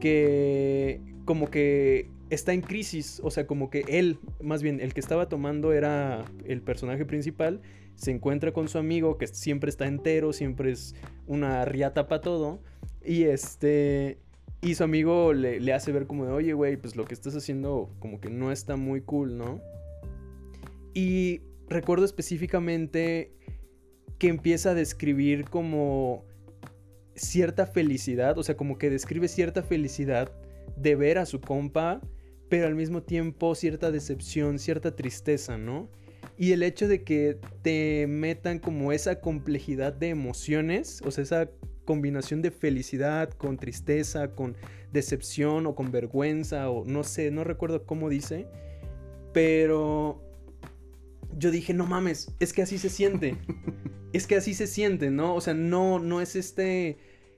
que 0.00 1.00
como 1.24 1.50
que 1.50 2.10
está 2.30 2.52
en 2.52 2.60
crisis, 2.60 3.20
o 3.22 3.30
sea, 3.30 3.46
como 3.46 3.70
que 3.70 3.84
él, 3.88 4.18
más 4.42 4.62
bien 4.62 4.80
el 4.80 4.94
que 4.94 5.00
estaba 5.00 5.28
tomando 5.28 5.72
era 5.72 6.24
el 6.46 6.62
personaje 6.62 7.04
principal, 7.04 7.60
se 7.94 8.10
encuentra 8.10 8.52
con 8.52 8.68
su 8.68 8.78
amigo 8.78 9.18
que 9.18 9.26
siempre 9.26 9.70
está 9.70 9.86
entero, 9.86 10.32
siempre 10.32 10.72
es 10.72 10.94
una 11.26 11.64
riata 11.64 12.08
para 12.08 12.20
todo, 12.20 12.60
y 13.04 13.24
este, 13.24 14.18
y 14.62 14.74
su 14.74 14.84
amigo 14.84 15.32
le, 15.32 15.72
hace 15.72 15.92
ver 15.92 16.06
como 16.06 16.24
de, 16.24 16.32
oye, 16.32 16.52
güey, 16.54 16.76
pues 16.76 16.96
lo 16.96 17.04
que 17.04 17.14
estás 17.14 17.36
haciendo 17.36 17.90
como 17.98 18.20
que 18.20 18.30
no 18.30 18.50
está 18.50 18.76
muy 18.76 19.02
cool, 19.02 19.36
¿no? 19.36 19.60
Y 20.94 21.42
recuerdo 21.68 22.04
específicamente 22.04 23.32
que 24.18 24.28
empieza 24.28 24.70
a 24.70 24.74
describir 24.74 25.44
como 25.44 26.24
cierta 27.14 27.66
felicidad, 27.66 28.38
o 28.38 28.42
sea, 28.42 28.56
como 28.56 28.78
que 28.78 28.90
describe 28.90 29.28
cierta 29.28 29.62
felicidad 29.62 30.32
de 30.76 30.96
ver 30.96 31.18
a 31.18 31.26
su 31.26 31.40
compa, 31.40 32.00
pero 32.48 32.66
al 32.66 32.74
mismo 32.74 33.02
tiempo 33.02 33.54
cierta 33.54 33.90
decepción, 33.90 34.58
cierta 34.58 34.94
tristeza, 34.94 35.58
¿no? 35.58 35.88
Y 36.36 36.52
el 36.52 36.62
hecho 36.62 36.88
de 36.88 37.02
que 37.02 37.38
te 37.62 38.06
metan 38.08 38.58
como 38.58 38.92
esa 38.92 39.20
complejidad 39.20 39.92
de 39.92 40.08
emociones, 40.08 41.00
o 41.04 41.10
sea, 41.10 41.22
esa 41.22 41.50
combinación 41.84 42.42
de 42.42 42.50
felicidad 42.50 43.30
con 43.30 43.56
tristeza, 43.56 44.34
con 44.34 44.56
decepción 44.92 45.66
o 45.66 45.74
con 45.74 45.92
vergüenza 45.92 46.70
o 46.70 46.84
no 46.84 47.04
sé, 47.04 47.30
no 47.30 47.44
recuerdo 47.44 47.84
cómo 47.84 48.08
dice, 48.08 48.46
pero 49.32 50.22
yo 51.36 51.50
dije, 51.50 51.74
no 51.74 51.86
mames, 51.86 52.32
es 52.40 52.52
que 52.52 52.62
así 52.62 52.78
se 52.78 52.88
siente. 52.88 53.36
es 54.12 54.26
que 54.26 54.36
así 54.36 54.54
se 54.54 54.66
siente, 54.66 55.10
¿no? 55.10 55.34
O 55.34 55.40
sea, 55.40 55.54
no, 55.54 55.98
no 55.98 56.20
es 56.20 56.36
este, 56.36 56.96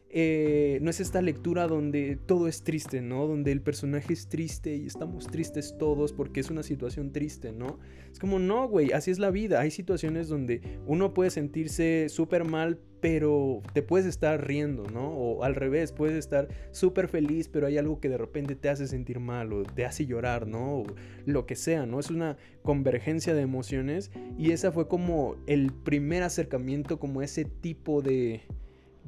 eh, 0.09 0.78
no 0.82 0.90
es 0.90 1.00
esta 1.00 1.20
lectura 1.20 1.66
donde 1.66 2.16
todo 2.16 2.46
es 2.48 2.62
triste, 2.62 3.02
¿no? 3.02 3.26
Donde 3.26 3.52
el 3.52 3.61
personaje 3.61 4.12
es 4.12 4.28
triste 4.28 4.76
y 4.76 4.86
estamos 4.86 5.26
tristes 5.26 5.76
todos 5.78 6.12
porque 6.12 6.40
es 6.40 6.50
una 6.50 6.62
situación 6.62 7.12
triste, 7.12 7.52
¿no? 7.52 7.78
Es 8.12 8.18
como, 8.18 8.38
no, 8.38 8.68
güey, 8.68 8.92
así 8.92 9.11
es 9.11 9.18
la 9.18 9.30
vida. 9.30 9.61
Hay 9.61 9.70
situaciones 9.70 10.28
donde 10.28 10.61
uno 10.86 11.12
puede 11.12 11.30
sentirse 11.30 12.07
súper 12.09 12.44
mal, 12.44 12.78
pero 13.00 13.62
te 13.74 13.82
puedes 13.82 14.07
estar 14.07 14.46
riendo, 14.46 14.84
¿no? 14.84 15.09
O 15.11 15.42
al 15.42 15.54
revés, 15.54 15.92
puedes 15.92 16.16
estar 16.16 16.48
súper 16.70 17.09
feliz, 17.09 17.48
pero 17.48 17.66
hay 17.66 17.76
algo 17.76 18.00
que 18.00 18.09
de 18.09 18.16
repente 18.16 18.54
te 18.54 18.68
hace 18.68 18.86
sentir 18.86 19.20
mal 19.20 19.52
o 19.52 19.64
te 19.64 19.84
hace 19.84 20.07
llorar, 20.07 20.46
¿no? 20.46 20.78
O 20.78 20.86
lo 21.24 21.46
que 21.46 21.57
sea, 21.57 21.84
¿no? 21.84 21.98
Es 22.00 22.11
una 22.11 22.36
convergencia 22.62 23.34
de 23.34 23.42
emociones 23.42 24.11
y 24.38 24.52
esa 24.52 24.72
fue 24.72 24.88
como 24.88 25.36
el 25.46 25.72
primer 25.72 26.22
acercamiento 26.22 26.98
como 26.98 27.22
ese 27.22 27.44
tipo 27.44 28.02
de 28.02 28.42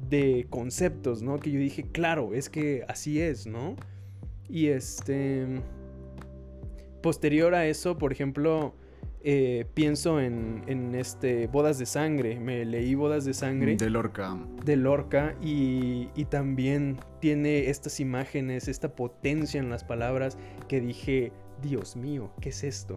de 0.07 0.47
conceptos, 0.49 1.21
¿no? 1.21 1.39
Que 1.39 1.51
yo 1.51 1.59
dije, 1.59 1.83
claro, 1.91 2.33
es 2.33 2.49
que 2.49 2.83
así 2.87 3.21
es, 3.21 3.47
¿no? 3.47 3.75
Y 4.47 4.67
este... 4.67 5.61
Posterior 7.01 7.55
a 7.55 7.65
eso, 7.65 7.97
por 7.97 8.11
ejemplo, 8.11 8.73
eh, 9.21 9.65
pienso 9.73 10.21
en, 10.21 10.63
en, 10.67 10.95
este 10.95 11.47
Bodas 11.47 11.77
de 11.77 11.85
Sangre. 11.85 12.39
Me 12.39 12.63
leí 12.63 12.95
Bodas 12.95 13.25
de 13.25 13.33
Sangre. 13.33 13.75
De 13.75 13.89
Lorca. 13.89 14.37
De 14.63 14.75
Lorca. 14.77 15.35
Y, 15.41 16.09
y, 16.15 16.25
también 16.25 16.97
tiene 17.19 17.69
estas 17.69 17.99
imágenes, 17.99 18.67
esta 18.67 18.95
potencia 18.95 19.59
en 19.59 19.69
las 19.69 19.83
palabras 19.83 20.37
que 20.67 20.79
dije, 20.79 21.33
Dios 21.61 21.95
mío, 21.95 22.31
¿qué 22.39 22.49
es 22.49 22.63
esto? 22.63 22.95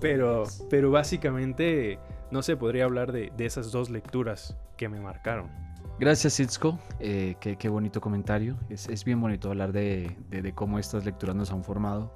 Pero, 0.00 0.44
pero 0.68 0.90
básicamente, 0.90 1.98
no 2.30 2.42
se 2.42 2.56
podría 2.56 2.84
hablar 2.84 3.12
de, 3.12 3.32
de 3.36 3.46
esas 3.46 3.70
dos 3.70 3.88
lecturas 3.88 4.56
que 4.76 4.88
me 4.88 5.00
marcaron. 5.00 5.65
Gracias, 5.98 6.38
Itzko. 6.40 6.78
Eh, 7.00 7.36
qué, 7.40 7.56
qué, 7.56 7.68
bonito 7.70 8.02
comentario. 8.02 8.58
Es, 8.68 8.88
es 8.88 9.04
bien 9.04 9.18
bonito 9.18 9.48
hablar 9.48 9.72
de, 9.72 10.14
de, 10.28 10.52
cómo 10.54 10.78
estas 10.78 11.06
lecturas 11.06 11.34
nos 11.34 11.50
han 11.50 11.64
formado. 11.64 12.12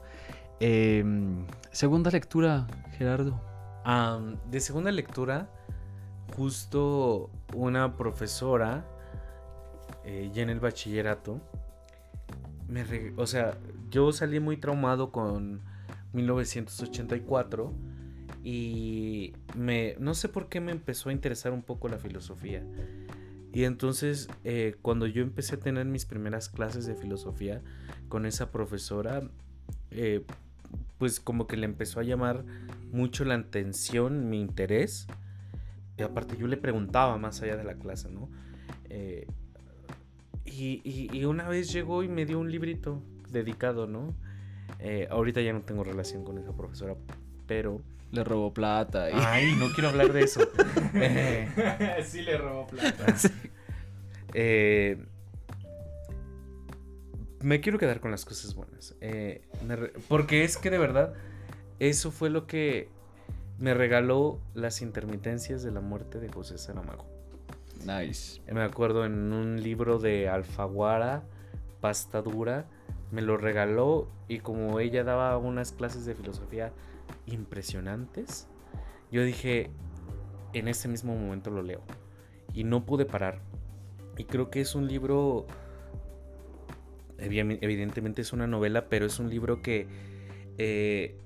Eh, 0.61 1.03
segunda 1.73 2.11
lectura, 2.11 2.67
Gerardo. 2.99 3.41
De 4.51 4.61
segunda 4.61 4.93
lectura, 4.93 5.49
justo 6.37 7.31
una 7.55 7.97
profesora, 7.97 8.85
eh, 10.05 10.31
ya 10.33 10.43
en 10.43 10.51
el 10.51 10.61
bachillerato, 10.61 11.41
me 12.69 12.85
o 13.17 13.27
sea, 13.27 13.59
yo 13.91 14.13
salí 14.13 14.39
muy 14.39 14.59
traumado 14.59 15.11
con 15.11 15.63
1984 16.13 17.73
y 18.45 19.33
me, 19.57 19.97
no 19.99 20.15
sé 20.15 20.29
por 20.29 20.49
qué 20.49 20.61
me 20.61 20.73
empezó 20.73 21.09
a 21.09 21.13
interesar 21.13 21.53
un 21.53 21.63
poco 21.63 21.89
la 21.89 21.99
filosofía. 21.99 22.63
Y 23.53 23.65
entonces, 23.65 24.29
eh, 24.45 24.77
cuando 24.81 25.07
yo 25.07 25.23
empecé 25.23 25.57
a 25.57 25.61
tener 25.61 25.87
mis 25.87 26.07
primeras 26.07 26.49
clases 26.49 26.87
de 26.87 26.95
filosofía 26.95 27.63
con 28.09 28.27
esa 28.27 28.53
profesora, 28.53 29.23
eh, 29.91 30.25
pues 30.99 31.19
como 31.19 31.47
que 31.47 31.57
le 31.57 31.65
empezó 31.65 32.01
a 32.01 32.05
llamar 32.05 32.45
mucho 32.93 33.25
la 33.25 33.35
atención, 33.35 34.29
mi 34.29 34.41
interés. 34.41 35.07
Y 35.99 36.03
aparte 36.03 36.37
yo 36.37 36.47
le 36.47 36.57
preguntaba 36.57 37.19
más 37.19 37.43
allá 37.43 37.57
de 37.57 37.65
la 37.65 37.75
clase, 37.75 38.09
¿no? 38.11 38.29
Eh, 38.89 39.27
y, 40.45 40.81
y, 40.85 41.25
una 41.25 41.49
vez 41.49 41.73
llegó 41.73 42.03
y 42.03 42.09
me 42.09 42.27
dio 42.27 42.39
un 42.39 42.51
librito 42.51 43.03
dedicado, 43.31 43.87
¿no? 43.87 44.15
Eh, 44.79 45.07
ahorita 45.11 45.41
ya 45.41 45.53
no 45.53 45.63
tengo 45.63 45.85
relación 45.85 46.25
con 46.25 46.39
esa 46.39 46.53
profesora, 46.53 46.97
pero... 47.47 47.81
Le 48.13 48.25
robó 48.25 48.53
plata. 48.53 49.11
Y... 49.11 49.15
Ay, 49.15 49.55
no 49.57 49.73
quiero 49.73 49.91
hablar 49.91 50.13
de 50.13 50.23
eso. 50.23 50.41
sí 52.05 52.23
le 52.23 52.39
robó 52.39 52.67
plata. 52.67 53.17
Sí. 53.17 53.29
Eh, 54.33 54.97
me 57.41 57.61
quiero 57.61 57.79
quedar 57.79 58.01
con 58.01 58.11
las 58.11 58.25
cosas 58.25 58.55
buenas. 58.55 58.95
Eh, 59.01 59.43
re... 59.67 59.93
porque 60.09 60.45
es 60.45 60.57
que 60.57 60.71
de 60.71 60.79
verdad, 60.79 61.15
eso 61.79 62.11
fue 62.11 62.31
lo 62.31 62.47
que 62.47 62.89
me 63.59 63.75
regaló 63.75 64.39
las 64.55 64.83
intermitencias 64.83 65.63
de 65.63 65.71
la 65.71 65.81
muerte 65.81 66.19
de 66.19 66.29
José 66.29 66.59
Saramago. 66.59 67.07
Nice. 67.85 68.41
Me 68.51 68.63
acuerdo 68.63 69.05
en 69.05 69.33
un 69.33 69.63
libro 69.63 69.99
de 69.99 70.29
Alfaguara, 70.29 71.23
Pasta 71.81 72.23
Dura, 72.23 72.67
me 73.11 73.23
lo 73.23 73.37
regaló 73.37 74.09
y 74.29 74.41
como 74.41 74.81
ella 74.81 75.03
daba 75.05 75.37
unas 75.39 75.73
clases 75.73 76.05
de 76.05 76.15
filosofía 76.15 76.73
impresionantes, 77.33 78.49
yo 79.11 79.23
dije, 79.25 79.71
en 80.53 80.69
ese 80.69 80.89
mismo 80.89 81.15
momento 81.15 81.51
lo 81.51 81.63
leo. 81.63 81.83
Y 82.53 82.65
no 82.65 82.85
pude 82.85 83.05
parar. 83.05 83.41
Y 84.17 84.25
creo 84.25 84.51
que 84.51 84.61
es 84.61 84.75
un 84.75 84.87
libro, 84.89 85.47
evidentemente 87.19 88.23
es 88.23 88.33
una 88.33 88.47
novela, 88.47 88.89
pero 88.89 89.07
es 89.07 89.19
un 89.19 89.31
libro 89.31 89.63
que 89.63 89.87
eh, 90.59 91.17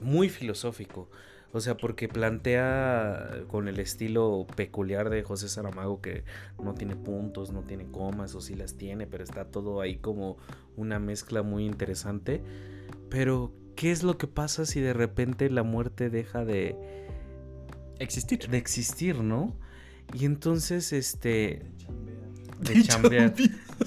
muy 0.00 0.28
filosófico. 0.28 1.10
O 1.52 1.60
sea, 1.60 1.76
porque 1.76 2.08
plantea 2.08 3.42
con 3.48 3.66
el 3.66 3.80
estilo 3.80 4.46
peculiar 4.54 5.10
de 5.10 5.24
José 5.24 5.48
Saramago 5.48 6.00
que 6.00 6.22
no 6.62 6.74
tiene 6.74 6.94
puntos, 6.94 7.50
no 7.50 7.62
tiene 7.62 7.90
comas, 7.90 8.36
o 8.36 8.40
sí 8.40 8.54
las 8.54 8.76
tiene, 8.76 9.08
pero 9.08 9.24
está 9.24 9.46
todo 9.46 9.80
ahí 9.80 9.96
como 9.96 10.36
una 10.76 11.00
mezcla 11.00 11.42
muy 11.42 11.66
interesante. 11.66 12.40
Pero, 13.08 13.52
¿qué 13.76 13.90
es 13.90 14.02
lo 14.02 14.18
que 14.18 14.26
pasa 14.26 14.66
si 14.66 14.80
de 14.80 14.92
repente 14.92 15.50
la 15.50 15.62
muerte 15.62 16.10
deja 16.10 16.44
de 16.44 16.76
existir? 17.98 18.48
De 18.48 18.58
existir, 18.58 19.22
¿no? 19.22 19.56
Y 20.12 20.24
entonces, 20.24 20.92
este 20.92 21.62
de 22.60 22.82
chambear. 22.82 23.34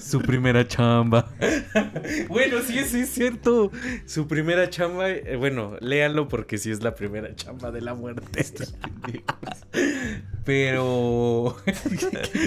Su 0.00 0.20
primera 0.20 0.66
chamba. 0.66 1.30
bueno, 2.28 2.58
sí, 2.66 2.78
sí, 2.84 3.00
es 3.00 3.10
cierto. 3.10 3.70
Su 4.06 4.26
primera 4.26 4.68
chamba. 4.70 5.10
Eh, 5.10 5.36
bueno, 5.36 5.76
léanlo 5.80 6.28
porque 6.28 6.58
sí 6.58 6.70
es 6.70 6.82
la 6.82 6.94
primera 6.94 7.34
chamba 7.34 7.70
de 7.70 7.80
la 7.80 7.94
muerte. 7.94 8.44
Pero. 10.44 11.44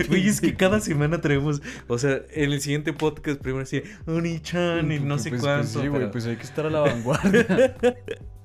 Oye, 0.10 0.28
es 0.28 0.42
que 0.42 0.56
cada 0.56 0.80
semana 0.80 1.22
traemos. 1.22 1.62
O 1.88 1.98
sea, 1.98 2.22
en 2.32 2.52
el 2.52 2.62
siguiente 2.62 2.94
podcast 2.94 3.42
primero 3.42 3.64
así. 3.64 3.82
Oni-chan 4.06 4.92
y 4.92 5.00
no 5.00 5.18
sé 5.18 5.30
pues, 5.30 5.42
cuánto. 5.42 5.62
Pues 5.62 5.84
sí, 5.84 5.88
güey, 5.88 6.02
pero... 6.02 6.12
pues 6.12 6.26
hay 6.26 6.36
que 6.36 6.44
estar 6.44 6.66
a 6.66 6.70
la 6.70 6.82
vanguardia. 6.82 7.76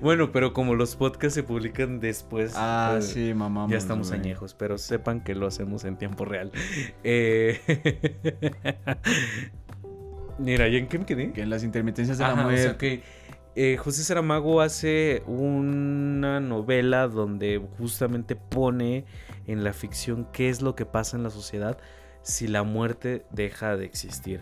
Bueno, 0.00 0.32
pero 0.32 0.52
como 0.52 0.74
los 0.74 0.96
podcasts 0.96 1.34
se 1.34 1.42
publican 1.42 2.00
después. 2.00 2.52
Ah, 2.56 2.94
pues, 2.94 3.06
sí, 3.08 3.34
mamá. 3.34 3.66
Ya 3.68 3.76
estamos 3.76 4.08
güey. 4.08 4.20
añejos, 4.20 4.54
pero 4.54 4.78
sepan 4.78 5.22
que 5.22 5.34
lo 5.34 5.46
hacemos 5.46 5.84
en 5.84 5.96
tiempo 5.96 6.24
real. 6.24 6.50
Eh... 7.04 7.60
Mira, 10.38 10.68
¿y 10.68 10.76
en 10.76 10.88
qué 10.88 10.98
me 10.98 11.04
quedé? 11.04 11.32
Que 11.32 11.42
en 11.42 11.50
las 11.50 11.62
intermitencias 11.64 12.18
de 12.18 12.24
Ajá, 12.24 12.34
la 12.34 12.40
o 12.40 12.44
muerte. 12.44 12.62
sea 12.62 12.78
que 12.78 13.02
eh, 13.56 13.76
José 13.76 14.04
Saramago 14.04 14.60
hace 14.60 15.22
una 15.26 16.40
novela 16.40 17.08
donde 17.08 17.60
justamente 17.78 18.36
pone 18.36 19.04
en 19.46 19.64
la 19.64 19.72
ficción 19.72 20.26
qué 20.32 20.48
es 20.48 20.62
lo 20.62 20.74
que 20.74 20.86
pasa 20.86 21.16
en 21.16 21.24
la 21.24 21.30
sociedad 21.30 21.76
si 22.22 22.46
la 22.46 22.62
muerte 22.62 23.26
deja 23.30 23.76
de 23.76 23.84
existir. 23.84 24.40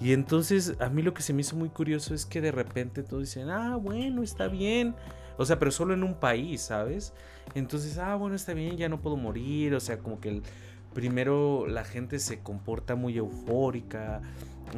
Y 0.00 0.12
entonces 0.12 0.74
a 0.78 0.88
mí 0.88 1.02
lo 1.02 1.12
que 1.12 1.22
se 1.22 1.32
me 1.32 1.40
hizo 1.40 1.56
muy 1.56 1.70
curioso 1.70 2.14
es 2.14 2.24
que 2.24 2.40
de 2.40 2.52
repente 2.52 3.02
todos 3.02 3.24
dicen, 3.24 3.50
ah, 3.50 3.76
bueno, 3.76 4.22
está 4.22 4.48
bien. 4.48 4.94
O 5.36 5.44
sea, 5.44 5.58
pero 5.58 5.70
solo 5.70 5.94
en 5.94 6.02
un 6.02 6.14
país, 6.14 6.62
¿sabes? 6.62 7.12
Entonces, 7.54 7.98
ah, 7.98 8.14
bueno, 8.16 8.36
está 8.36 8.54
bien, 8.54 8.76
ya 8.76 8.88
no 8.88 9.00
puedo 9.00 9.16
morir. 9.16 9.74
O 9.74 9.80
sea, 9.80 9.98
como 9.98 10.20
que 10.20 10.42
primero 10.94 11.66
la 11.66 11.84
gente 11.84 12.18
se 12.18 12.40
comporta 12.40 12.94
muy 12.94 13.16
eufórica, 13.16 14.20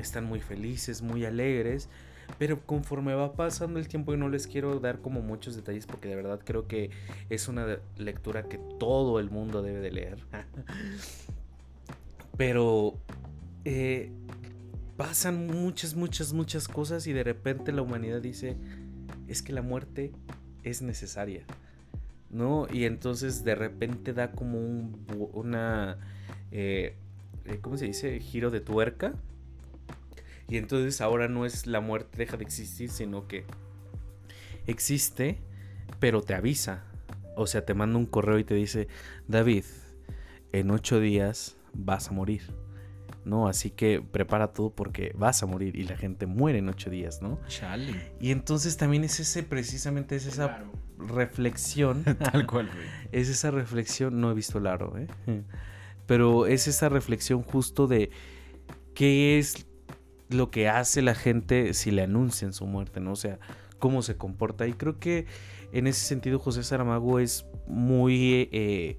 están 0.01 0.25
muy 0.25 0.41
felices, 0.41 1.03
muy 1.03 1.25
alegres. 1.25 1.89
Pero 2.39 2.65
conforme 2.65 3.15
va 3.15 3.33
pasando 3.33 3.79
el 3.79 3.89
tiempo 3.89 4.15
y 4.15 4.17
no 4.17 4.29
les 4.29 4.47
quiero 4.47 4.79
dar 4.81 5.01
como 5.01 5.21
muchos 5.21 5.57
detalles 5.57 5.87
porque 5.87 6.09
de 6.09 6.17
verdad 6.17 6.41
creo 6.45 6.69
que 6.69 6.91
es 7.29 7.49
una 7.49 7.79
lectura 7.97 8.45
que 8.45 8.59
todo 8.79 9.19
el 9.19 9.31
mundo 9.31 9.63
debe 9.63 9.81
de 9.81 9.91
leer. 9.91 10.19
Pero 12.37 12.95
eh, 13.65 14.13
pasan 15.01 15.47
muchas, 15.47 15.95
muchas, 15.95 16.35
muchas 16.35 16.69
cosas 16.69 17.07
y 17.07 17.15
de 17.15 17.25
repente 17.25 17.73
la 17.73 17.81
humanidad 17.81 18.21
dice, 18.21 18.59
es 19.29 19.41
que 19.41 19.55
la 19.55 19.63
muerte 19.63 20.13
es 20.63 20.83
necesaria. 20.83 21.43
¿No? 22.29 22.67
Y 22.71 22.85
entonces 22.85 23.43
de 23.43 23.55
repente 23.55 24.13
da 24.13 24.33
como 24.33 24.59
un, 24.59 25.07
una, 25.33 25.97
eh, 26.53 26.97
¿cómo 27.63 27.79
se 27.79 27.87
dice? 27.87 28.21
Giro 28.21 28.51
de 28.51 28.61
tuerca. 28.61 29.15
Y 30.49 30.59
entonces 30.59 31.01
ahora 31.01 31.29
no 31.29 31.47
es 31.47 31.67
la 31.67 31.81
muerte 31.81 32.19
deja 32.19 32.37
de 32.37 32.45
existir, 32.45 32.91
sino 32.91 33.27
que 33.27 33.47
existe, 34.67 35.39
pero 35.99 36.21
te 36.21 36.35
avisa. 36.35 36.85
O 37.37 37.47
sea, 37.47 37.65
te 37.65 37.73
manda 37.73 37.97
un 37.97 38.05
correo 38.05 38.39
y 38.39 38.45
te 38.45 38.53
dice, 38.53 38.87
David, 39.29 39.65
en 40.53 40.71
ocho 40.71 41.01
días 41.01 41.57
vas 41.73 42.09
a 42.09 42.13
morir. 42.13 42.43
¿No? 43.25 43.49
Así 43.49 43.71
que 43.71 44.01
prepara 44.01 44.53
todo 44.53 44.71
porque 44.71 45.13
vas 45.17 45.43
a 45.43 45.47
morir 45.47 45.77
y 45.77 45.85
la 45.85 45.97
gente 45.97 46.27
muere 46.27 46.59
en 46.59 46.69
ocho 46.69 46.91
días, 46.91 47.21
¿no? 47.23 47.39
Chale. 47.49 48.13
Y 48.21 48.31
entonces 48.31 48.77
también 48.77 49.05
es 49.05 49.21
ese, 49.21 49.43
precisamente 49.43 50.17
es 50.17 50.27
esa 50.27 50.49
Claro. 50.49 50.73
reflexión. 50.99 52.03
Tal 52.33 52.47
cual, 52.47 52.67
güey. 52.73 52.87
es 53.13 53.29
esa 53.29 53.51
reflexión, 53.51 54.21
no 54.21 54.31
he 54.31 54.35
visto 54.35 54.59
el 54.59 54.67
aro, 54.67 54.97
¿eh? 54.99 55.07
pero 56.07 56.47
es 56.47 56.67
esa 56.67 56.89
reflexión 56.89 57.43
justo 57.43 57.87
de 57.87 58.11
qué 58.95 59.39
es 59.39 59.67
lo 60.29 60.51
que 60.51 60.69
hace 60.69 61.03
la 61.03 61.15
gente 61.15 61.75
si 61.75 61.91
le 61.91 62.03
anuncian 62.03 62.53
su 62.53 62.67
muerte, 62.67 63.01
¿no? 63.01 63.13
O 63.13 63.17
sea, 63.17 63.39
cómo 63.79 64.03
se 64.03 64.17
comporta. 64.17 64.67
Y 64.67 64.73
creo 64.75 64.99
que 64.99 65.27
en 65.73 65.87
ese 65.87 66.05
sentido 66.07 66.39
José 66.39 66.63
Saramago 66.65 67.19
es 67.21 67.47
muy... 67.67 68.49
eh, 68.53 68.99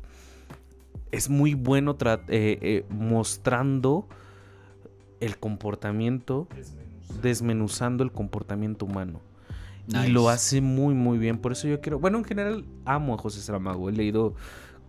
es 1.11 1.29
muy 1.29 1.53
bueno 1.53 1.97
tra- 1.97 2.21
eh, 2.27 2.57
eh, 2.61 2.85
mostrando 2.89 4.07
el 5.19 5.37
comportamiento, 5.37 6.47
desmenuzando 7.21 8.03
el 8.03 8.11
comportamiento 8.11 8.85
humano. 8.85 9.19
Y 9.87 10.07
lo 10.07 10.29
hace 10.29 10.61
muy, 10.61 10.93
muy 10.93 11.17
bien. 11.17 11.37
Por 11.37 11.51
eso 11.51 11.67
yo 11.67 11.81
quiero. 11.81 11.99
Bueno, 11.99 12.17
en 12.19 12.23
general 12.23 12.65
amo 12.85 13.15
a 13.15 13.17
José 13.17 13.41
Saramago. 13.41 13.89
He 13.89 13.91
leído, 13.91 14.35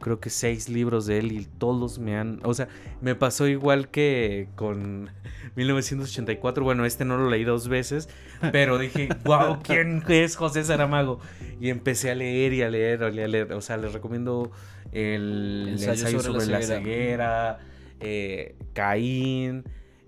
creo 0.03 0.21
que 0.21 0.29
seis 0.29 0.69
libros 0.69 1.07
de 1.07 1.19
él 1.19 1.33
y 1.33 1.47
todos 1.47 1.99
me 1.99 2.19
han. 2.19 2.41
O 2.45 2.53
sea, 2.53 2.69
me 3.01 3.15
pasó 3.15 3.49
igual 3.49 3.89
que 3.89 4.49
con 4.57 5.09
1984. 5.57 6.63
Bueno, 6.65 6.85
este 6.85 7.07
no 7.07 7.17
lo 7.17 7.31
leí 7.31 7.45
dos 7.45 7.69
veces, 7.69 8.11
pero 8.53 8.79
dije, 8.79 9.09
wow, 9.25 9.61
¿quién 9.63 10.03
es 10.09 10.37
José 10.37 10.63
Saramago? 10.65 11.21
Y 11.61 11.71
empecé 11.71 12.11
a 12.11 12.15
leer 12.15 12.53
y 12.53 12.63
a 12.63 12.69
leer, 12.69 13.03
a 13.05 13.11
leer, 13.11 13.25
a 13.25 13.29
leer. 13.29 13.53
O 13.55 13.61
sea, 13.63 13.79
les 13.79 13.95
recomiendo 13.95 14.51
el 14.93 15.69
Ensayo 15.71 15.93
ensayo, 15.93 16.21
sobre 16.21 16.41
sobre, 16.41 16.53
la 16.53 16.59
la 16.59 16.67
ceguera. 16.67 16.79
ceguera, 16.79 17.59
eh, 18.01 18.57
Caín. 18.75 19.65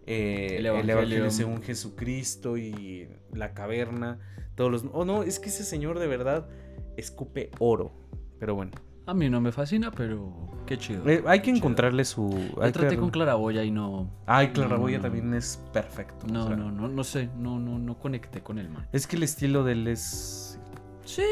eh, 0.07 0.57
El 0.59 0.67
el, 0.67 0.67
Evangelio. 0.67 0.93
Evangelio 0.99 1.31
según 1.31 1.63
Jesucristo 1.63 2.59
y 2.59 3.09
la 3.33 3.55
caverna. 3.55 4.19
Todos 4.57 4.71
los. 4.71 4.85
Oh, 4.93 5.05
no, 5.05 5.23
es 5.23 5.39
que 5.41 5.49
ese 5.49 5.65
señor 5.65 5.99
de 5.99 6.07
verdad 6.07 6.49
escupe 6.97 7.51
oro. 7.59 7.93
Pero 8.39 8.55
bueno. 8.55 8.73
A 9.07 9.13
mí 9.13 9.29
no 9.29 9.39
me 9.41 9.53
fascina, 9.53 9.91
pero 9.91 10.33
qué 10.67 10.79
chido. 10.79 11.07
Eh, 11.09 11.23
hay 11.27 11.41
que 11.41 11.47
Chido. 11.47 11.57
encontrarle 11.59 12.05
su. 12.07 12.31
Yo 12.57 12.63
hay 12.63 12.73
traté 12.73 12.97
con 12.97 13.11
Claraboya 13.11 13.63
y 13.63 13.71
no. 13.71 14.09
Ay, 14.25 14.49
Claraboya 14.49 14.97
No, 14.97 15.03
no, 15.03 15.09
también 15.09 15.35
es 15.35 15.63
perfecto. 15.75 16.27
No, 16.27 16.45
o 16.45 16.47
sea, 16.49 16.57
no, 16.57 16.71
no, 16.71 16.89
no 16.89 17.05
sé. 17.05 17.29
No, 17.39 17.59
no, 17.59 17.79
no 17.79 17.99
conecté 17.99 18.41
con 18.41 18.59
el 18.59 18.71
man. 18.71 18.87
Es 18.93 19.07
que 19.07 19.17
el 19.17 19.23
estilo 19.25 19.63
de 19.63 19.73
él 19.73 19.89
es 19.89 20.59
Sí, 21.05 21.23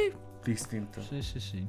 distinto. 0.44 1.00
sí, 1.02 1.22
sí, 1.22 1.40
sí. 1.40 1.66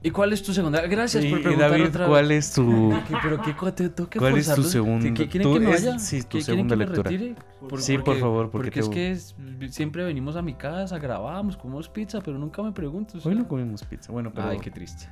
¿Y 0.00 0.10
cuál 0.12 0.32
es 0.32 0.42
tu 0.44 0.54
segunda? 0.54 0.80
Gracias 0.86 1.24
Y- 1.24 1.30
por 1.30 1.40
y 1.40 1.42
preguntar 1.42 1.70
David, 1.72 1.86
otra 1.88 2.06
¿cuál 2.06 2.28
vez. 2.28 2.46
es 2.48 2.54
tu. 2.54 2.90
¿Qué- 3.08 3.16
¿Pero 3.20 3.42
qué 3.42 3.56
co- 3.56 3.72
te- 3.74 3.88
tengo 3.88 4.08
que 4.08 4.20
¿Cuál 4.20 4.38
es 4.38 4.54
tu 4.54 4.62
segunda- 4.62 5.12
¿Qué- 5.12 5.28
¿Quieren 5.28 5.42
tú- 5.42 5.54
que 5.54 5.60
me 5.60 5.72
es- 5.74 5.84
vaya? 5.84 5.98
sí, 5.98 6.22
tu 6.22 6.22
¿Qué- 6.22 6.28
quieren 6.28 6.44
segunda 6.44 6.74
que 6.74 6.78
me 6.78 6.84
lectura. 6.86 7.10
retire? 7.10 7.34
Por- 7.68 7.82
Sí, 7.82 7.98
por 7.98 8.16
favor, 8.18 8.50
porque 8.50 8.80
porque 8.80 9.10
es 9.10 9.34
que 9.34 9.68
siempre 9.70 10.04
venimos 10.04 10.36
a 10.36 10.42
mi 10.42 10.54
casa, 10.54 10.98
grabamos, 11.00 11.56
comemos 11.56 11.88
pizza, 11.88 12.20
pero 12.20 12.38
nunca 12.38 12.62
me 12.62 12.70
preguntas. 12.70 13.26
o 13.26 13.28
Hoy 13.28 13.34
no 13.34 13.48
comimos 13.48 13.82
pizza. 13.84 14.12
Bueno, 14.12 14.30
pero. 14.32 14.48
Ay, 14.48 14.58
qué 14.60 14.70
triste. 14.70 15.06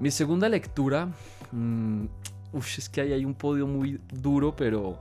Mi 0.00 0.10
segunda 0.10 0.48
lectura. 0.48 1.08
mm, 1.52 2.04
uf, 2.52 2.78
es 2.78 2.88
que 2.88 3.00
ahí 3.02 3.12
hay 3.12 3.24
un 3.24 3.34
podio 3.34 3.66
muy 3.68 4.00
duro, 4.12 4.56
pero 4.56 4.98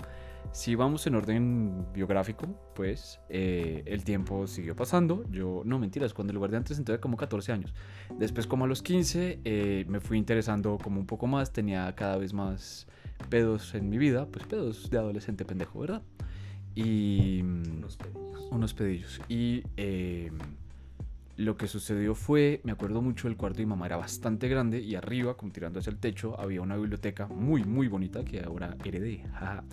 si 0.51 0.75
vamos 0.75 1.07
en 1.07 1.15
orden 1.15 1.85
biográfico, 1.93 2.47
pues 2.75 3.19
eh, 3.29 3.83
el 3.85 4.03
tiempo 4.03 4.47
siguió 4.47 4.75
pasando. 4.75 5.23
Yo, 5.29 5.61
no 5.65 5.79
mentiras, 5.79 6.13
cuando 6.13 6.31
el 6.31 6.35
lugar 6.35 6.51
de 6.51 6.57
antes 6.57 6.77
entonces 6.77 7.01
como 7.01 7.17
14 7.17 7.51
años. 7.51 7.73
Después, 8.17 8.47
como 8.47 8.65
a 8.65 8.67
los 8.67 8.81
15, 8.81 9.39
eh, 9.43 9.85
me 9.87 9.99
fui 9.99 10.17
interesando 10.17 10.77
como 10.77 10.99
un 10.99 11.05
poco 11.05 11.27
más. 11.27 11.53
Tenía 11.53 11.93
cada 11.95 12.17
vez 12.17 12.33
más 12.33 12.87
pedos 13.29 13.75
en 13.75 13.89
mi 13.89 13.97
vida, 13.97 14.27
pues 14.27 14.45
pedos 14.45 14.89
de 14.89 14.97
adolescente 14.97 15.45
pendejo, 15.45 15.79
¿verdad? 15.79 16.01
Y. 16.75 17.41
Unos 17.41 17.97
pedillos. 17.97 18.47
unos 18.51 18.73
pedillos. 18.73 19.21
Y 19.29 19.63
eh, 19.77 20.31
lo 21.37 21.57
que 21.57 21.67
sucedió 21.67 22.13
fue, 22.13 22.61
me 22.63 22.71
acuerdo 22.71 23.01
mucho, 23.01 23.27
el 23.27 23.35
cuarto 23.35 23.57
de 23.57 23.65
mi 23.65 23.69
mamá 23.69 23.87
era 23.87 23.97
bastante 23.97 24.47
grande 24.47 24.79
y 24.79 24.95
arriba, 24.95 25.35
como 25.37 25.51
tirando 25.51 25.79
hacia 25.79 25.89
el 25.89 25.97
techo, 25.97 26.39
había 26.39 26.61
una 26.61 26.75
biblioteca 26.75 27.27
muy, 27.27 27.63
muy 27.63 27.87
bonita 27.87 28.23
que 28.23 28.41
ahora 28.41 28.77
heredé. 28.83 29.23
jaja, 29.33 29.63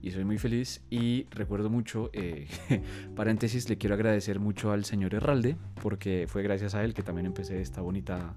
Y 0.00 0.12
soy 0.12 0.24
muy 0.24 0.38
feliz 0.38 0.82
y 0.90 1.26
recuerdo 1.30 1.70
mucho, 1.70 2.10
eh, 2.12 2.46
paréntesis, 3.16 3.68
le 3.68 3.78
quiero 3.78 3.94
agradecer 3.94 4.38
mucho 4.38 4.70
al 4.70 4.84
señor 4.84 5.14
Herralde 5.14 5.56
porque 5.82 6.26
fue 6.28 6.42
gracias 6.42 6.74
a 6.74 6.84
él 6.84 6.94
que 6.94 7.02
también 7.02 7.26
empecé 7.26 7.60
esta 7.60 7.80
bonita 7.80 8.36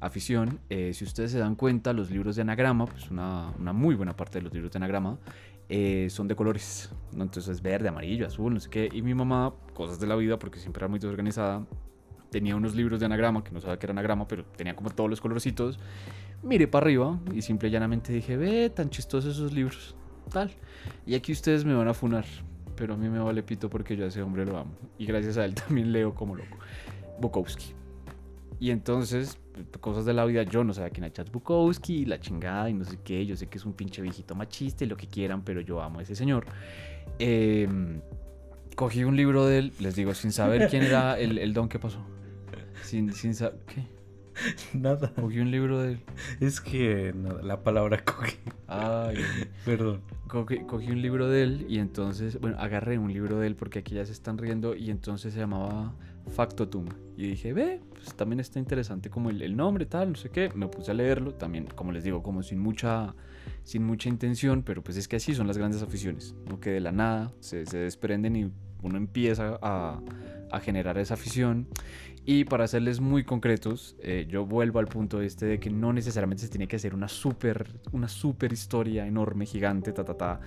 afición. 0.00 0.60
Eh, 0.68 0.92
si 0.94 1.04
ustedes 1.04 1.32
se 1.32 1.38
dan 1.38 1.54
cuenta, 1.54 1.92
los 1.92 2.10
libros 2.10 2.36
de 2.36 2.42
anagrama, 2.42 2.86
pues 2.86 3.10
una, 3.10 3.52
una 3.58 3.72
muy 3.72 3.94
buena 3.94 4.16
parte 4.16 4.38
de 4.38 4.42
los 4.42 4.52
libros 4.52 4.70
de 4.72 4.76
anagrama, 4.76 5.18
eh, 5.70 6.08
son 6.10 6.28
de 6.28 6.34
colores, 6.34 6.90
¿no? 7.12 7.24
Entonces 7.24 7.60
verde, 7.60 7.88
amarillo, 7.88 8.26
azul, 8.26 8.54
no 8.54 8.60
sé 8.60 8.70
qué. 8.70 8.88
Y 8.92 9.02
mi 9.02 9.14
mamá, 9.14 9.54
cosas 9.74 10.00
de 10.00 10.06
la 10.06 10.16
vida, 10.16 10.38
porque 10.38 10.58
siempre 10.58 10.80
era 10.80 10.88
muy 10.88 10.98
desorganizada, 10.98 11.66
tenía 12.30 12.56
unos 12.56 12.74
libros 12.74 13.00
de 13.00 13.06
anagrama, 13.06 13.44
que 13.44 13.50
no 13.50 13.60
sabía 13.60 13.78
que 13.78 13.86
era 13.86 13.92
anagrama, 13.92 14.26
pero 14.26 14.44
tenía 14.44 14.74
como 14.74 14.90
todos 14.90 15.10
los 15.10 15.20
colorcitos. 15.20 15.78
Miré 16.42 16.68
para 16.68 16.84
arriba 16.84 17.18
y 17.34 17.42
simple 17.42 17.68
y 17.68 17.72
llanamente 17.72 18.12
dije, 18.12 18.36
ve, 18.36 18.70
tan 18.70 18.88
chistosos 18.90 19.36
esos 19.36 19.52
libros, 19.52 19.94
tal. 20.28 20.50
Y 21.06 21.14
aquí 21.14 21.32
ustedes 21.32 21.64
me 21.64 21.74
van 21.74 21.88
a 21.88 21.94
funar, 21.94 22.24
pero 22.76 22.94
a 22.94 22.96
mí 22.96 23.08
me 23.08 23.18
vale 23.18 23.42
pito 23.42 23.68
porque 23.68 23.96
yo 23.96 24.04
a 24.04 24.08
ese 24.08 24.22
hombre 24.22 24.44
lo 24.44 24.58
amo. 24.58 24.72
Y 24.98 25.06
gracias 25.06 25.36
a 25.36 25.44
él 25.44 25.54
también 25.66 25.92
leo 25.92 26.14
como 26.14 26.36
loco. 26.36 26.56
Bukowski. 27.20 27.74
Y 28.60 28.70
entonces, 28.70 29.38
cosas 29.80 30.04
de 30.04 30.12
la 30.12 30.24
vida, 30.24 30.42
yo 30.42 30.64
no 30.64 30.74
sabía 30.74 30.90
quién 30.90 31.04
era 31.04 31.12
Charles 31.12 31.32
Bukowski, 31.32 32.04
la 32.06 32.20
chingada 32.20 32.68
y 32.68 32.74
no 32.74 32.84
sé 32.84 32.98
qué. 33.04 33.24
Yo 33.24 33.36
sé 33.36 33.46
que 33.46 33.58
es 33.58 33.64
un 33.64 33.72
pinche 33.72 34.02
viejito 34.02 34.34
machista 34.34 34.84
y 34.84 34.88
lo 34.88 34.96
que 34.96 35.06
quieran, 35.06 35.42
pero 35.42 35.60
yo 35.60 35.80
amo 35.80 36.00
a 36.00 36.02
ese 36.02 36.16
señor. 36.16 36.46
Em, 37.18 38.00
cogí 38.74 39.04
un 39.04 39.16
libro 39.16 39.46
de 39.46 39.58
él, 39.58 39.72
les 39.78 39.94
digo, 39.94 40.14
sin 40.14 40.32
saber 40.32 40.68
quién 40.68 40.82
era 40.82 41.18
el, 41.18 41.38
el 41.38 41.52
don 41.52 41.68
que 41.68 41.78
pasó. 41.78 42.00
Sin, 42.82 43.12
sin 43.12 43.34
saber. 43.34 43.58
¿Qué? 43.66 43.97
Nada. 44.74 45.12
Cogí 45.14 45.40
un 45.40 45.50
libro 45.50 45.80
de 45.80 45.92
él. 45.92 46.00
Es 46.40 46.60
que 46.60 47.12
nada, 47.14 47.42
la 47.42 47.62
palabra 47.62 48.04
cogí. 48.04 48.36
Ay, 48.66 49.16
Perdón. 49.64 50.00
cogí, 50.28 50.60
cogí 50.60 50.90
un 50.90 51.02
libro 51.02 51.28
de 51.28 51.42
él 51.42 51.66
y 51.68 51.78
entonces, 51.78 52.40
bueno, 52.40 52.56
agarré 52.58 52.98
un 52.98 53.12
libro 53.12 53.38
de 53.40 53.46
él 53.46 53.56
porque 53.56 53.80
aquí 53.80 53.94
ya 53.94 54.04
se 54.04 54.12
están 54.12 54.38
riendo 54.38 54.74
y 54.74 54.90
entonces 54.90 55.32
se 55.32 55.40
llamaba 55.40 55.94
Factotum. 56.28 56.86
Y 57.16 57.28
dije, 57.28 57.52
ve, 57.52 57.80
pues 57.94 58.14
también 58.14 58.40
está 58.40 58.58
interesante 58.58 59.10
como 59.10 59.30
el, 59.30 59.42
el 59.42 59.56
nombre, 59.56 59.86
tal, 59.86 60.10
no 60.10 60.16
sé 60.16 60.30
qué. 60.30 60.50
Me 60.54 60.68
puse 60.68 60.90
a 60.90 60.94
leerlo, 60.94 61.34
también, 61.34 61.66
como 61.74 61.92
les 61.92 62.04
digo, 62.04 62.22
como 62.22 62.42
sin 62.42 62.58
mucha, 62.60 63.14
sin 63.64 63.84
mucha 63.84 64.08
intención, 64.08 64.62
pero 64.62 64.82
pues 64.82 64.96
es 64.96 65.08
que 65.08 65.16
así 65.16 65.34
son 65.34 65.46
las 65.46 65.58
grandes 65.58 65.82
aficiones, 65.82 66.34
¿no? 66.48 66.60
Que 66.60 66.70
de 66.70 66.80
la 66.80 66.92
nada 66.92 67.32
se, 67.40 67.66
se 67.66 67.78
desprenden 67.78 68.36
y 68.36 68.50
uno 68.82 68.96
empieza 68.96 69.58
a, 69.60 70.00
a 70.52 70.60
generar 70.60 70.98
esa 70.98 71.14
afición. 71.14 71.66
Y 72.30 72.44
para 72.44 72.68
serles 72.68 73.00
muy 73.00 73.24
concretos, 73.24 73.96
eh, 74.02 74.26
yo 74.28 74.44
vuelvo 74.44 74.80
al 74.80 74.86
punto 74.86 75.22
este 75.22 75.46
de 75.46 75.58
que 75.58 75.70
no 75.70 75.94
necesariamente 75.94 76.42
se 76.42 76.50
tiene 76.50 76.68
que 76.68 76.76
hacer 76.76 76.94
una 76.94 77.08
super, 77.08 77.80
una 77.92 78.06
super 78.06 78.52
historia 78.52 79.06
enorme, 79.06 79.46
gigante, 79.46 79.92
ta, 79.92 80.04
ta, 80.04 80.12
ta, 80.12 80.40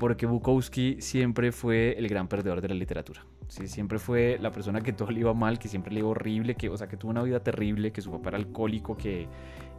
porque 0.00 0.26
Bukowski 0.26 0.96
siempre 0.98 1.52
fue 1.52 1.96
el 1.96 2.08
gran 2.08 2.26
perdedor 2.26 2.60
de 2.60 2.66
la 2.66 2.74
literatura. 2.74 3.24
Sí, 3.46 3.68
siempre 3.68 4.00
fue 4.00 4.36
la 4.40 4.50
persona 4.50 4.80
que 4.80 4.92
todo 4.92 5.12
le 5.12 5.20
iba 5.20 5.32
mal, 5.32 5.60
que 5.60 5.68
siempre 5.68 5.94
le 5.94 6.00
iba 6.00 6.08
horrible, 6.08 6.56
que, 6.56 6.70
o 6.70 6.76
sea, 6.76 6.88
que 6.88 6.96
tuvo 6.96 7.12
una 7.12 7.22
vida 7.22 7.38
terrible, 7.38 7.92
que 7.92 8.02
su 8.02 8.10
papá 8.10 8.30
era 8.30 8.38
alcohólico, 8.38 8.96
que 8.96 9.28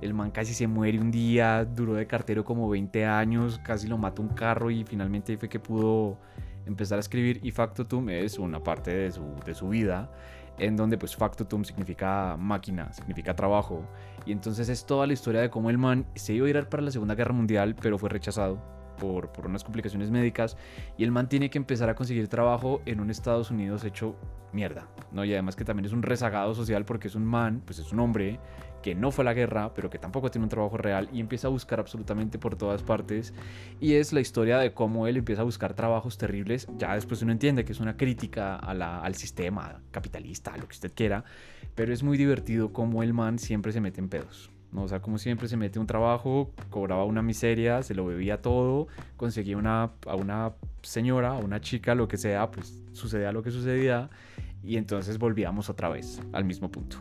el 0.01 0.13
man 0.13 0.31
casi 0.31 0.53
se 0.53 0.65
muere 0.65 0.97
un 0.97 1.11
día, 1.11 1.65
duró 1.65 1.95
de 1.95 2.07
cartero 2.07 2.45
como 2.45 2.69
20 2.69 3.05
años, 3.05 3.59
casi 3.65 3.85
lo 3.85 3.97
mata 3.97 4.21
un 4.21 4.29
carro 4.29 4.71
y 4.71 4.85
finalmente 4.85 5.37
fue 5.37 5.49
que 5.49 5.59
pudo 5.59 6.19
empezar 6.65 6.99
a 6.99 7.01
escribir 7.01 7.41
y 7.43 7.51
Factotum 7.51 8.09
es 8.09 8.39
una 8.39 8.63
parte 8.63 8.91
de 8.91 9.11
su, 9.11 9.23
de 9.45 9.53
su 9.53 9.67
vida 9.67 10.09
en 10.59 10.75
donde 10.75 10.97
pues 10.97 11.15
Factotum 11.15 11.63
significa 11.63 12.35
máquina, 12.37 12.91
significa 12.93 13.35
trabajo 13.35 13.83
y 14.25 14.31
entonces 14.31 14.69
es 14.69 14.85
toda 14.85 15.07
la 15.07 15.13
historia 15.13 15.41
de 15.41 15.49
cómo 15.49 15.69
el 15.69 15.77
man 15.77 16.05
se 16.15 16.33
iba 16.33 16.47
a 16.47 16.49
ir 16.49 16.65
para 16.67 16.83
la 16.83 16.91
Segunda 16.91 17.15
Guerra 17.15 17.33
Mundial 17.33 17.75
pero 17.81 17.97
fue 17.97 18.09
rechazado 18.09 18.61
por, 18.99 19.31
por 19.31 19.47
unas 19.47 19.63
complicaciones 19.63 20.11
médicas 20.11 20.57
y 20.97 21.03
el 21.03 21.11
man 21.11 21.29
tiene 21.29 21.49
que 21.49 21.57
empezar 21.57 21.89
a 21.89 21.95
conseguir 21.95 22.27
trabajo 22.27 22.81
en 22.85 22.99
un 22.99 23.09
Estados 23.09 23.49
Unidos 23.49 23.83
hecho 23.85 24.15
mierda, 24.51 24.87
¿no? 25.11 25.23
Y 25.25 25.33
además 25.33 25.55
que 25.55 25.63
también 25.63 25.85
es 25.85 25.93
un 25.93 26.03
rezagado 26.03 26.53
social 26.53 26.85
porque 26.85 27.07
es 27.07 27.15
un 27.15 27.25
man, 27.25 27.61
pues 27.65 27.79
es 27.79 27.91
un 27.91 27.99
hombre 27.99 28.39
que 28.81 28.95
no 28.95 29.11
fue 29.11 29.25
la 29.25 29.33
guerra, 29.33 29.73
pero 29.73 29.89
que 29.89 29.99
tampoco 29.99 30.31
tiene 30.31 30.45
un 30.45 30.49
trabajo 30.49 30.77
real 30.77 31.09
y 31.11 31.19
empieza 31.19 31.47
a 31.47 31.51
buscar 31.51 31.79
absolutamente 31.79 32.39
por 32.39 32.55
todas 32.55 32.83
partes. 32.83 33.33
Y 33.79 33.93
es 33.93 34.13
la 34.13 34.19
historia 34.19 34.57
de 34.57 34.73
cómo 34.73 35.07
él 35.07 35.17
empieza 35.17 35.41
a 35.41 35.45
buscar 35.45 35.73
trabajos 35.73 36.17
terribles. 36.17 36.67
Ya 36.77 36.93
después 36.95 37.21
uno 37.21 37.31
entiende 37.31 37.65
que 37.65 37.71
es 37.71 37.79
una 37.79 37.97
crítica 37.97 38.55
al 38.55 39.15
sistema 39.15 39.81
capitalista, 39.91 40.55
lo 40.57 40.67
que 40.67 40.73
usted 40.73 40.91
quiera, 40.93 41.23
pero 41.75 41.93
es 41.93 42.03
muy 42.03 42.17
divertido 42.17 42.73
cómo 42.73 43.03
el 43.03 43.13
man 43.13 43.39
siempre 43.39 43.71
se 43.71 43.81
mete 43.81 43.99
en 43.99 44.09
pedos. 44.09 44.51
¿no? 44.71 44.83
O 44.83 44.87
sea, 44.87 45.01
como 45.01 45.17
siempre 45.17 45.47
se 45.47 45.57
mete 45.57 45.79
un 45.79 45.87
trabajo, 45.87 46.51
cobraba 46.69 47.05
una 47.05 47.21
miseria, 47.21 47.81
se 47.83 47.95
lo 47.95 48.05
bebía 48.05 48.41
todo, 48.41 48.87
conseguía 49.17 49.57
una, 49.57 49.91
a 50.05 50.15
una 50.15 50.53
señora, 50.81 51.31
a 51.31 51.37
una 51.37 51.61
chica, 51.61 51.95
lo 51.95 52.07
que 52.07 52.17
sea, 52.17 52.51
pues 52.51 52.83
sucedía 52.93 53.31
lo 53.31 53.43
que 53.43 53.51
sucedía 53.51 54.09
y 54.63 54.77
entonces 54.77 55.17
volvíamos 55.17 55.69
otra 55.69 55.89
vez 55.89 56.21
al 56.33 56.45
mismo 56.45 56.69
punto. 56.69 56.97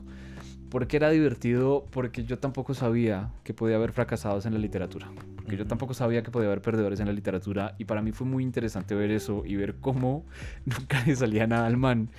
¿Por 0.70 0.86
qué 0.86 0.98
era 0.98 1.08
divertido? 1.10 1.86
Porque 1.90 2.24
yo 2.24 2.38
tampoco 2.38 2.74
sabía 2.74 3.30
que 3.42 3.54
podía 3.54 3.76
haber 3.76 3.92
fracasados 3.92 4.44
en 4.46 4.52
la 4.54 4.58
literatura. 4.58 5.08
porque 5.36 5.56
yo 5.56 5.66
tampoco 5.66 5.94
sabía 5.94 6.22
que 6.22 6.30
podía 6.30 6.48
haber 6.48 6.60
perdedores 6.60 7.00
en 7.00 7.06
la 7.06 7.12
literatura 7.14 7.74
y 7.78 7.86
para 7.86 8.02
mí 8.02 8.12
fue 8.12 8.26
muy 8.26 8.42
interesante 8.42 8.94
ver 8.94 9.10
eso 9.10 9.44
y 9.46 9.56
ver 9.56 9.76
cómo 9.80 10.26
nunca 10.66 11.02
le 11.06 11.16
salía 11.16 11.46
nada 11.46 11.66
al 11.66 11.78
man, 11.78 12.10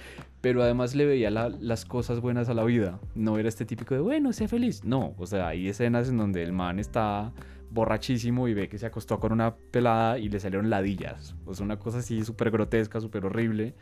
pero 0.41 0.63
además 0.63 0.95
le 0.95 1.05
veía 1.05 1.29
la- 1.29 1.49
las 1.49 1.85
cosas 1.85 2.21
buenas 2.21 2.49
a 2.49 2.55
la 2.55 2.63
vida. 2.63 2.99
No 3.13 3.37
era 3.37 3.47
este 3.47 3.65
típico 3.65 3.93
de, 3.93 4.01
bueno, 4.01 4.33
sé 4.33 4.47
feliz. 4.47 4.83
No, 4.83 5.13
o 5.19 5.27
sea, 5.27 5.49
hay 5.49 5.67
escenas 5.67 6.09
en 6.09 6.17
donde 6.17 6.41
el 6.41 6.53
man 6.53 6.79
está 6.79 7.31
borrachísimo 7.71 8.47
y 8.47 8.55
ve 8.55 8.67
que 8.67 8.79
se 8.79 8.87
acostó 8.87 9.19
con 9.19 9.31
una 9.31 9.53
pelada 9.55 10.17
y 10.17 10.27
le 10.29 10.39
salieron 10.39 10.71
ladillas. 10.71 11.35
O 11.45 11.53
sea, 11.53 11.63
una 11.65 11.77
cosa 11.77 11.99
así 11.99 12.25
súper 12.25 12.49
grotesca, 12.49 12.99
súper 12.99 13.25
horrible, 13.25 13.75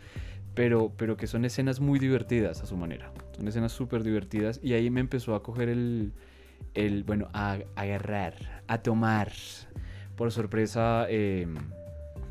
pero, 0.57 0.91
pero 0.97 1.17
que 1.17 1.27
son 1.27 1.45
escenas 1.45 1.79
muy 1.79 1.99
divertidas 1.99 2.63
a 2.63 2.65
su 2.65 2.75
manera. 2.75 3.13
Son 3.35 3.47
escenas 3.47 3.71
súper 3.71 4.03
divertidas 4.03 4.59
y 4.63 4.73
ahí 4.73 4.89
me 4.89 5.01
empezó 5.01 5.35
a 5.35 5.43
coger 5.43 5.69
el, 5.69 6.13
el 6.73 7.03
bueno, 7.03 7.27
a, 7.31 7.59
agarrar, 7.75 8.63
a 8.67 8.79
tomar 8.79 9.31
por 10.15 10.31
sorpresa 10.31 11.05
eh, 11.09 11.47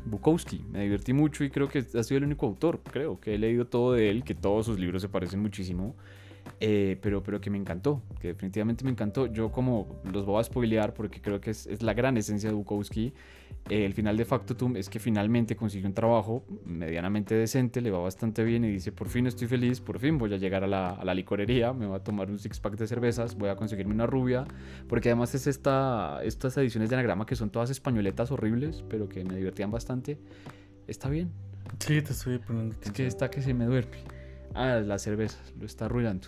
Bukowski. 0.03 0.59
Me 0.69 0.83
divertí 0.83 1.13
mucho 1.13 1.45
y 1.45 1.49
creo 1.49 1.69
que 1.69 1.79
ha 1.79 2.03
sido 2.03 2.17
el 2.17 2.25
único 2.25 2.47
autor, 2.47 2.81
creo, 2.83 3.17
que 3.21 3.35
he 3.35 3.37
leído 3.37 3.65
todo 3.65 3.93
de 3.93 4.09
él, 4.09 4.25
que 4.25 4.35
todos 4.35 4.65
sus 4.65 4.77
libros 4.77 5.01
se 5.01 5.07
parecen 5.07 5.39
muchísimo. 5.39 5.95
Eh, 6.59 6.97
pero, 7.01 7.21
pero 7.23 7.39
que 7.39 7.49
me 7.49 7.57
encantó, 7.57 8.01
que 8.19 8.29
definitivamente 8.29 8.83
me 8.83 8.91
encantó. 8.91 9.27
Yo 9.27 9.51
como 9.51 10.01
los 10.11 10.25
voy 10.25 10.39
a 10.39 10.43
spoilear 10.43 10.93
porque 10.93 11.21
creo 11.21 11.39
que 11.39 11.51
es, 11.51 11.67
es 11.67 11.81
la 11.83 11.93
gran 11.93 12.17
esencia 12.17 12.49
de 12.49 12.55
Bukowski. 12.55 13.13
eh, 13.69 13.85
el 13.85 13.93
final 13.93 14.17
de 14.17 14.25
Factotum 14.25 14.75
es 14.77 14.89
que 14.89 14.99
finalmente 14.99 15.55
consigue 15.55 15.85
un 15.87 15.93
trabajo 15.93 16.43
medianamente 16.65 17.35
decente, 17.35 17.81
le 17.81 17.91
va 17.91 17.99
bastante 17.99 18.43
bien 18.43 18.63
y 18.65 18.69
dice, 18.71 18.91
por 18.91 19.07
fin 19.09 19.27
estoy 19.27 19.47
feliz, 19.47 19.81
por 19.81 19.99
fin 19.99 20.17
voy 20.17 20.33
a 20.33 20.37
llegar 20.37 20.63
a 20.63 20.67
la, 20.67 20.89
a 20.91 21.05
la 21.05 21.13
licorería, 21.13 21.73
me 21.73 21.85
voy 21.85 21.95
a 21.97 21.99
tomar 22.03 22.29
un 22.29 22.39
six 22.39 22.59
pack 22.59 22.75
de 22.77 22.87
cervezas, 22.87 23.35
voy 23.35 23.49
a 23.49 23.55
conseguirme 23.55 23.93
una 23.93 24.05
rubia, 24.07 24.45
porque 24.87 25.09
además 25.09 25.35
es 25.35 25.47
esta, 25.47 26.19
estas 26.23 26.57
ediciones 26.57 26.89
de 26.89 26.95
anagrama 26.95 27.25
que 27.25 27.35
son 27.35 27.49
todas 27.49 27.69
españoletas 27.69 28.31
horribles, 28.31 28.83
pero 28.89 29.07
que 29.09 29.23
me 29.23 29.35
divertían 29.35 29.71
bastante. 29.71 30.17
Está 30.87 31.09
bien, 31.09 31.31
Sí, 31.79 32.01
te 32.01 32.13
estoy 32.13 32.37
poniendo. 32.39 32.75
es 32.81 32.91
que 32.91 33.05
está 33.07 33.29
que 33.29 33.41
se 33.41 33.53
me 33.53 33.65
duerme. 33.65 33.97
Ah, 34.57 34.79
las 34.79 35.03
cervezas, 35.03 35.53
lo 35.59 35.67
está 35.67 35.85
arruinando. 35.85 36.27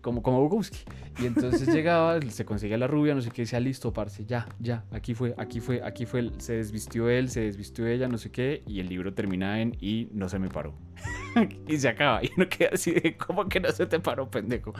Como, 0.00 0.22
como 0.22 0.40
Bukowski. 0.42 0.78
Y 1.20 1.26
entonces 1.26 1.68
llegaba, 1.74 2.20
se 2.22 2.44
conseguía 2.44 2.76
la 2.76 2.88
rubia, 2.88 3.14
no 3.14 3.20
sé 3.20 3.30
qué, 3.30 3.42
decía, 3.42 3.60
listo, 3.60 3.92
parce, 3.92 4.24
ya, 4.26 4.48
ya, 4.58 4.84
aquí 4.90 5.14
fue, 5.14 5.34
aquí 5.38 5.60
fue, 5.60 5.80
aquí 5.82 6.04
fue. 6.04 6.20
él". 6.20 6.32
Se 6.38 6.54
desvistió 6.54 7.08
él, 7.08 7.30
se 7.30 7.42
desvistió 7.42 7.86
ella, 7.86 8.08
no 8.08 8.18
sé 8.18 8.30
qué, 8.30 8.62
y 8.66 8.80
el 8.80 8.88
libro 8.88 9.14
termina 9.14 9.60
en 9.60 9.76
y 9.80 10.08
no 10.12 10.28
se 10.28 10.38
me 10.40 10.48
paró. 10.48 10.74
y 11.68 11.76
se 11.76 11.88
acaba. 11.88 12.22
Y 12.22 12.30
uno 12.36 12.48
queda 12.48 12.70
así 12.72 12.92
de, 12.92 13.16
¿cómo 13.16 13.48
que 13.48 13.60
no 13.60 13.70
se 13.70 13.86
te 13.86 14.00
paró, 14.00 14.30
pendejo? 14.30 14.72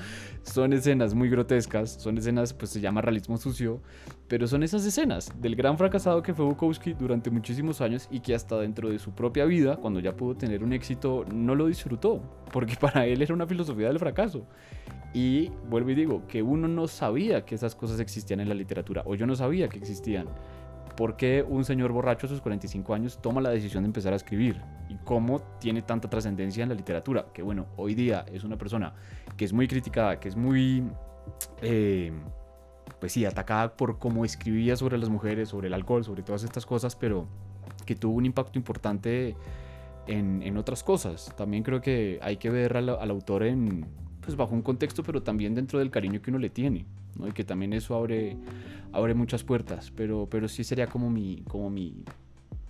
Son 0.43 0.73
escenas 0.73 1.15
muy 1.15 1.29
grotescas, 1.29 1.91
son 1.91 2.19
escenas, 2.19 2.53
pues 2.53 2.71
se 2.71 2.81
llama 2.81 3.01
realismo 3.01 3.37
sucio, 3.37 3.81
pero 4.29 4.47
son 4.47 4.63
esas 4.63 4.85
escenas 4.85 5.31
del 5.41 5.57
gran 5.57 5.79
fracasado 5.79 6.23
que 6.23 6.35
fue 6.35 6.45
Bukowski 6.45 6.95
durante 6.95 7.31
muchísimos 7.31 7.81
años 7.81 8.09
y 8.11 8.21
que 8.21 8.35
hasta 8.35 8.59
dentro 8.59 8.91
de 8.91 8.99
su 8.99 9.13
propia 9.13 9.45
vida, 9.45 9.77
cuando 9.77 10.01
ya 10.01 10.17
pudo 10.17 10.37
tener 10.37 10.63
un 10.63 10.73
éxito, 10.73 11.25
no 11.33 11.55
lo 11.55 11.67
disfrutó, 11.67 12.23
porque 12.53 12.77
para 12.81 13.07
él 13.07 13.23
era 13.23 13.35
una 13.35 13.47
filosofía 13.47 13.89
del 13.89 13.99
fracaso. 13.99 14.47
Y 15.15 15.51
vuelvo 15.69 15.91
y 15.91 15.95
digo, 15.95 16.27
que 16.27 16.43
uno 16.43 16.69
no 16.69 16.87
sabía 16.87 17.45
que 17.45 17.55
esas 17.55 17.75
cosas 17.75 17.99
existían 17.99 18.41
en 18.41 18.49
la 18.49 18.55
literatura, 18.55 19.03
o 19.07 19.15
yo 19.15 19.27
no 19.27 19.35
sabía 19.35 19.69
que 19.69 19.79
existían. 19.79 20.27
¿Por 20.99 21.17
qué 21.17 21.45
un 21.49 21.65
señor 21.65 21.93
borracho 21.93 22.27
a 22.27 22.29
sus 22.29 22.41
45 22.41 22.93
años 22.93 23.23
toma 23.23 23.41
la 23.41 23.51
decisión 23.51 23.85
de 23.85 23.87
empezar 23.87 24.13
a 24.13 24.17
escribir? 24.17 24.61
¿Y 24.89 24.97
cómo 25.05 25.41
tiene 25.61 25.81
tanta 25.81 26.11
trascendencia 26.11 26.65
en 26.65 26.71
la 26.71 26.75
literatura? 26.75 27.27
Que 27.33 27.41
bueno, 27.41 27.67
hoy 27.77 27.95
día 27.95 28.27
es 28.33 28.43
una 28.43 28.59
persona 28.59 28.95
que 29.37 29.45
es 29.45 29.53
muy 29.53 29.69
criticada, 29.69 30.19
que 30.19 30.29
es 30.29 30.35
muy... 30.35 30.83
eh, 31.63 32.11
pues 32.99 33.13
sí, 33.13 33.25
atacada 33.25 33.77
por 33.77 34.01
cómo 34.01 34.25
escribía 34.25 34.75
sobre 34.75 34.99
las 34.99 35.09
mujeres, 35.09 35.51
sobre 35.51 35.69
el 35.69 35.75
alcohol, 35.75 36.03
sobre 36.03 36.25
todas 36.25 36.43
estas 36.43 36.67
cosas, 36.67 36.97
pero 36.97 37.29
que 37.87 37.95
tuvo 37.95 38.17
un 38.17 38.27
impacto 38.27 38.59
importante 38.59 39.37
en, 40.09 40.43
en 40.43 40.57
otras 40.57 40.83
cosas. 40.83 41.33
También 41.37 41.63
creo 41.63 41.81
que 41.81 42.19
hay 42.23 42.39
que 42.39 42.51
ver 42.51 42.77
al, 42.77 42.89
al 42.89 43.11
autor 43.13 43.45
en, 43.45 43.87
pues 44.21 44.37
bajo 44.37 44.53
un 44.53 44.63
contexto, 44.63 45.05
pero 45.05 45.23
también 45.23 45.55
dentro 45.55 45.79
del 45.79 45.93
cariño 45.93 46.21
que 46.21 46.31
uno 46.31 46.41
le 46.41 46.51
tiene, 46.51 46.87
¿no? 47.17 47.29
Y 47.29 47.33
que 47.33 47.45
también 47.45 47.73
eso 47.73 47.95
abre, 47.95 48.37
abre 48.93 49.15
muchas 49.15 49.45
puertas, 49.45 49.93
pero, 49.95 50.27
pero 50.31 50.49
sí 50.49 50.65
sería 50.65 50.87
como 50.87 51.11
mi, 51.11 51.43
como 51.49 51.71
mi 51.71 51.95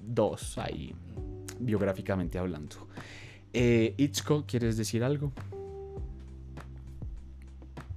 dos 0.00 0.58
ahí, 0.58 0.94
biográficamente 1.60 2.38
hablando. 2.38 2.76
Eh, 3.52 3.94
Itzko, 3.96 4.44
¿quieres 4.46 4.76
decir 4.76 5.02
algo? 5.02 5.32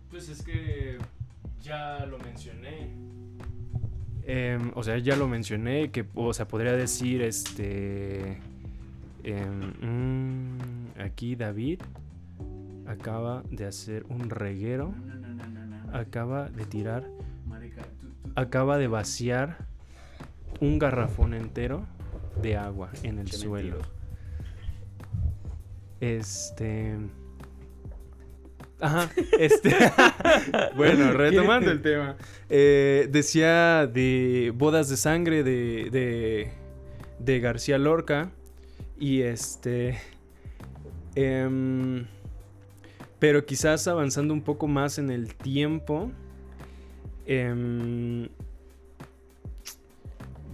Pues 0.10 0.30
es 0.30 0.42
que 0.44 0.98
ya 1.62 2.06
lo 2.06 2.18
mencioné. 2.20 2.90
Em, 4.24 4.72
o 4.76 4.84
sea, 4.84 4.98
ya 4.98 5.16
lo 5.16 5.28
mencioné, 5.28 5.90
que, 5.92 6.06
o 6.16 6.34
sea, 6.34 6.48
podría 6.48 6.74
decir, 6.74 7.22
este... 7.22 8.38
em, 9.24 9.74
mm, 9.82 11.00
aquí 11.00 11.36
David 11.36 11.82
acaba 12.86 13.44
de 13.50 13.66
hacer 13.66 14.06
un 14.10 14.30
reguero, 14.30 14.94
acaba 15.94 16.50
de 16.50 16.66
tirar, 16.66 17.08
acaba 18.36 18.78
de 18.78 18.88
vaciar 18.88 19.58
un 20.60 20.80
garrafón 20.80 21.34
entero 21.34 21.86
de 22.42 22.58
agua 22.58 22.92
en 23.04 23.20
el 23.20 23.32
suelo. 23.32 23.78
Este... 26.00 26.96
Ajá, 28.80 29.12
este... 29.38 29.76
bueno, 30.76 31.12
retomando 31.14 31.72
el 31.72 31.82
tema. 31.82 32.16
Eh, 32.50 33.08
decía 33.12 33.86
de 33.88 34.52
Bodas 34.56 34.90
de 34.90 34.98
Sangre 34.98 35.44
de, 35.44 35.90
de, 35.92 36.52
de 37.20 37.40
García 37.40 37.78
Lorca. 37.78 38.32
Y 39.00 39.22
este... 39.22 40.00
em, 41.16 42.06
pero 43.22 43.46
quizás 43.46 43.88
avanzando 43.88 44.34
un 44.34 44.42
poco 44.42 44.68
más 44.68 44.98
en 44.98 45.12
el 45.12 45.36
tiempo. 45.36 46.12
em, 47.28 48.28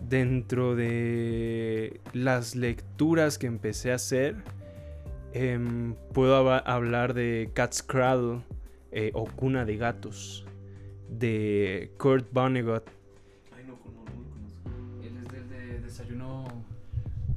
dentro 0.09 0.76
de 0.76 2.01
las 2.11 2.55
lecturas 2.55 3.38
que 3.38 3.47
empecé 3.47 3.93
a 3.93 3.95
hacer, 3.95 4.36
em, 5.34 5.95
puedo 6.13 6.36
hablar 6.36 7.13
de 7.13 7.49
Cat's 7.53 7.82
Cradle 7.82 8.41
eh, 8.91 9.11
o 9.13 9.24
Cuna 9.24 9.63
de 9.63 9.78
Gatos 9.78 10.45
de 11.09 11.93
Kurt 11.97 12.28
Vonnegut. 12.34 12.84
Ay, 13.57 13.63
no, 13.65 13.80
no, 13.86 14.03
no. 14.70 15.03
Él 15.03 15.18
es 15.24 15.32
del 15.32 15.49
de 15.49 15.80
desayuno. 15.80 16.45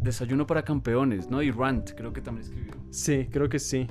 Desayuno 0.01 0.45
para 0.45 0.65
campeones, 0.65 1.31
¿no? 1.31 1.41
Y 1.41 1.53
Rant, 1.53 1.93
creo 1.93 2.13
que 2.13 2.21
también 2.21 2.49
escribió. 2.49 2.75
Sí, 2.91 3.29
creo 3.31 3.49
que 3.49 3.61
sí. 3.61 3.87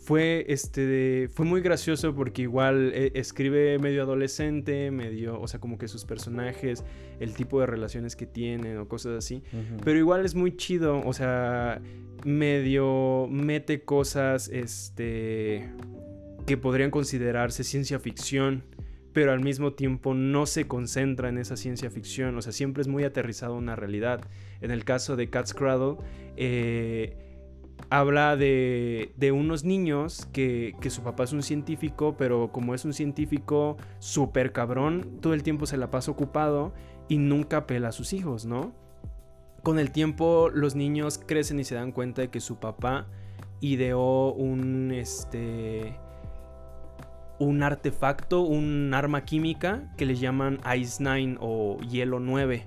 Fue, 0.00 0.46
este, 0.48 1.28
fue 1.30 1.44
muy 1.44 1.60
gracioso 1.60 2.14
porque 2.14 2.42
igual 2.42 2.90
eh, 2.94 3.12
escribe 3.14 3.78
medio 3.78 4.02
adolescente, 4.02 4.90
medio, 4.90 5.38
o 5.38 5.46
sea, 5.46 5.60
como 5.60 5.76
que 5.76 5.88
sus 5.88 6.06
personajes, 6.06 6.84
el 7.20 7.34
tipo 7.34 7.60
de 7.60 7.66
relaciones 7.66 8.16
que 8.16 8.24
tienen 8.24 8.78
o 8.78 8.88
cosas 8.88 9.18
así. 9.18 9.42
Pero 9.84 9.98
igual 9.98 10.24
es 10.24 10.34
muy 10.34 10.56
chido, 10.56 11.02
o 11.04 11.12
sea, 11.12 11.82
medio 12.24 13.28
mete 13.30 13.82
cosas, 13.82 14.48
este, 14.48 15.68
que 16.46 16.56
podrían 16.56 16.90
considerarse 16.90 17.62
ciencia 17.62 17.98
ficción, 17.98 18.64
pero 19.12 19.32
al 19.32 19.40
mismo 19.40 19.74
tiempo 19.74 20.14
no 20.14 20.46
se 20.46 20.66
concentra 20.66 21.28
en 21.28 21.36
esa 21.36 21.58
ciencia 21.58 21.90
ficción, 21.90 22.38
o 22.38 22.42
sea, 22.42 22.52
siempre 22.52 22.80
es 22.80 22.88
muy 22.88 23.04
aterrizado 23.04 23.54
a 23.54 23.58
una 23.58 23.76
realidad. 23.76 24.22
En 24.62 24.70
el 24.70 24.84
caso 24.84 25.16
de 25.16 25.28
Cat's 25.28 25.52
Cradle, 25.52 25.96
eh, 26.36 27.16
habla 27.90 28.36
de, 28.36 29.12
de 29.16 29.32
unos 29.32 29.64
niños 29.64 30.26
que, 30.32 30.74
que 30.80 30.90
su 30.90 31.02
papá 31.02 31.24
es 31.24 31.32
un 31.32 31.42
científico, 31.42 32.16
pero 32.16 32.50
como 32.52 32.74
es 32.74 32.84
un 32.84 32.92
científico 32.92 33.76
súper 33.98 34.52
cabrón, 34.52 35.18
todo 35.20 35.34
el 35.34 35.42
tiempo 35.42 35.66
se 35.66 35.76
la 35.76 35.90
pasa 35.90 36.10
ocupado 36.10 36.72
y 37.08 37.18
nunca 37.18 37.66
pela 37.66 37.88
a 37.88 37.92
sus 37.92 38.12
hijos, 38.12 38.46
¿no? 38.46 38.72
Con 39.62 39.78
el 39.78 39.90
tiempo 39.90 40.48
los 40.52 40.76
niños 40.76 41.18
crecen 41.18 41.58
y 41.58 41.64
se 41.64 41.74
dan 41.74 41.92
cuenta 41.92 42.22
de 42.22 42.30
que 42.30 42.40
su 42.40 42.58
papá 42.58 43.08
ideó 43.60 44.32
un 44.32 44.92
este 44.92 45.98
un 47.38 47.62
artefacto, 47.62 48.42
un 48.42 48.92
arma 48.94 49.24
química 49.24 49.92
que 49.96 50.06
le 50.06 50.14
llaman 50.14 50.60
Ice 50.78 51.02
9 51.02 51.38
o 51.40 51.78
Hielo 51.80 52.20
9. 52.20 52.66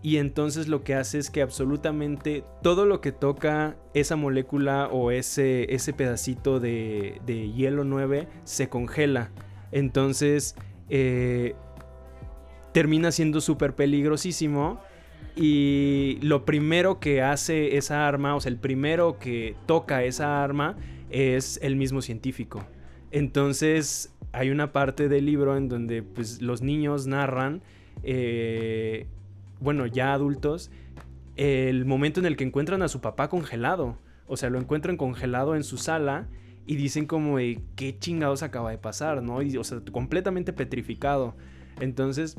Y 0.00 0.18
entonces 0.18 0.68
lo 0.68 0.84
que 0.84 0.94
hace 0.94 1.18
es 1.18 1.28
que 1.30 1.42
absolutamente 1.42 2.44
todo 2.62 2.86
lo 2.86 3.00
que 3.00 3.10
toca 3.10 3.76
esa 3.94 4.14
molécula 4.14 4.88
o 4.92 5.10
ese, 5.10 5.74
ese 5.74 5.92
pedacito 5.92 6.60
de, 6.60 7.20
de 7.26 7.50
hielo 7.52 7.82
9 7.84 8.28
se 8.44 8.68
congela. 8.68 9.32
Entonces 9.72 10.54
eh, 10.88 11.54
termina 12.72 13.10
siendo 13.10 13.40
súper 13.40 13.74
peligrosísimo. 13.74 14.80
Y 15.34 16.18
lo 16.22 16.44
primero 16.44 16.98
que 17.00 17.22
hace 17.22 17.76
esa 17.76 18.08
arma, 18.08 18.34
o 18.34 18.40
sea, 18.40 18.50
el 18.50 18.58
primero 18.58 19.18
que 19.18 19.56
toca 19.66 20.02
esa 20.02 20.42
arma 20.42 20.76
es 21.10 21.58
el 21.62 21.76
mismo 21.76 22.02
científico. 22.02 22.64
Entonces 23.10 24.14
hay 24.32 24.50
una 24.50 24.72
parte 24.72 25.08
del 25.08 25.26
libro 25.26 25.56
en 25.56 25.68
donde 25.68 26.02
pues, 26.02 26.42
los 26.42 26.62
niños 26.62 27.06
narran 27.06 27.62
eh, 28.02 29.06
bueno, 29.60 29.86
ya 29.86 30.12
adultos, 30.12 30.70
el 31.36 31.84
momento 31.84 32.20
en 32.20 32.26
el 32.26 32.36
que 32.36 32.44
encuentran 32.44 32.82
a 32.82 32.88
su 32.88 33.00
papá 33.00 33.28
congelado. 33.28 33.98
O 34.26 34.36
sea, 34.36 34.50
lo 34.50 34.58
encuentran 34.58 34.96
congelado 34.96 35.56
en 35.56 35.64
su 35.64 35.78
sala 35.78 36.28
y 36.66 36.76
dicen 36.76 37.06
como 37.06 37.38
qué 37.76 37.96
chingados 37.98 38.42
acaba 38.42 38.70
de 38.70 38.78
pasar, 38.78 39.22
¿no? 39.22 39.40
Y, 39.40 39.56
o 39.56 39.64
sea, 39.64 39.80
completamente 39.90 40.52
petrificado. 40.52 41.34
Entonces, 41.80 42.36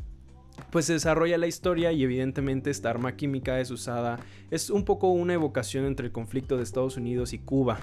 pues 0.71 0.85
se 0.85 0.93
desarrolla 0.93 1.37
la 1.37 1.47
historia 1.47 1.91
y 1.91 2.03
evidentemente 2.03 2.69
esta 2.69 2.89
arma 2.89 3.15
química 3.15 3.59
es 3.59 3.71
usada. 3.71 4.19
Es 4.51 4.69
un 4.69 4.85
poco 4.85 5.09
una 5.09 5.33
evocación 5.33 5.85
entre 5.85 6.07
el 6.07 6.11
conflicto 6.11 6.57
de 6.57 6.63
Estados 6.63 6.97
Unidos 6.97 7.33
y 7.33 7.39
Cuba. 7.39 7.79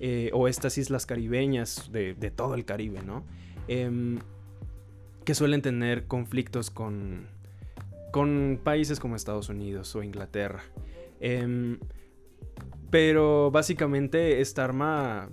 eh, 0.00 0.30
o 0.32 0.48
estas 0.48 0.78
islas 0.78 1.06
caribeñas 1.06 1.90
de, 1.92 2.14
de 2.14 2.30
todo 2.30 2.54
el 2.54 2.64
Caribe, 2.64 3.02
¿no? 3.02 3.24
Em, 3.66 4.18
que 5.24 5.34
suelen 5.34 5.60
tener 5.60 6.06
conflictos 6.06 6.70
con, 6.70 7.26
con 8.10 8.60
países 8.62 9.00
como 9.00 9.16
Estados 9.16 9.48
Unidos 9.48 9.94
o 9.96 10.02
Inglaterra. 10.02 10.62
Em, 11.20 11.78
pero 12.90 13.50
básicamente 13.50 14.40
esta 14.40 14.64
arma, 14.64 15.30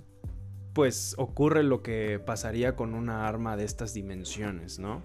pues 0.73 1.15
ocurre 1.17 1.63
lo 1.63 1.81
que 1.81 2.19
pasaría 2.19 2.75
con 2.75 2.93
una 2.93 3.27
arma 3.27 3.55
de 3.55 3.63
estas 3.63 3.93
dimensiones, 3.93 4.79
¿no? 4.79 5.01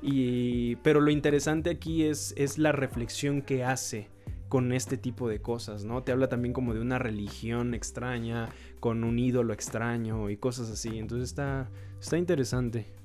Y, 0.00 0.76
pero 0.76 1.00
lo 1.00 1.10
interesante 1.10 1.70
aquí 1.70 2.04
es, 2.04 2.32
es 2.36 2.58
la 2.58 2.70
reflexión 2.70 3.42
que 3.42 3.64
hace 3.64 4.08
con 4.48 4.72
este 4.72 4.96
tipo 4.96 5.28
de 5.28 5.40
cosas, 5.40 5.84
¿no? 5.84 6.02
Te 6.02 6.12
habla 6.12 6.28
también 6.28 6.52
como 6.52 6.72
de 6.72 6.80
una 6.80 6.98
religión 6.98 7.74
extraña, 7.74 8.48
con 8.80 9.04
un 9.04 9.18
ídolo 9.18 9.52
extraño 9.52 10.30
y 10.30 10.36
cosas 10.36 10.70
así. 10.70 10.98
Entonces 10.98 11.28
está, 11.30 11.68
está 12.00 12.16
interesante. 12.16 12.97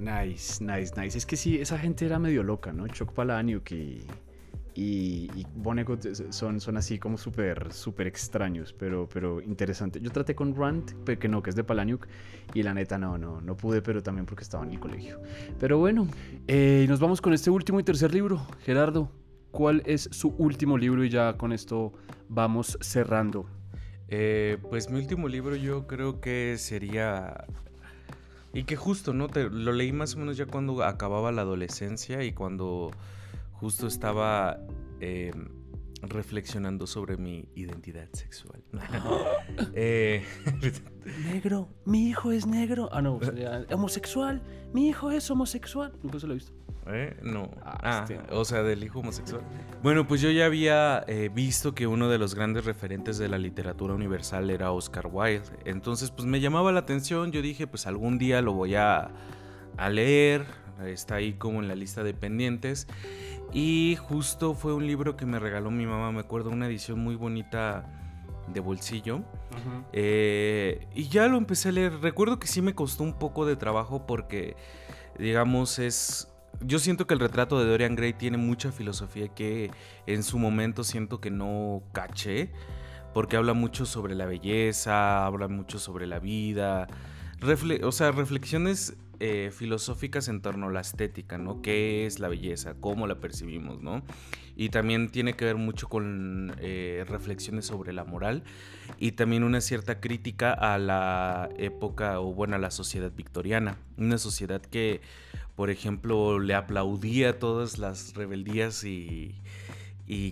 Nice, 0.00 0.64
nice, 0.64 0.98
nice. 0.98 1.18
Es 1.18 1.26
que 1.26 1.36
sí, 1.36 1.58
esa 1.58 1.78
gente 1.78 2.06
era 2.06 2.18
medio 2.18 2.42
loca, 2.42 2.72
¿no? 2.72 2.88
Chuck 2.88 3.12
Palahniuk 3.12 3.70
y, 3.72 4.02
y, 4.74 5.30
y 5.36 5.46
son, 6.30 6.58
son 6.58 6.76
así 6.78 6.98
como 6.98 7.18
súper, 7.18 7.70
súper 7.70 8.06
extraños, 8.06 8.72
pero, 8.72 9.06
pero 9.12 9.42
interesante. 9.42 10.00
Yo 10.00 10.10
traté 10.10 10.34
con 10.34 10.56
Rand, 10.56 11.04
que 11.04 11.28
no, 11.28 11.42
que 11.42 11.50
es 11.50 11.56
de 11.56 11.64
Palahniuk, 11.64 12.06
y 12.54 12.62
la 12.62 12.72
neta 12.72 12.96
no, 12.96 13.18
no, 13.18 13.42
no 13.42 13.56
pude, 13.58 13.82
pero 13.82 14.02
también 14.02 14.24
porque 14.24 14.42
estaba 14.42 14.64
en 14.64 14.70
el 14.70 14.80
colegio. 14.80 15.20
Pero 15.58 15.76
bueno, 15.78 16.08
eh, 16.48 16.86
nos 16.88 16.98
vamos 16.98 17.20
con 17.20 17.34
este 17.34 17.50
último 17.50 17.78
y 17.78 17.82
tercer 17.82 18.14
libro. 18.14 18.40
Gerardo, 18.64 19.12
¿cuál 19.50 19.82
es 19.84 20.08
su 20.12 20.28
último 20.38 20.78
libro? 20.78 21.04
Y 21.04 21.10
ya 21.10 21.36
con 21.36 21.52
esto 21.52 21.92
vamos 22.30 22.78
cerrando. 22.80 23.50
Eh, 24.08 24.56
pues 24.70 24.88
mi 24.88 24.98
último 24.98 25.28
libro 25.28 25.56
yo 25.56 25.86
creo 25.86 26.22
que 26.22 26.56
sería... 26.56 27.44
Y 28.52 28.64
que 28.64 28.76
justo, 28.76 29.12
¿no? 29.12 29.28
Te, 29.28 29.48
lo 29.48 29.72
leí 29.72 29.92
más 29.92 30.14
o 30.14 30.18
menos 30.18 30.36
ya 30.36 30.46
cuando 30.46 30.82
acababa 30.82 31.30
la 31.32 31.42
adolescencia 31.42 32.24
y 32.24 32.32
cuando 32.32 32.90
justo 33.52 33.86
estaba 33.86 34.58
eh, 35.00 35.32
reflexionando 36.02 36.86
sobre 36.86 37.16
mi 37.16 37.48
identidad 37.54 38.08
sexual. 38.12 38.62
Eh, 39.74 40.24
Negro, 41.32 41.68
mi 41.84 42.08
hijo 42.08 42.32
es 42.32 42.46
negro. 42.46 42.88
Ah, 42.92 43.02
no, 43.02 43.20
homosexual. 43.72 44.42
Mi 44.72 44.88
hijo 44.88 45.10
es 45.10 45.30
homosexual. 45.30 45.92
Nunca 46.02 46.18
se 46.18 46.26
lo 46.26 46.32
he 46.32 46.36
visto. 46.36 46.52
¿Eh? 46.92 47.16
No. 47.22 47.50
Ah, 47.64 47.78
Ah, 47.82 48.06
este. 48.08 48.20
o 48.34 48.44
sea, 48.44 48.62
del 48.62 48.82
hijo 48.84 49.00
homosexual. 49.00 49.42
Bueno, 49.82 50.06
pues 50.06 50.20
yo 50.20 50.30
ya 50.30 50.46
había 50.46 51.04
eh, 51.06 51.30
visto 51.32 51.74
que 51.74 51.86
uno 51.86 52.08
de 52.08 52.18
los 52.18 52.34
grandes 52.34 52.64
referentes 52.64 53.18
de 53.18 53.28
la 53.28 53.38
literatura 53.38 53.94
universal 53.94 54.50
era 54.50 54.72
Oscar 54.72 55.08
Wilde. 55.10 55.42
Entonces, 55.64 56.10
pues 56.10 56.26
me 56.26 56.40
llamaba 56.40 56.72
la 56.72 56.80
atención. 56.80 57.32
Yo 57.32 57.42
dije, 57.42 57.66
pues 57.66 57.86
algún 57.86 58.18
día 58.18 58.42
lo 58.42 58.52
voy 58.52 58.74
a, 58.74 59.10
a 59.76 59.88
leer. 59.90 60.44
Está 60.84 61.16
ahí 61.16 61.34
como 61.34 61.60
en 61.60 61.68
la 61.68 61.74
lista 61.74 62.02
de 62.02 62.14
pendientes. 62.14 62.86
Y 63.52 63.96
justo 64.00 64.54
fue 64.54 64.72
un 64.74 64.86
libro 64.86 65.16
que 65.16 65.26
me 65.26 65.38
regaló 65.38 65.70
mi 65.70 65.86
mamá. 65.86 66.12
Me 66.12 66.20
acuerdo, 66.20 66.50
una 66.50 66.66
edición 66.66 67.00
muy 67.00 67.16
bonita 67.16 67.84
de 68.52 68.60
bolsillo. 68.60 69.22
Eh, 69.92 70.86
y 70.94 71.08
ya 71.08 71.26
lo 71.28 71.36
empecé 71.36 71.68
a 71.68 71.72
leer. 71.72 72.00
Recuerdo 72.00 72.38
que 72.38 72.46
sí 72.46 72.62
me 72.62 72.74
costó 72.74 73.02
un 73.02 73.18
poco 73.18 73.46
de 73.46 73.56
trabajo 73.56 74.06
porque, 74.06 74.56
digamos, 75.18 75.78
es... 75.78 76.29
Yo 76.60 76.78
siento 76.78 77.06
que 77.06 77.14
el 77.14 77.20
retrato 77.20 77.58
de 77.58 77.66
Dorian 77.68 77.96
Gray 77.96 78.12
tiene 78.12 78.36
mucha 78.36 78.72
filosofía 78.72 79.28
que 79.28 79.70
en 80.06 80.22
su 80.22 80.38
momento 80.38 80.84
siento 80.84 81.20
que 81.20 81.30
no 81.30 81.82
caché. 81.92 82.50
Porque 83.14 83.36
habla 83.36 83.54
mucho 83.54 83.86
sobre 83.86 84.14
la 84.14 84.24
belleza, 84.26 85.26
habla 85.26 85.48
mucho 85.48 85.78
sobre 85.78 86.06
la 86.06 86.20
vida. 86.20 86.86
o 87.82 87.92
sea, 87.92 88.12
reflexiones 88.12 88.96
eh, 89.22 89.50
filosóficas 89.52 90.28
en 90.28 90.40
torno 90.40 90.68
a 90.68 90.72
la 90.72 90.80
estética, 90.80 91.36
¿no? 91.36 91.60
¿Qué 91.60 92.06
es 92.06 92.20
la 92.20 92.28
belleza? 92.28 92.72
¿Cómo 92.80 93.06
la 93.06 93.20
percibimos, 93.20 93.82
¿no? 93.82 94.02
Y 94.56 94.70
también 94.70 95.10
tiene 95.10 95.34
que 95.34 95.44
ver 95.44 95.56
mucho 95.56 95.90
con 95.90 96.54
eh, 96.58 97.04
reflexiones 97.06 97.66
sobre 97.66 97.92
la 97.92 98.04
moral 98.04 98.44
y 98.98 99.12
también 99.12 99.42
una 99.42 99.60
cierta 99.60 100.00
crítica 100.00 100.54
a 100.54 100.78
la 100.78 101.50
época 101.58 102.18
o 102.18 102.32
bueno 102.32 102.56
a 102.56 102.58
la 102.58 102.70
sociedad 102.70 103.12
victoriana 103.14 103.76
una 104.00 104.18
sociedad 104.18 104.60
que 104.60 105.02
por 105.56 105.70
ejemplo 105.70 106.38
le 106.38 106.54
aplaudía 106.54 107.38
todas 107.38 107.78
las 107.78 108.14
rebeldías 108.14 108.84
y, 108.84 109.34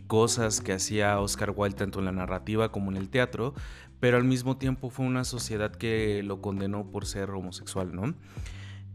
cosas 0.08 0.60
que 0.60 0.72
hacía 0.72 1.20
Oscar 1.20 1.52
Wilde 1.54 1.76
tanto 1.76 2.00
en 2.00 2.06
la 2.06 2.12
narrativa 2.12 2.72
como 2.72 2.90
en 2.90 2.96
el 2.96 3.08
teatro 3.10 3.54
pero 4.00 4.16
al 4.16 4.24
mismo 4.24 4.56
tiempo 4.56 4.90
fue 4.90 5.06
una 5.06 5.22
sociedad 5.24 5.70
que 5.70 6.22
lo 6.24 6.40
condenó 6.40 6.90
por 6.90 7.06
ser 7.06 7.30
homosexual 7.30 7.94
no 7.94 8.14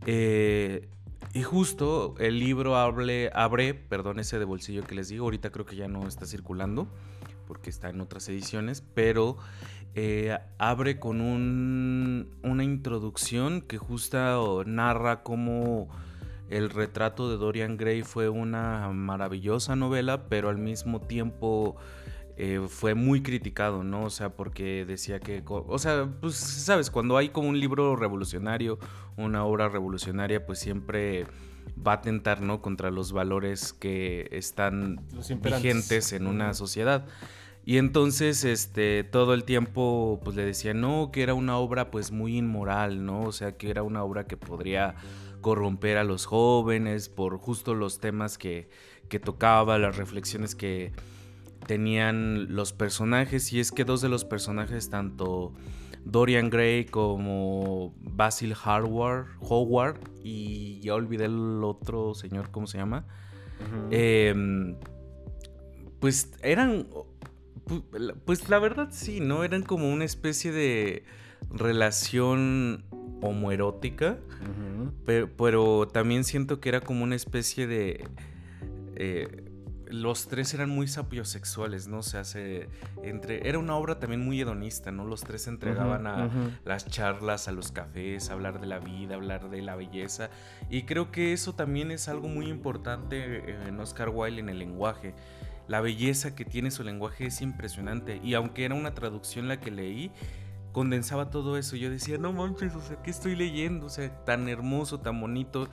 Eh, 0.05 0.89
y 1.34 1.41
justo 1.43 2.15
el 2.19 2.38
libro 2.39 2.76
abre, 2.76 3.74
perdón, 3.74 4.19
ese 4.19 4.38
de 4.38 4.45
bolsillo 4.45 4.84
que 4.84 4.93
les 4.95 5.07
digo, 5.07 5.24
ahorita 5.24 5.51
creo 5.51 5.65
que 5.65 5.76
ya 5.78 5.88
no 5.88 6.05
está 6.07 6.26
circulando 6.26 6.88
porque 7.47 7.69
está 7.69 7.89
en 7.89 8.01
otras 8.01 8.28
ediciones, 8.30 8.82
pero 8.93 9.38
eh, 9.95 10.38
abre 10.57 10.99
con 10.99 11.21
un- 11.21 12.28
una 12.43 12.63
introducción 12.63 13.61
que 13.61 13.78
justo 13.78 14.63
narra 14.65 15.24
cómo 15.24 15.88
el 16.53 16.69
retrato 16.69 17.29
de 17.29 17.37
Dorian 17.37 17.77
Gray 17.77 18.03
fue 18.03 18.29
una 18.29 18.89
maravillosa 18.89 19.75
novela, 19.75 20.27
pero 20.29 20.49
al 20.49 20.59
mismo 20.59 21.01
tiempo 21.01 21.75
eh, 22.37 22.61
fue 22.67 22.93
muy 22.93 23.23
criticado, 23.23 23.83
¿no? 23.83 24.03
O 24.03 24.09
sea, 24.11 24.29
porque 24.35 24.85
decía 24.85 25.19
que, 25.19 25.41
o 25.47 25.79
sea, 25.79 26.07
pues 26.21 26.35
sabes, 26.35 26.91
cuando 26.91 27.17
hay 27.17 27.29
como 27.29 27.49
un 27.49 27.59
libro 27.59 27.95
revolucionario, 27.95 28.77
una 29.17 29.45
obra 29.45 29.67
revolucionaria, 29.67 30.45
pues 30.45 30.59
siempre 30.59 31.25
va 31.85 31.93
a 31.93 32.01
tentar, 32.01 32.41
¿no? 32.41 32.61
Contra 32.61 32.91
los 32.91 33.13
valores 33.13 33.73
que 33.73 34.29
están 34.31 35.01
vigentes 35.41 36.13
en 36.13 36.27
una 36.27 36.53
sociedad. 36.53 37.07
Y 37.65 37.77
entonces, 37.77 38.43
este, 38.43 39.03
todo 39.03 39.33
el 39.33 39.43
tiempo, 39.43 40.19
pues 40.23 40.35
le 40.35 40.45
decía, 40.45 40.75
no, 40.75 41.09
que 41.11 41.23
era 41.23 41.33
una 41.33 41.57
obra, 41.57 41.89
pues 41.89 42.11
muy 42.11 42.37
inmoral, 42.37 43.05
¿no? 43.05 43.21
O 43.21 43.31
sea, 43.31 43.57
que 43.57 43.71
era 43.71 43.81
una 43.81 44.03
obra 44.03 44.27
que 44.27 44.37
podría 44.37 44.95
corromper 45.43 45.97
a 45.97 46.03
los 46.03 46.25
jóvenes 46.25 47.09
por 47.09 47.37
justo 47.37 47.75
los 47.75 47.99
temas 47.99 48.39
que, 48.39 48.67
que 49.09 49.19
tocaba, 49.19 49.77
las 49.77 49.97
reflexiones 49.97 50.55
que 50.55 50.91
tenían 51.67 52.55
los 52.55 52.73
personajes. 52.73 53.53
Y 53.53 53.59
es 53.59 53.71
que 53.71 53.85
dos 53.85 54.01
de 54.01 54.09
los 54.09 54.25
personajes, 54.25 54.89
tanto 54.89 55.53
Dorian 56.03 56.49
Gray 56.49 56.85
como 56.85 57.93
Basil 58.01 58.55
Howard, 58.65 59.27
Howard 59.41 59.99
y 60.23 60.79
ya 60.79 60.95
olvidé 60.95 61.25
el 61.25 61.63
otro 61.63 62.15
señor, 62.15 62.49
¿cómo 62.49 62.65
se 62.65 62.79
llama? 62.79 63.05
Em, 63.91 64.75
pues 65.99 66.31
eran. 66.41 66.87
Pues 68.25 68.49
la 68.49 68.59
verdad 68.59 68.89
sí, 68.91 69.21
¿no? 69.21 69.43
Eran 69.45 69.63
como 69.63 69.89
una 69.89 70.03
especie 70.03 70.51
de 70.51 71.05
relación 71.49 72.83
homoerótica. 73.24 74.17
Pero, 75.05 75.30
pero 75.36 75.88
también 75.88 76.24
siento 76.24 76.59
que 76.59 76.69
era 76.69 76.82
como 76.82 77.03
una 77.03 77.15
especie 77.15 77.67
de. 77.67 78.07
eh, 78.95 79.49
los 79.93 80.28
tres 80.28 80.51
eran 80.55 80.71
muy 80.71 80.88
sapiosexuales, 80.88 81.88
¿no? 81.88 81.99
O 81.99 82.03
sea, 82.03 82.24
se, 82.24 82.67
entre, 83.03 83.47
era 83.47 83.59
una 83.59 83.76
obra 83.76 83.99
también 83.99 84.26
muy 84.26 84.41
hedonista, 84.41 84.91
¿no? 84.91 85.05
Los 85.05 85.21
tres 85.21 85.43
se 85.43 85.51
entregaban 85.51 86.07
a 86.07 86.30
las 86.65 86.88
charlas, 86.88 87.47
a 87.47 87.51
los 87.51 87.71
cafés, 87.71 88.32
a 88.32 88.34
hablar 88.34 88.59
de 88.59 88.65
la 88.65 88.80
vida, 88.80 89.13
hablar 89.13 89.51
de 89.51 89.61
la 89.61 89.76
belleza. 89.76 90.32
Y 90.67 90.84
creo 90.84 91.11
que 91.11 91.32
eso 91.32 91.53
también 91.53 91.91
es 91.91 92.07
algo 92.07 92.28
muy 92.28 92.47
importante 92.47 93.55
en 93.67 93.80
Oscar 93.80 94.09
Wilde 94.09 94.39
en 94.39 94.49
el 94.49 94.57
lenguaje. 94.57 95.13
La 95.67 95.80
belleza 95.80 96.34
que 96.34 96.43
tiene 96.43 96.71
su 96.71 96.84
lenguaje 96.84 97.28
es 97.28 97.41
impresionante. 97.41 98.19
Y 98.24 98.34
aunque 98.34 98.65
era 98.65 98.74
una 98.74 98.95
traducción 98.95 99.47
la 99.47 99.59
que 99.59 99.69
leí, 99.69 100.11
condensaba 100.74 101.30
todo 101.30 101.57
eso. 101.57 101.78
Yo 101.78 101.89
decía, 101.89 102.17
no 102.17 102.34
manches, 102.34 102.76
o 102.76 102.82
sea, 102.82 103.01
¿qué 103.01 103.09
estoy 103.11 103.38
leyendo? 103.38 103.86
O 103.86 103.89
sea, 103.89 104.09
tan 104.26 104.49
hermoso, 104.49 104.99
tan 104.99 105.21
bonito. 105.21 105.69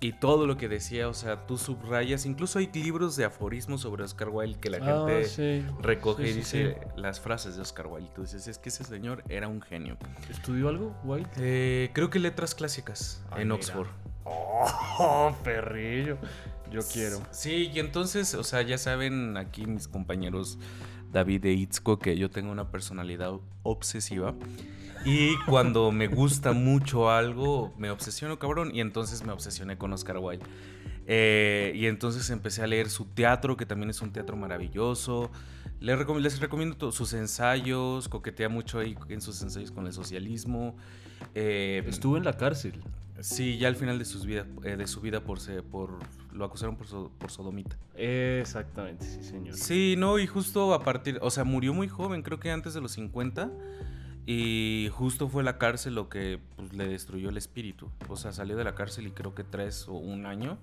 Y 0.00 0.14
todo 0.14 0.48
lo 0.48 0.56
que 0.56 0.68
decía, 0.68 1.08
o 1.08 1.14
sea, 1.14 1.46
tú 1.46 1.56
subrayas. 1.56 2.26
Incluso 2.26 2.58
hay 2.58 2.68
libros 2.74 3.14
de 3.14 3.24
aforismos 3.24 3.82
sobre 3.82 4.02
Oscar 4.02 4.30
Wilde 4.30 4.58
que 4.58 4.68
la 4.68 4.78
Ah, 4.78 5.06
gente 5.06 5.24
sí. 5.26 5.64
recoge 5.80 6.24
Sí, 6.24 6.28
y 6.30 6.32
sí, 6.32 6.38
dice 6.40 6.78
las 6.96 7.20
frases 7.20 7.54
de 7.54 7.62
Oscar 7.62 7.86
Wilde. 7.86 8.10
Tú 8.12 8.22
dices, 8.22 8.48
es 8.48 8.58
que 8.58 8.70
ese 8.70 8.82
señor 8.82 9.22
era 9.28 9.46
un 9.46 9.62
genio. 9.62 9.96
¿Estudió 10.28 10.70
algo, 10.70 10.92
White? 11.04 11.30
Eh, 11.36 11.90
creo 11.92 12.10
que 12.10 12.18
letras 12.18 12.56
clásicas 12.56 13.22
Ah, 13.30 13.36
en 13.40 13.42
mira. 13.48 13.54
Oxford. 13.54 13.86
Oh, 14.24 15.36
perrillo. 15.44 16.18
Yo 16.72 16.80
quiero. 16.92 17.22
Sí, 17.30 17.70
y 17.72 17.78
entonces, 17.78 18.34
o 18.34 18.42
sea, 18.42 18.62
ya 18.62 18.78
saben 18.78 19.36
aquí 19.36 19.66
mis 19.66 19.86
compañeros 19.86 20.58
David 21.12 21.44
e 21.44 21.52
Itzko 21.52 21.98
que 21.98 22.16
yo 22.16 22.30
tengo 22.30 22.50
una 22.50 22.70
personalidad 22.70 23.32
obsesiva. 23.62 24.34
Y 25.04 25.36
cuando 25.46 25.90
me 25.90 26.06
gusta 26.06 26.52
mucho 26.52 27.10
algo, 27.10 27.74
me 27.76 27.90
obsesiono, 27.90 28.38
cabrón. 28.38 28.70
Y 28.74 28.80
entonces 28.80 29.24
me 29.24 29.32
obsesioné 29.32 29.76
con 29.76 29.92
Oscar 29.92 30.18
Wilde. 30.18 30.44
Eh, 31.06 31.72
y 31.74 31.86
entonces 31.86 32.30
empecé 32.30 32.62
a 32.62 32.66
leer 32.68 32.88
su 32.88 33.06
teatro, 33.06 33.56
que 33.56 33.66
también 33.66 33.90
es 33.90 34.00
un 34.00 34.12
teatro 34.12 34.36
maravilloso. 34.36 35.30
Les, 35.80 35.98
recom- 35.98 36.20
les 36.20 36.38
recomiendo 36.38 36.76
todos 36.76 36.94
sus 36.94 37.12
ensayos, 37.14 38.08
coquetea 38.08 38.48
mucho 38.48 38.78
ahí 38.78 38.96
en 39.08 39.20
sus 39.20 39.42
ensayos 39.42 39.72
con 39.72 39.86
el 39.88 39.92
socialismo. 39.92 40.76
Eh, 41.34 41.82
Estuvo 41.88 42.16
en 42.16 42.24
la 42.24 42.36
cárcel. 42.36 42.74
Sí, 43.20 43.58
ya 43.58 43.66
al 43.68 43.74
final 43.76 43.98
de, 43.98 44.04
sus 44.04 44.24
vida, 44.24 44.46
eh, 44.62 44.76
de 44.76 44.86
su 44.86 45.00
vida 45.00 45.20
por, 45.20 45.38
por 45.64 45.98
lo 46.32 46.44
acusaron 46.44 46.76
por, 46.76 46.86
so- 46.86 47.10
por 47.18 47.30
sodomita. 47.30 47.76
Exactamente, 47.94 49.04
sí, 49.04 49.22
señor. 49.22 49.54
Sí, 49.56 49.94
no, 49.98 50.18
y 50.18 50.26
justo 50.26 50.74
a 50.74 50.82
partir, 50.82 51.18
o 51.22 51.30
sea, 51.30 51.44
murió 51.44 51.72
muy 51.74 51.88
joven, 51.88 52.22
creo 52.22 52.40
que 52.40 52.50
antes 52.50 52.74
de 52.74 52.80
los 52.80 52.92
50. 52.92 53.50
Y 54.24 54.88
justo 54.92 55.28
fue 55.28 55.42
la 55.42 55.58
cárcel 55.58 55.96
lo 55.96 56.08
que 56.08 56.38
pues, 56.56 56.72
le 56.72 56.86
destruyó 56.86 57.28
el 57.30 57.36
espíritu. 57.36 57.90
O 58.08 58.16
sea, 58.16 58.32
salió 58.32 58.56
de 58.56 58.62
la 58.62 58.74
cárcel 58.76 59.08
y 59.08 59.10
creo 59.10 59.34
que 59.34 59.42
tres 59.42 59.88
o 59.88 59.94
un 59.94 60.26
año 60.26 60.58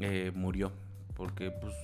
eh, 0.00 0.32
murió. 0.34 0.72
Porque, 1.14 1.50
pues, 1.52 1.74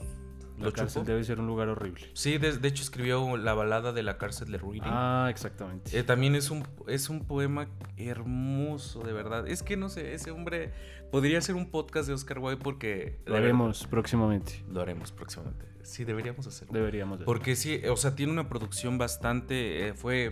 La 0.58 0.64
lo 0.66 0.72
cárcel 0.72 1.02
chupó. 1.02 1.10
debe 1.12 1.24
ser 1.24 1.40
un 1.40 1.46
lugar 1.46 1.68
horrible. 1.68 2.08
Sí, 2.14 2.38
de, 2.38 2.56
de 2.58 2.68
hecho 2.68 2.82
escribió 2.82 3.36
la 3.36 3.54
balada 3.54 3.92
de 3.92 4.02
la 4.02 4.18
cárcel 4.18 4.50
de 4.52 4.58
Reading. 4.58 4.82
Ah, 4.84 5.26
exactamente. 5.30 5.98
Eh, 5.98 6.02
también 6.02 6.34
es 6.34 6.50
un, 6.50 6.66
es 6.86 7.08
un 7.08 7.24
poema 7.24 7.68
hermoso, 7.96 9.02
de 9.02 9.12
verdad. 9.12 9.46
Es 9.48 9.62
que 9.62 9.76
no 9.76 9.88
sé, 9.88 10.14
ese 10.14 10.30
hombre 10.30 10.72
podría 11.10 11.40
ser 11.40 11.54
un 11.54 11.70
podcast 11.70 12.08
de 12.08 12.14
Oscar 12.14 12.38
Wilde 12.38 12.62
porque... 12.62 13.18
Lo 13.26 13.36
haremos 13.36 13.86
próximamente. 13.86 14.62
Lo 14.70 14.80
haremos 14.80 15.12
próximamente. 15.12 15.66
Sí, 15.82 16.04
deberíamos 16.04 16.46
hacerlo. 16.46 16.72
Deberíamos. 16.74 17.18
de- 17.18 17.24
Porque 17.24 17.56
sí, 17.56 17.80
o 17.90 17.96
sea, 17.96 18.14
tiene 18.14 18.32
una 18.32 18.48
producción 18.48 18.98
bastante, 18.98 19.88
eh, 19.88 19.94
fue 19.94 20.26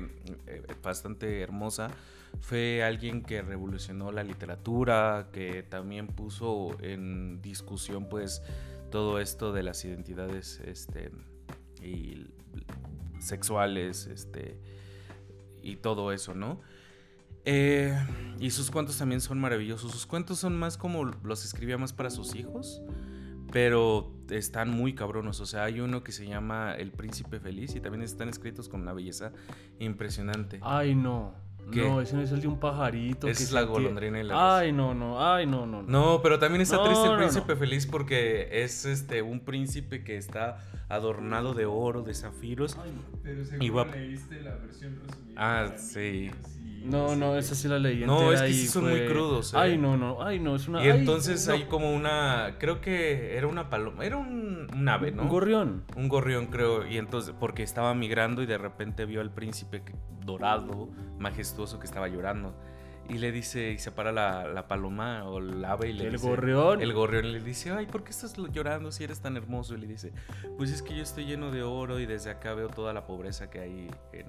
eh, 0.46 0.62
bastante 0.82 1.40
hermosa. 1.40 1.88
Fue 2.40 2.84
alguien 2.84 3.22
que 3.22 3.42
revolucionó 3.42 4.12
la 4.12 4.22
literatura, 4.22 5.26
que 5.32 5.64
también 5.64 6.06
puso 6.06 6.76
en 6.80 7.42
discusión, 7.42 8.08
pues, 8.08 8.40
todo 8.90 9.20
esto 9.20 9.52
de 9.52 9.62
las 9.62 9.84
identidades, 9.84 10.60
este, 10.64 11.10
y 11.82 12.26
sexuales, 13.20 14.06
este, 14.06 14.58
y 15.62 15.76
todo 15.76 16.12
eso, 16.12 16.34
¿no? 16.34 16.60
Eh, 17.44 17.96
y 18.38 18.50
sus 18.50 18.70
cuentos 18.70 18.98
también 18.98 19.20
son 19.20 19.38
maravillosos. 19.40 19.92
Sus 19.92 20.06
cuentos 20.06 20.38
son 20.38 20.58
más 20.58 20.76
como 20.76 21.04
los 21.04 21.44
escribía 21.44 21.78
más 21.78 21.92
para 21.92 22.10
sus 22.10 22.34
hijos, 22.34 22.82
pero 23.52 24.12
están 24.30 24.70
muy 24.70 24.94
cabronos. 24.94 25.40
O 25.40 25.46
sea, 25.46 25.64
hay 25.64 25.80
uno 25.80 26.02
que 26.04 26.12
se 26.12 26.26
llama 26.26 26.74
El 26.74 26.92
Príncipe 26.92 27.40
Feliz 27.40 27.74
y 27.74 27.80
también 27.80 28.02
están 28.02 28.28
escritos 28.28 28.68
con 28.68 28.82
una 28.82 28.92
belleza 28.92 29.32
impresionante. 29.78 30.60
Ay, 30.62 30.94
no. 30.94 31.34
¿Qué? 31.72 31.82
No, 31.82 32.00
ese 32.00 32.16
no 32.16 32.22
es 32.22 32.32
el 32.32 32.40
de 32.40 32.48
un 32.48 32.58
pajarito. 32.58 33.28
Esa 33.28 33.38
que 33.38 33.44
es 33.44 33.52
la 33.52 33.62
golondrina 33.62 34.20
y 34.20 34.24
la. 34.24 34.58
Ay, 34.58 34.72
no, 34.72 34.94
no. 34.94 35.24
Ay, 35.24 35.46
no, 35.46 35.66
no. 35.66 35.82
No, 35.82 36.20
pero 36.22 36.38
también 36.38 36.62
está 36.62 36.76
No, 36.76 36.84
triste 36.84 37.04
el 37.04 37.12
no, 37.12 37.18
príncipe 37.18 37.52
no. 37.52 37.58
feliz 37.58 37.86
porque 37.86 38.48
es 38.64 38.84
este 38.84 39.22
un 39.22 39.40
príncipe 39.40 40.02
que 40.02 40.16
está 40.16 40.58
adornado 40.88 41.54
de 41.54 41.66
oro, 41.66 42.02
de 42.02 42.14
zafiros. 42.14 42.76
Pero 43.22 43.42
Y 43.60 43.68
va- 43.70 43.84
leíste 43.86 44.40
la 44.40 44.56
versión 44.56 44.98
resumida. 45.06 45.34
Ah, 45.36 45.76
sí. 45.76 46.30
No, 46.82 47.14
no, 47.14 47.36
esa 47.36 47.54
sí 47.54 47.68
la 47.68 47.78
leí. 47.78 48.06
No, 48.06 48.32
es 48.32 48.40
que 48.40 48.52
sí 48.54 48.66
son 48.66 48.88
muy 48.88 49.06
crudos, 49.06 49.52
¿eh? 49.52 49.56
Ay, 49.58 49.76
no, 49.76 49.98
no. 49.98 50.22
Ay, 50.22 50.38
no, 50.40 50.56
es 50.56 50.66
una. 50.66 50.82
Y 50.82 50.88
ay, 50.88 51.00
entonces 51.00 51.46
no. 51.46 51.52
hay 51.52 51.64
como 51.64 51.92
una, 51.94 52.56
creo 52.58 52.80
que 52.80 53.36
era 53.36 53.46
una 53.46 53.68
paloma, 53.68 54.02
era 54.06 54.16
un, 54.16 54.66
un 54.72 54.88
ave, 54.88 55.10
¿no? 55.12 55.24
Un 55.24 55.28
gorrión. 55.28 55.84
Un 55.94 56.08
gorrión, 56.08 56.46
creo, 56.46 56.86
y 56.88 56.96
entonces, 56.96 57.34
porque 57.38 57.62
estaba 57.62 57.94
migrando 57.94 58.42
y 58.42 58.46
de 58.46 58.56
repente 58.56 59.04
vio 59.04 59.20
al 59.20 59.30
príncipe 59.30 59.82
dorado, 60.24 60.88
majestuoso, 61.18 61.49
que 61.54 61.86
estaba 61.86 62.08
llorando. 62.08 62.54
Y 63.08 63.18
le 63.18 63.32
dice, 63.32 63.72
y 63.72 63.78
se 63.78 63.90
para 63.90 64.12
la, 64.12 64.46
la 64.46 64.68
paloma 64.68 65.24
o 65.28 65.38
el 65.38 65.64
ave 65.64 65.88
y 65.88 65.92
le 65.94 66.06
El 66.06 66.12
dice... 66.12 66.28
gorrión. 66.28 66.80
El 66.80 66.92
gorrión 66.92 67.32
le 67.32 67.40
dice, 67.40 67.72
ay, 67.72 67.86
¿por 67.86 68.04
qué 68.04 68.10
estás 68.10 68.36
llorando 68.52 68.92
si 68.92 69.02
eres 69.02 69.20
tan 69.20 69.36
hermoso? 69.36 69.74
Y 69.74 69.78
le 69.78 69.88
dice, 69.88 70.12
pues 70.56 70.70
es 70.70 70.80
que 70.80 70.94
yo 70.94 71.02
estoy 71.02 71.24
lleno 71.24 71.50
de 71.50 71.62
oro 71.64 71.98
y 71.98 72.06
desde 72.06 72.30
acá 72.30 72.54
veo 72.54 72.68
toda 72.68 72.92
la 72.92 73.06
pobreza 73.06 73.50
que 73.50 73.58
hay 73.60 73.90
en, 74.12 74.26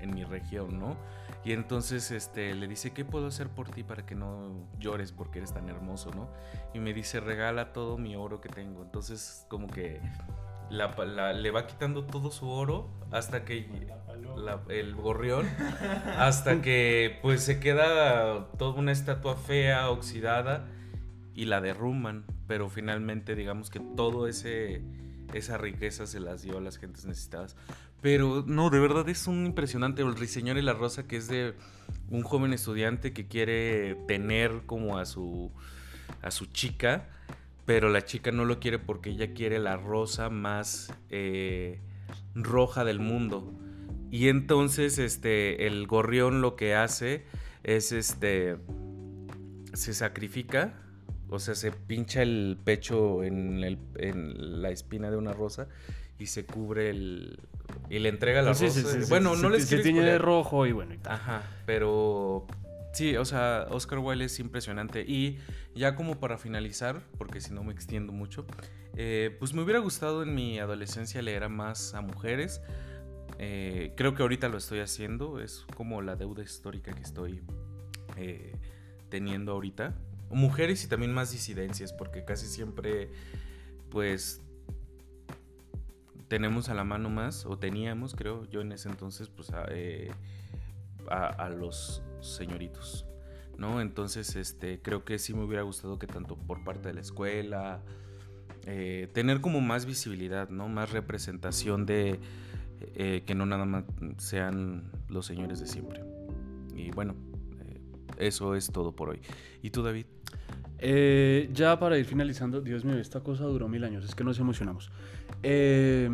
en 0.00 0.12
mi 0.14 0.24
región, 0.24 0.80
¿no? 0.80 0.96
Y 1.44 1.52
entonces 1.52 2.10
este, 2.10 2.52
le 2.56 2.66
dice, 2.66 2.92
¿qué 2.92 3.04
puedo 3.04 3.28
hacer 3.28 3.48
por 3.48 3.70
ti 3.70 3.84
para 3.84 4.04
que 4.04 4.16
no 4.16 4.66
llores 4.80 5.12
porque 5.12 5.38
eres 5.38 5.52
tan 5.54 5.68
hermoso, 5.68 6.10
¿no? 6.10 6.28
Y 6.74 6.80
me 6.80 6.92
dice, 6.92 7.20
regala 7.20 7.72
todo 7.72 7.96
mi 7.96 8.16
oro 8.16 8.40
que 8.40 8.48
tengo. 8.48 8.82
Entonces 8.82 9.46
como 9.48 9.68
que 9.68 10.00
la- 10.68 10.96
la- 11.04 11.32
le 11.32 11.50
va 11.52 11.66
quitando 11.66 12.04
todo 12.04 12.32
su 12.32 12.48
oro 12.50 12.88
hasta 13.12 13.44
que 13.44 13.68
el 14.68 14.94
gorrión, 14.94 15.46
hasta 16.18 16.62
que 16.62 17.18
pues 17.22 17.42
se 17.42 17.60
queda 17.60 18.48
toda 18.58 18.78
una 18.78 18.92
estatua 18.92 19.36
fea, 19.36 19.90
oxidada 19.90 20.68
y 21.34 21.46
la 21.46 21.60
derrumban, 21.60 22.24
pero 22.46 22.68
finalmente 22.68 23.34
digamos 23.34 23.70
que 23.70 23.80
todo 23.80 24.26
ese 24.26 24.82
esa 25.32 25.58
riqueza 25.58 26.06
se 26.06 26.18
las 26.18 26.42
dio 26.42 26.58
a 26.58 26.60
las 26.60 26.78
gentes 26.78 27.04
necesitadas. 27.04 27.56
Pero 28.00 28.42
no, 28.46 28.70
de 28.70 28.80
verdad 28.80 29.08
es 29.08 29.26
un 29.26 29.46
impresionante 29.46 30.02
el 30.02 30.16
Ruiseñor 30.16 30.56
y 30.56 30.62
la 30.62 30.72
Rosa 30.72 31.06
que 31.06 31.16
es 31.16 31.28
de 31.28 31.54
un 32.08 32.22
joven 32.22 32.52
estudiante 32.52 33.12
que 33.12 33.28
quiere 33.28 33.94
tener 34.06 34.62
como 34.66 34.98
a 34.98 35.04
su 35.04 35.52
a 36.22 36.30
su 36.30 36.46
chica, 36.46 37.08
pero 37.66 37.88
la 37.88 38.04
chica 38.04 38.32
no 38.32 38.44
lo 38.44 38.58
quiere 38.58 38.78
porque 38.78 39.10
ella 39.10 39.32
quiere 39.32 39.58
la 39.58 39.76
rosa 39.76 40.28
más 40.28 40.92
eh, 41.08 41.80
roja 42.34 42.84
del 42.84 42.98
mundo. 42.98 43.52
Y 44.10 44.28
entonces 44.28 44.98
este 44.98 45.66
el 45.66 45.86
gorrión 45.86 46.40
lo 46.40 46.56
que 46.56 46.74
hace 46.74 47.24
es 47.62 47.92
este 47.92 48.56
se 49.72 49.94
sacrifica, 49.94 50.74
o 51.28 51.38
sea, 51.38 51.54
se 51.54 51.70
pincha 51.70 52.22
el 52.22 52.58
pecho 52.64 53.22
en, 53.22 53.62
el- 53.62 53.78
en 53.98 54.62
la 54.62 54.70
espina 54.70 55.10
de 55.10 55.16
una 55.16 55.32
rosa 55.32 55.68
y 56.18 56.26
se 56.26 56.44
cubre 56.44 56.90
el 56.90 57.38
y 57.88 58.00
le 58.00 58.08
entrega 58.08 58.42
la 58.42 58.52
Sí, 58.54 58.66
rosa. 58.66 58.80
sí, 58.80 59.04
sí, 59.04 59.08
bueno, 59.10 59.36
no 59.36 59.48
les 59.48 59.68
Se 59.68 59.78
tiñe 59.78 60.02
de 60.02 60.18
rojo 60.18 60.66
y 60.66 60.72
bueno 60.72 60.92
y 60.94 60.98
tal. 60.98 61.12
Ajá, 61.14 61.42
pero 61.66 62.46
sí, 62.92 63.16
o 63.16 63.24
sea, 63.24 63.66
Oscar 63.70 64.00
Wilde 64.00 64.24
es 64.24 64.40
impresionante. 64.40 65.02
Y 65.06 65.38
ya 65.76 65.94
como 65.94 66.18
para 66.18 66.36
finalizar, 66.36 67.00
porque 67.16 67.40
si 67.40 67.52
no 67.54 67.62
me 67.62 67.72
extiendo 67.72 68.12
mucho, 68.12 68.44
eh, 68.96 69.36
pues 69.38 69.54
me 69.54 69.62
hubiera 69.62 69.78
gustado 69.78 70.24
en 70.24 70.34
mi 70.34 70.58
adolescencia 70.58 71.22
leer 71.22 71.44
a 71.44 71.48
más 71.48 71.94
a 71.94 72.00
mujeres. 72.00 72.60
Eh, 73.38 73.92
creo 73.96 74.14
que 74.14 74.22
ahorita 74.22 74.48
lo 74.48 74.58
estoy 74.58 74.80
haciendo, 74.80 75.40
es 75.40 75.64
como 75.76 76.02
la 76.02 76.16
deuda 76.16 76.42
histórica 76.42 76.92
que 76.92 77.02
estoy 77.02 77.40
eh, 78.16 78.54
teniendo 79.08 79.52
ahorita. 79.52 79.94
Mujeres 80.30 80.84
y 80.84 80.88
también 80.88 81.12
más 81.12 81.32
disidencias, 81.32 81.92
porque 81.92 82.24
casi 82.24 82.46
siempre, 82.46 83.10
pues, 83.90 84.42
tenemos 86.28 86.68
a 86.68 86.74
la 86.74 86.84
mano 86.84 87.10
más, 87.10 87.44
o 87.46 87.58
teníamos, 87.58 88.14
creo, 88.14 88.48
yo 88.50 88.60
en 88.60 88.72
ese 88.72 88.88
entonces, 88.88 89.28
pues, 89.28 89.50
a, 89.50 89.64
eh, 89.70 90.12
a- 91.08 91.48
los 91.48 92.02
señoritos, 92.20 93.04
¿no? 93.58 93.80
Entonces, 93.80 94.36
este, 94.36 94.80
creo 94.80 95.04
que 95.04 95.18
sí 95.18 95.34
me 95.34 95.42
hubiera 95.42 95.62
gustado 95.62 95.98
que 95.98 96.06
tanto 96.06 96.36
por 96.36 96.62
parte 96.62 96.88
de 96.88 96.94
la 96.94 97.00
escuela, 97.00 97.82
tener 99.12 99.40
como 99.40 99.60
más 99.60 99.86
visibilidad, 99.86 100.48
¿no? 100.50 100.68
Más 100.68 100.92
representación 100.92 101.86
de 101.86 102.20
eh, 102.94 103.22
que 103.26 103.34
no 103.34 103.46
nada 103.46 103.64
más 103.64 103.84
sean 104.18 104.90
los 105.08 105.26
señores 105.26 105.60
de 105.60 105.66
siempre. 105.66 106.02
Y 106.74 106.90
bueno, 106.90 107.14
eh, 107.60 107.80
eso 108.18 108.54
es 108.54 108.70
todo 108.70 108.94
por 108.94 109.10
hoy. 109.10 109.20
¿Y 109.62 109.70
tú, 109.70 109.82
David? 109.82 110.06
Eh, 110.78 111.50
ya 111.52 111.78
para 111.78 111.98
ir 111.98 112.06
finalizando, 112.06 112.60
Dios 112.60 112.84
mío, 112.84 112.96
esta 112.96 113.20
cosa 113.20 113.44
duró 113.44 113.68
mil 113.68 113.84
años, 113.84 114.04
es 114.04 114.14
que 114.14 114.24
nos 114.24 114.38
emocionamos. 114.38 114.90
Eh, 115.42 116.08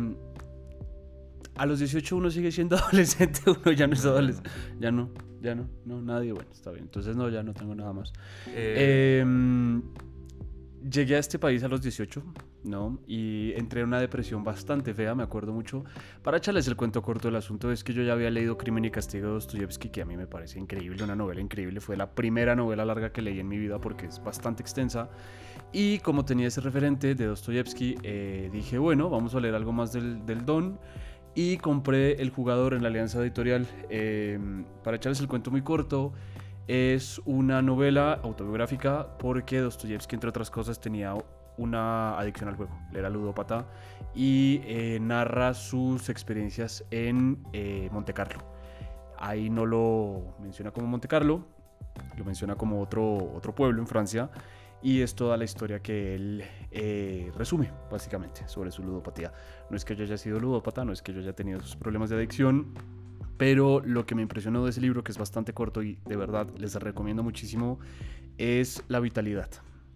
a 1.55 1.65
los 1.65 1.79
18 1.79 2.15
uno 2.17 2.29
sigue 2.29 2.51
siendo 2.51 2.75
adolescente, 2.77 3.41
uno 3.45 3.71
ya 3.71 3.87
no 3.87 3.93
es 3.93 4.05
adolescente. 4.05 4.49
Ya 4.79 4.91
no, 4.91 5.09
ya 5.41 5.55
no, 5.55 5.69
no, 5.85 6.01
nadie, 6.01 6.33
bueno, 6.33 6.49
está 6.51 6.71
bien. 6.71 6.83
Entonces 6.83 7.15
no, 7.15 7.29
ya 7.29 7.43
no 7.43 7.53
tengo 7.53 7.75
nada 7.75 7.93
más. 7.93 8.11
Eh, 8.47 9.23
Eh, 9.23 9.81
llegué 10.81 11.15
a 11.15 11.19
este 11.19 11.39
país 11.39 11.63
a 11.63 11.67
los 11.67 11.81
18, 11.81 12.23
¿no? 12.63 12.99
Y 13.07 13.53
entré 13.55 13.81
en 13.81 13.87
una 13.87 13.99
depresión 13.99 14.43
bastante 14.43 14.93
fea, 14.93 15.15
me 15.15 15.23
acuerdo 15.23 15.53
mucho. 15.53 15.83
Para 16.23 16.37
echarles 16.37 16.67
el 16.67 16.75
cuento 16.75 17.01
corto, 17.01 17.29
el 17.29 17.35
asunto 17.35 17.71
es 17.71 17.83
que 17.83 17.93
yo 17.93 18.03
ya 18.03 18.13
había 18.13 18.29
leído 18.29 18.57
Crimen 18.57 18.85
y 18.85 18.91
Castigo 18.91 19.27
de 19.27 19.33
Dostoyevsky, 19.33 19.89
que 19.89 20.01
a 20.01 20.05
mí 20.05 20.17
me 20.17 20.27
parece 20.27 20.59
increíble, 20.59 21.03
una 21.03 21.15
novela 21.15 21.41
increíble. 21.41 21.79
Fue 21.79 21.97
la 21.97 22.11
primera 22.11 22.55
novela 22.55 22.85
larga 22.85 23.11
que 23.11 23.21
leí 23.21 23.39
en 23.39 23.47
mi 23.47 23.57
vida 23.57 23.79
porque 23.79 24.05
es 24.07 24.23
bastante 24.23 24.61
extensa. 24.61 25.09
Y 25.71 25.99
como 25.99 26.25
tenía 26.25 26.47
ese 26.47 26.61
referente 26.61 27.15
de 27.15 27.25
Dostoyevsky, 27.25 27.95
eh, 28.03 28.49
dije, 28.51 28.77
bueno, 28.77 29.09
vamos 29.09 29.35
a 29.35 29.39
leer 29.39 29.55
algo 29.55 29.71
más 29.71 29.91
del, 29.93 30.25
del 30.25 30.45
Don. 30.45 30.79
Y 31.35 31.57
compré 31.57 32.13
El 32.13 32.31
Jugador 32.31 32.73
en 32.73 32.81
la 32.81 32.87
Alianza 32.87 33.21
Editorial. 33.21 33.67
Eh, 33.89 34.39
para 34.83 34.97
echarles 34.97 35.19
el 35.19 35.27
cuento 35.27 35.51
muy 35.51 35.61
corto, 35.61 36.13
Es 36.67 37.21
una 37.25 37.61
novela 37.61 38.19
autobiográfica 38.23 39.17
porque 39.17 39.59
Dostoyevsky, 39.59 40.15
entre 40.15 40.29
otras 40.29 40.51
cosas, 40.51 40.79
tenía 40.81 41.13
una 41.57 42.17
adicción 42.19 42.49
al 42.49 42.55
juego. 42.55 42.77
Era 42.93 43.09
ludópata 43.09 43.65
y 44.13 44.61
eh, 44.65 44.99
narra 45.01 45.53
sus 45.53 46.09
experiencias 46.09 46.83
en 46.91 47.43
eh, 47.53 47.89
Monte 47.91 48.13
Carlo. 48.13 48.43
Ahí 49.17 49.49
no 49.49 49.65
lo 49.65 50.35
menciona 50.39 50.71
como 50.71 50.87
Monte 50.87 51.07
Carlo, 51.07 51.45
lo 52.17 52.25
menciona 52.25 52.55
como 52.55 52.81
otro, 52.81 53.33
otro 53.33 53.55
pueblo 53.55 53.81
en 53.81 53.87
Francia 53.87 54.29
y 54.81 55.01
es 55.01 55.15
toda 55.15 55.37
la 55.37 55.43
historia 55.43 55.79
que 55.79 56.15
él 56.15 56.43
eh, 56.71 57.31
resume 57.35 57.71
básicamente 57.89 58.47
sobre 58.47 58.71
su 58.71 58.83
ludopatía. 58.83 59.33
No 59.69 59.77
es 59.77 59.85
que 59.85 59.95
yo 59.95 60.03
haya 60.03 60.17
sido 60.17 60.39
ludópata, 60.39 60.85
no 60.85 60.93
es 60.93 61.01
que 61.01 61.13
yo 61.13 61.19
haya 61.19 61.33
tenido 61.33 61.59
sus 61.61 61.75
problemas 61.75 62.09
de 62.09 62.17
adicción, 62.17 62.73
pero 63.37 63.81
lo 63.81 64.05
que 64.05 64.15
me 64.15 64.21
impresionó 64.21 64.63
de 64.63 64.71
ese 64.71 64.81
libro, 64.81 65.03
que 65.03 65.11
es 65.11 65.17
bastante 65.17 65.53
corto 65.53 65.83
y 65.83 65.99
de 66.05 66.15
verdad 66.15 66.47
les 66.57 66.75
recomiendo 66.75 67.23
muchísimo, 67.23 67.79
es 68.37 68.83
la 68.87 68.99
vitalidad, 68.99 69.49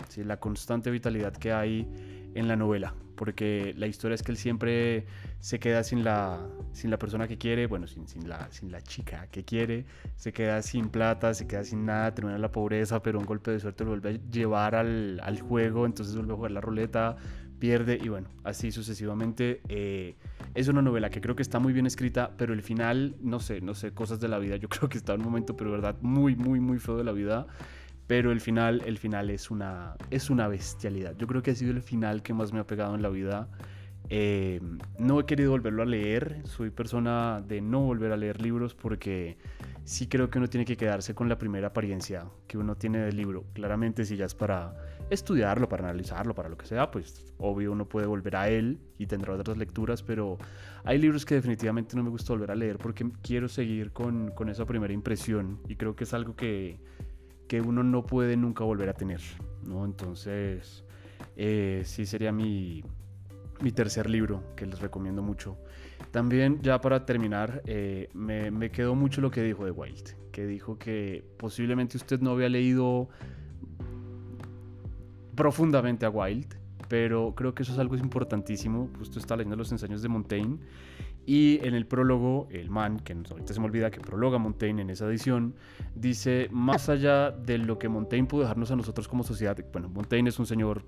¿sí? 0.10 0.24
la 0.24 0.39
constante 0.39 0.92
vitalidad 0.92 1.34
que 1.34 1.52
hay 1.52 1.88
en 2.34 2.48
la 2.48 2.56
novela, 2.56 2.94
porque 3.16 3.74
la 3.78 3.88
historia 3.88 4.16
es 4.16 4.24
que 4.24 4.32
él 4.32 4.38
siempre 4.38 5.06
se 5.39 5.60
queda 5.60 5.84
sin 5.84 6.04
la, 6.04 6.39
sin 6.72 6.89
la 6.92 6.98
persona 6.98 7.28
que 7.28 7.38
quiere, 7.38 7.68
bueno, 7.68 7.88
sin, 7.88 8.30
la, 8.30 8.50
sin 8.52 8.72
la 8.72 8.82
chica 8.82 9.28
que 9.28 9.44
quiere, 9.44 9.86
se 10.16 10.32
queda 10.32 10.62
sin 10.62 10.89
plata, 10.89 11.34
se 11.34 11.48
queda 11.48 11.64
sin 11.64 11.86
nada, 11.86 12.14
termina 12.14 12.38
la 12.38 12.52
pobreza, 12.52 13.02
pero 13.02 13.20
un 13.20 13.26
golpe 13.26 13.52
de 13.52 13.60
suerte 13.60 13.84
lo 13.84 13.92
vuelve 13.92 14.10
a 14.10 14.32
llevar 14.32 14.76
al 14.76 15.42
juego, 15.42 15.86
entonces 15.86 16.16
vuelve 16.16 16.34
a 16.34 16.36
jugar 16.36 16.52
la 16.52 16.62
ruleta, 16.62 17.18
pierde 17.62 17.99
y 18.03 18.09
bueno, 18.09 18.28
así 18.43 18.72
sucesivamente. 18.72 19.62
Eh, 19.70 20.16
es 20.55 20.68
una 20.68 20.82
novela 20.82 21.12
que 21.12 21.22
creo 21.22 21.36
que 21.36 21.43
está 21.43 21.59
muy 21.59 21.72
bien 21.72 21.86
escrita, 21.86 22.32
pero 22.36 22.53
el 22.53 22.64
final, 22.64 23.16
no 23.22 23.39
sé, 23.39 23.62
no 23.62 23.76
sé, 23.76 23.93
cosas 23.93 24.20
de 24.20 24.28
la 24.28 24.39
vida, 24.39 24.57
yo 24.57 24.68
creo 24.74 24.89
que 24.89 24.97
está 24.97 25.14
en 25.14 25.22
un 25.22 25.28
momento, 25.28 25.55
pero 25.55 25.72
verdad, 25.72 25.95
muy, 26.01 26.36
muy, 26.36 26.59
muy 26.59 26.80
feo 26.80 26.97
de 26.97 27.05
la 27.05 27.14
vida. 27.14 27.47
Pero 28.07 28.32
el 28.34 28.41
final, 28.41 28.82
el 28.86 28.97
final 28.97 29.30
es 29.30 29.51
una, 29.51 29.95
es 30.09 30.30
una 30.30 30.49
bestialidad. 30.49 31.16
Yo 31.18 31.28
creo 31.28 31.41
que 31.41 31.51
ha 31.51 31.55
sido 31.55 31.72
el 31.72 31.82
final 31.82 32.24
que 32.24 32.34
más 32.34 32.51
me 32.51 32.59
ha 32.59 32.68
pegado 32.68 32.93
en 32.95 33.01
la 33.01 33.09
vida. 33.09 33.47
Eh, 34.09 34.59
no 34.97 35.20
he 35.22 35.26
querido 35.26 35.51
volverlo 35.51 35.84
a 35.84 35.86
leer. 35.86 36.41
Soy 36.43 36.72
persona 36.72 37.41
de 37.47 37.62
no 37.62 37.82
volver 37.82 38.12
a 38.12 38.18
leer 38.18 38.41
libros 38.41 38.74
porque 38.74 39.38
sí 39.86 40.07
creo 40.07 40.30
que 40.30 40.39
uno 40.39 40.49
tiene 40.49 40.66
que 40.66 40.76
quedarse 40.76 41.16
con 41.16 41.30
la 41.30 41.38
primera 41.38 41.68
apariencia 41.68 42.26
que 42.47 42.57
uno 42.57 42.76
tiene 42.76 42.97
del 42.99 43.16
libro. 43.16 43.45
Claramente 43.53 44.03
si 44.03 44.18
ya 44.18 44.26
es 44.26 44.36
para 44.36 44.74
estudiarlo, 45.14 45.68
para 45.68 45.84
analizarlo, 45.84 46.34
para 46.34 46.49
lo 46.49 46.57
que 46.57 46.66
sea, 46.66 46.89
pues 46.89 47.34
obvio 47.38 47.72
uno 47.72 47.88
puede 47.88 48.07
volver 48.07 48.36
a 48.36 48.49
él 48.49 48.80
y 48.97 49.05
tendrá 49.07 49.34
otras 49.34 49.57
lecturas, 49.57 50.01
pero 50.01 50.38
hay 50.84 50.97
libros 50.97 51.26
que 51.26 51.36
definitivamente 51.36 51.95
no 51.95 52.03
me 52.03 52.09
gusta 52.09 52.34
volver 52.34 52.51
a 52.51 52.55
leer 52.55 52.78
porque 52.78 53.09
quiero 53.22 53.47
seguir 53.47 53.91
con, 53.91 54.32
con 54.32 54.49
esa 54.49 54.66
primera 54.66 54.93
impresión 54.93 55.59
y 55.68 55.76
creo 55.76 55.95
que 55.95 56.05
es 56.05 56.14
algo 56.14 56.36
que, 56.36 56.80
que 57.47 57.62
uno 57.62 57.84
no 57.84 58.03
puede 58.05 58.38
nunca 58.38 58.64
volver 58.64 58.89
a 58.89 58.93
tener, 58.93 59.20
¿no? 59.66 59.84
Entonces, 59.84 60.86
eh, 61.36 61.82
sí 61.86 62.05
sería 62.05 62.32
mi, 62.32 62.84
mi 63.62 63.72
tercer 63.72 64.09
libro 64.09 64.43
que 64.55 64.66
les 64.66 64.80
recomiendo 64.80 65.22
mucho. 65.22 65.57
También, 66.12 66.62
ya 66.62 66.80
para 66.82 67.05
terminar, 67.05 67.62
eh, 67.66 68.09
me, 68.14 68.51
me, 68.51 68.72
quedó 68.72 68.95
mucho 68.95 69.22
lo 69.22 69.32
que 69.32 69.43
dijo 69.43 69.66
de 69.66 69.72
Wild, 69.72 70.32
que 70.32 70.45
dijo 70.45 70.78
que 70.78 71.24
posiblemente 71.38 71.97
usted 71.97 72.22
no 72.22 72.32
había 72.32 72.49
leído 72.49 73.09
profundamente 75.36 76.05
a 76.05 76.09
Wild, 76.09 76.55
pero 76.88 77.34
creo 77.36 77.53
que 77.53 77.63
eso 77.63 77.73
es 77.73 77.79
algo 77.79 77.95
importantísimo. 77.95 78.89
Justo 78.97 79.19
está 79.19 79.36
leyendo 79.36 79.55
los 79.55 79.71
ensayos 79.71 80.01
de 80.01 80.09
Montaigne 80.09 80.59
y 81.25 81.59
en 81.65 81.75
el 81.75 81.86
prólogo, 81.86 82.47
el 82.51 82.69
man, 82.69 82.99
que 82.99 83.13
ahorita 83.13 83.53
se 83.53 83.59
me 83.59 83.67
olvida 83.67 83.91
que 83.91 83.99
prologa 83.99 84.38
Montaigne 84.38 84.82
en 84.82 84.89
esa 84.89 85.05
edición, 85.05 85.55
dice, 85.95 86.47
más 86.51 86.89
allá 86.89 87.32
de 87.32 87.59
lo 87.59 87.77
que 87.77 87.89
Montaigne 87.89 88.27
pudo 88.27 88.41
dejarnos 88.41 88.71
a 88.71 88.75
nosotros 88.75 89.07
como 89.07 89.23
sociedad, 89.23 89.57
bueno, 89.71 89.89
Montaigne 89.89 90.29
es 90.29 90.39
un 90.39 90.47
señor, 90.47 90.84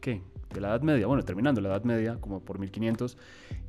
¿qué? 0.00 0.22
De 0.52 0.60
la 0.60 0.68
Edad 0.68 0.82
Media, 0.82 1.06
bueno, 1.06 1.22
terminando 1.22 1.60
la 1.62 1.70
Edad 1.70 1.84
Media, 1.84 2.18
como 2.20 2.40
por 2.40 2.58
1500, 2.58 3.16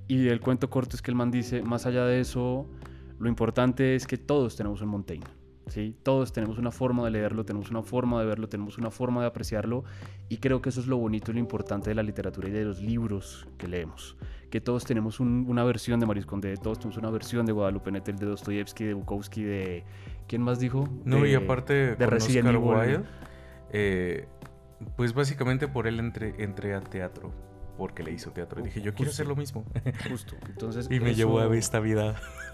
y 0.10 0.28
el 0.28 0.42
cuento 0.42 0.70
corto 0.70 0.98
es 0.98 1.02
que 1.02 1.12
el 1.12 1.16
man 1.16 1.32
dice, 1.32 1.64
más 1.64 1.86
allá 1.86 2.06
de 2.06 2.20
eso, 2.20 2.68
lo 3.20 3.30
importante 3.30 3.96
es 3.96 4.06
que 4.06 4.18
todos 4.18 4.58
tenemos 4.58 4.82
un 4.82 4.90
Montaigne. 4.90 5.43
¿Sí? 5.68 5.96
Todos 6.04 6.34
tenemos 6.34 6.58
una 6.58 6.72
forma 6.72 7.04
de 7.06 7.12
leerlo, 7.12 7.46
tenemos 7.46 7.70
una 7.70 7.84
forma 7.84 8.20
de 8.20 8.26
verlo, 8.26 8.50
tenemos 8.50 8.78
una 8.78 8.92
forma 8.92 9.22
de 9.22 9.28
apreciarlo 9.28 9.84
y 10.30 10.38
creo 10.38 10.62
que 10.62 10.70
eso 10.70 10.82
es 10.82 10.88
lo 10.88 10.98
bonito 10.98 11.32
y 11.32 11.36
lo 11.36 11.40
importante 11.40 11.90
de 11.90 11.96
la 11.96 12.04
literatura 12.04 12.50
y 12.50 12.52
de 12.52 12.66
los 12.66 12.82
libros 12.82 13.48
que 13.58 13.68
leemos. 13.68 14.18
Que 14.50 14.62
todos 14.62 14.86
tenemos 14.86 15.20
un, 15.20 15.46
una 15.48 15.64
versión 15.64 16.00
de 16.00 16.06
Maris 16.06 16.26
Condé, 16.26 16.56
todos 16.58 16.80
tenemos 16.80 16.98
una 16.98 17.10
versión 17.10 17.46
de 17.46 17.52
Guadalupe 17.52 17.92
Nettel, 17.92 18.18
de 18.18 18.28
Dostoyevsky, 18.28 18.86
de 18.86 18.94
Bukowski, 18.94 19.44
de... 19.44 19.84
¿Quién 20.28 20.42
más 20.42 20.60
dijo? 20.60 20.88
No, 21.06 21.22
de, 21.22 21.32
y 21.32 21.34
aparte 21.34 21.96
de 21.96 22.06
Resident 22.06 22.48
Evil. 22.48 23.04
Eh, 23.72 24.28
pues 24.96 25.14
básicamente 25.14 25.68
por 25.68 25.88
él 25.88 26.00
entré, 26.00 26.36
entré 26.38 26.76
a 26.76 26.82
teatro, 26.82 27.32
porque 27.78 28.04
le 28.04 28.12
hizo 28.12 28.32
teatro. 28.32 28.60
Y 28.62 28.64
dije, 28.66 28.82
yo 28.82 28.94
quiero 28.94 29.12
hacer 29.12 29.26
lo 29.28 29.36
mismo. 29.36 29.66
Justo. 30.10 30.36
Entonces, 30.48 30.88
Y 30.92 31.00
me 31.00 31.10
eso- 31.12 31.18
llevó 31.18 31.40
a 31.40 31.56
esta 31.58 31.80
vida 31.80 32.16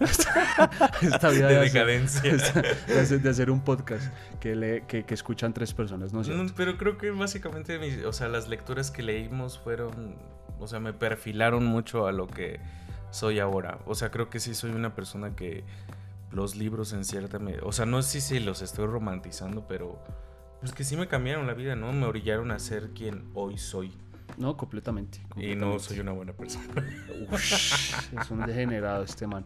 esta 1.02 1.28
vida 1.30 1.48
de 1.48 1.54
de 1.54 1.60
hacer- 1.60 1.72
decadencia. 1.72 2.32
de 2.86 3.00
hacer, 3.00 3.20
de 3.22 3.30
hacer 3.30 3.50
un 3.50 3.60
podcast 3.62 4.12
que, 4.40 4.54
le, 4.54 4.86
que, 4.86 5.04
que 5.04 5.14
escuchan 5.14 5.52
tres 5.52 5.74
personas, 5.74 6.12
¿no? 6.12 6.22
No, 6.22 6.52
pero 6.56 6.76
creo 6.78 6.96
que 6.98 7.10
básicamente, 7.10 7.78
mis- 7.78 8.04
o 8.04 8.12
sea, 8.12 8.28
las 8.28 8.48
lecturas 8.48 8.90
que 8.90 9.02
leímos 9.02 9.58
fueron, 9.58 10.16
o 10.58 10.66
sea, 10.66 10.80
me 10.80 10.92
perfilaron 10.92 11.64
mucho 11.66 12.06
a 12.06 12.12
lo 12.12 12.26
que 12.26 12.60
soy 13.10 13.38
ahora. 13.40 13.78
O 13.86 13.94
sea, 13.94 14.10
creo 14.10 14.30
que 14.30 14.40
sí 14.40 14.54
soy 14.54 14.70
una 14.70 14.94
persona 14.94 15.34
que 15.36 15.64
los 16.30 16.54
libros 16.56 16.92
en 16.92 17.04
cierta 17.04 17.38
medida, 17.38 17.62
o 17.64 17.72
sea, 17.72 17.86
no 17.86 18.02
sé 18.02 18.20
si 18.20 18.38
los 18.38 18.62
estoy 18.62 18.86
romantizando, 18.86 19.66
pero 19.66 19.98
pues 20.60 20.72
que 20.72 20.84
sí 20.84 20.96
me 20.96 21.08
cambiaron 21.08 21.46
la 21.46 21.54
vida, 21.54 21.74
¿no? 21.74 21.92
Me 21.92 22.06
orillaron 22.06 22.50
a 22.52 22.58
ser 22.58 22.90
quien 22.90 23.30
hoy 23.34 23.58
soy. 23.58 23.92
No, 24.40 24.56
completamente. 24.56 25.18
Y 25.36 25.54
no 25.54 25.72
completamente. 25.72 25.84
soy 25.84 26.00
una 26.00 26.12
buena 26.12 26.32
persona. 26.32 26.66
Ush, 27.30 27.94
es 28.18 28.30
un 28.30 28.40
degenerado 28.46 29.04
este 29.04 29.26
man. 29.26 29.44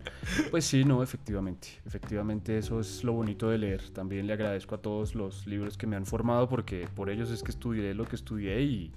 Pues 0.52 0.64
sí, 0.64 0.84
no, 0.84 1.02
efectivamente. 1.02 1.68
Efectivamente, 1.84 2.56
eso 2.56 2.78
es 2.78 3.02
lo 3.02 3.12
bonito 3.12 3.50
de 3.50 3.58
leer. 3.58 3.90
También 3.90 4.28
le 4.28 4.32
agradezco 4.32 4.76
a 4.76 4.78
todos 4.78 5.16
los 5.16 5.48
libros 5.48 5.76
que 5.76 5.88
me 5.88 5.96
han 5.96 6.06
formado 6.06 6.48
porque 6.48 6.88
por 6.94 7.10
ellos 7.10 7.30
es 7.32 7.42
que 7.42 7.50
estudié 7.50 7.92
lo 7.92 8.04
que 8.04 8.14
estudié 8.14 8.62
y 8.62 8.92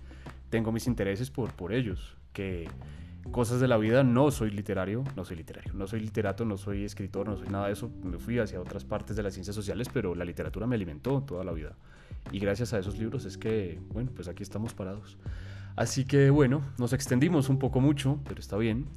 tengo 0.52 0.72
mis 0.72 0.86
intereses 0.86 1.32
por, 1.32 1.52
por 1.54 1.74
ellos. 1.74 2.16
Que 2.32 2.70
cosas 3.32 3.60
de 3.60 3.68
la 3.68 3.78
vida 3.78 4.04
no 4.04 4.30
soy 4.30 4.52
literario, 4.52 5.04
no 5.16 5.26
soy 5.26 5.38
literario, 5.38 5.74
no 5.74 5.88
soy 5.88 6.00
literato, 6.02 6.46
no 6.46 6.58
soy 6.58 6.86
escritor, 6.86 7.28
no 7.28 7.38
soy 7.38 7.48
nada 7.50 7.66
de 7.66 7.74
eso. 7.74 7.90
Me 8.04 8.20
fui 8.20 8.38
hacia 8.38 8.62
otras 8.62 8.86
partes 8.86 9.16
de 9.16 9.24
las 9.24 9.34
ciencias 9.34 9.56
sociales, 9.56 9.90
pero 9.92 10.14
la 10.14 10.26
literatura 10.26 10.68
me 10.68 10.76
alimentó 10.76 11.24
toda 11.24 11.44
la 11.44 11.54
vida. 11.54 11.76
Y 12.32 12.38
gracias 12.38 12.74
a 12.74 12.78
esos 12.80 13.00
libros 13.00 13.26
es 13.26 13.38
que, 13.38 13.80
bueno, 13.90 14.12
pues 14.14 14.28
aquí 14.28 14.44
estamos 14.44 14.76
parados. 14.76 15.18
Así 15.78 16.06
que 16.06 16.32
bueno, 16.32 16.64
nos 16.80 16.92
extendimos 16.92 17.50
un 17.50 17.60
poco 17.60 17.80
mucho, 17.80 18.20
pero 18.28 18.40
está 18.40 18.58
bien. 18.58 18.88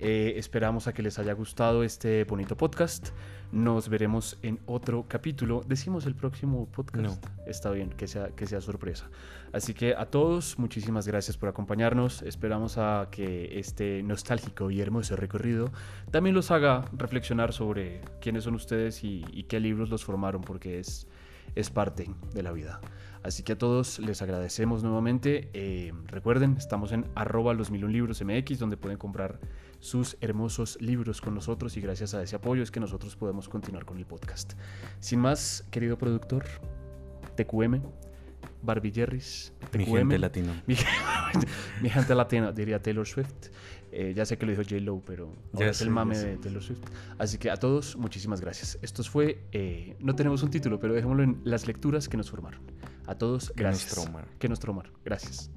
Eh, 0.00 0.34
esperamos 0.36 0.88
a 0.88 0.92
que 0.92 1.00
les 1.00 1.20
haya 1.20 1.32
gustado 1.32 1.84
este 1.84 2.24
bonito 2.24 2.56
podcast. 2.56 3.10
Nos 3.52 3.88
veremos 3.88 4.36
en 4.42 4.58
otro 4.66 5.06
capítulo. 5.06 5.62
Decimos 5.64 6.06
el 6.06 6.16
próximo 6.16 6.66
podcast. 6.66 7.24
Está 7.46 7.70
bien, 7.70 7.90
que 7.90 8.08
sea, 8.08 8.30
que 8.30 8.48
sea 8.48 8.60
sorpresa. 8.60 9.08
Así 9.52 9.74
que 9.74 9.94
a 9.94 10.06
todos, 10.06 10.58
muchísimas 10.58 11.06
gracias 11.06 11.36
por 11.36 11.48
acompañarnos. 11.48 12.22
Esperamos 12.22 12.78
a 12.78 13.06
que 13.12 13.56
este 13.60 14.02
nostálgico 14.02 14.72
y 14.72 14.80
hermoso 14.80 15.14
recorrido 15.14 15.70
también 16.10 16.34
los 16.34 16.50
haga 16.50 16.84
reflexionar 16.96 17.52
sobre 17.52 18.00
quiénes 18.20 18.42
son 18.42 18.56
ustedes 18.56 19.04
y, 19.04 19.24
y 19.30 19.44
qué 19.44 19.60
libros 19.60 19.88
los 19.88 20.04
formaron, 20.04 20.40
porque 20.40 20.80
es, 20.80 21.06
es 21.54 21.70
parte 21.70 22.10
de 22.34 22.42
la 22.42 22.50
vida. 22.50 22.80
Así 23.24 23.42
que 23.42 23.52
a 23.52 23.58
todos 23.58 23.98
les 24.00 24.20
agradecemos 24.20 24.82
nuevamente. 24.82 25.48
Eh, 25.54 25.94
recuerden, 26.08 26.56
estamos 26.58 26.92
en 26.92 27.06
arroba 27.14 27.54
los 27.54 27.70
mil 27.70 27.86
un 27.86 27.92
libros 27.92 28.22
MX, 28.22 28.58
donde 28.58 28.76
pueden 28.76 28.98
comprar 28.98 29.40
sus 29.80 30.18
hermosos 30.20 30.76
libros 30.82 31.22
con 31.22 31.34
nosotros 31.34 31.74
y 31.78 31.80
gracias 31.80 32.12
a 32.12 32.22
ese 32.22 32.36
apoyo 32.36 32.62
es 32.62 32.70
que 32.70 32.80
nosotros 32.80 33.16
podemos 33.16 33.48
continuar 33.48 33.86
con 33.86 33.96
el 33.96 34.04
podcast. 34.04 34.52
Sin 35.00 35.20
más, 35.20 35.66
querido 35.70 35.96
productor, 35.96 36.44
TQM, 37.34 37.80
Barbie 38.62 38.92
Jerry's, 38.92 39.54
Mi 39.72 39.86
gente 39.86 40.18
latino. 40.18 40.52
mi, 40.66 40.76
mi 41.80 41.88
gente 41.88 42.14
latina, 42.14 42.52
diría 42.52 42.82
Taylor 42.82 43.06
Swift. 43.06 43.48
Eh, 43.96 44.12
ya 44.12 44.26
sé 44.26 44.36
que 44.36 44.44
lo 44.44 44.50
dijo 44.50 44.62
J. 44.64 44.80
Lo, 44.80 44.98
pero 45.00 45.32
ahora 45.52 45.70
es 45.70 45.80
el 45.80 45.90
mame 45.90 46.18
de 46.18 46.36
Taylor 46.38 46.60
Swift. 46.62 46.80
Así 47.16 47.38
que 47.38 47.48
a 47.50 47.56
todos, 47.56 47.96
muchísimas 47.96 48.40
gracias. 48.40 48.76
Esto 48.82 49.04
fue, 49.04 49.38
eh, 49.52 49.94
no 50.00 50.16
tenemos 50.16 50.42
un 50.42 50.50
título, 50.50 50.80
pero 50.80 50.94
dejémoslo 50.94 51.22
en 51.22 51.40
las 51.44 51.68
lecturas 51.68 52.08
que 52.08 52.16
nos 52.16 52.28
formaron. 52.28 52.60
A 53.06 53.14
todos, 53.14 53.52
Que 53.54 53.62
nos 53.62 53.70
gracias. 53.72 53.94
traumaron. 53.94 54.28
Que 54.38 54.48
nos 54.48 54.58
traumaron. 54.58 54.92
Gracias. 55.04 55.50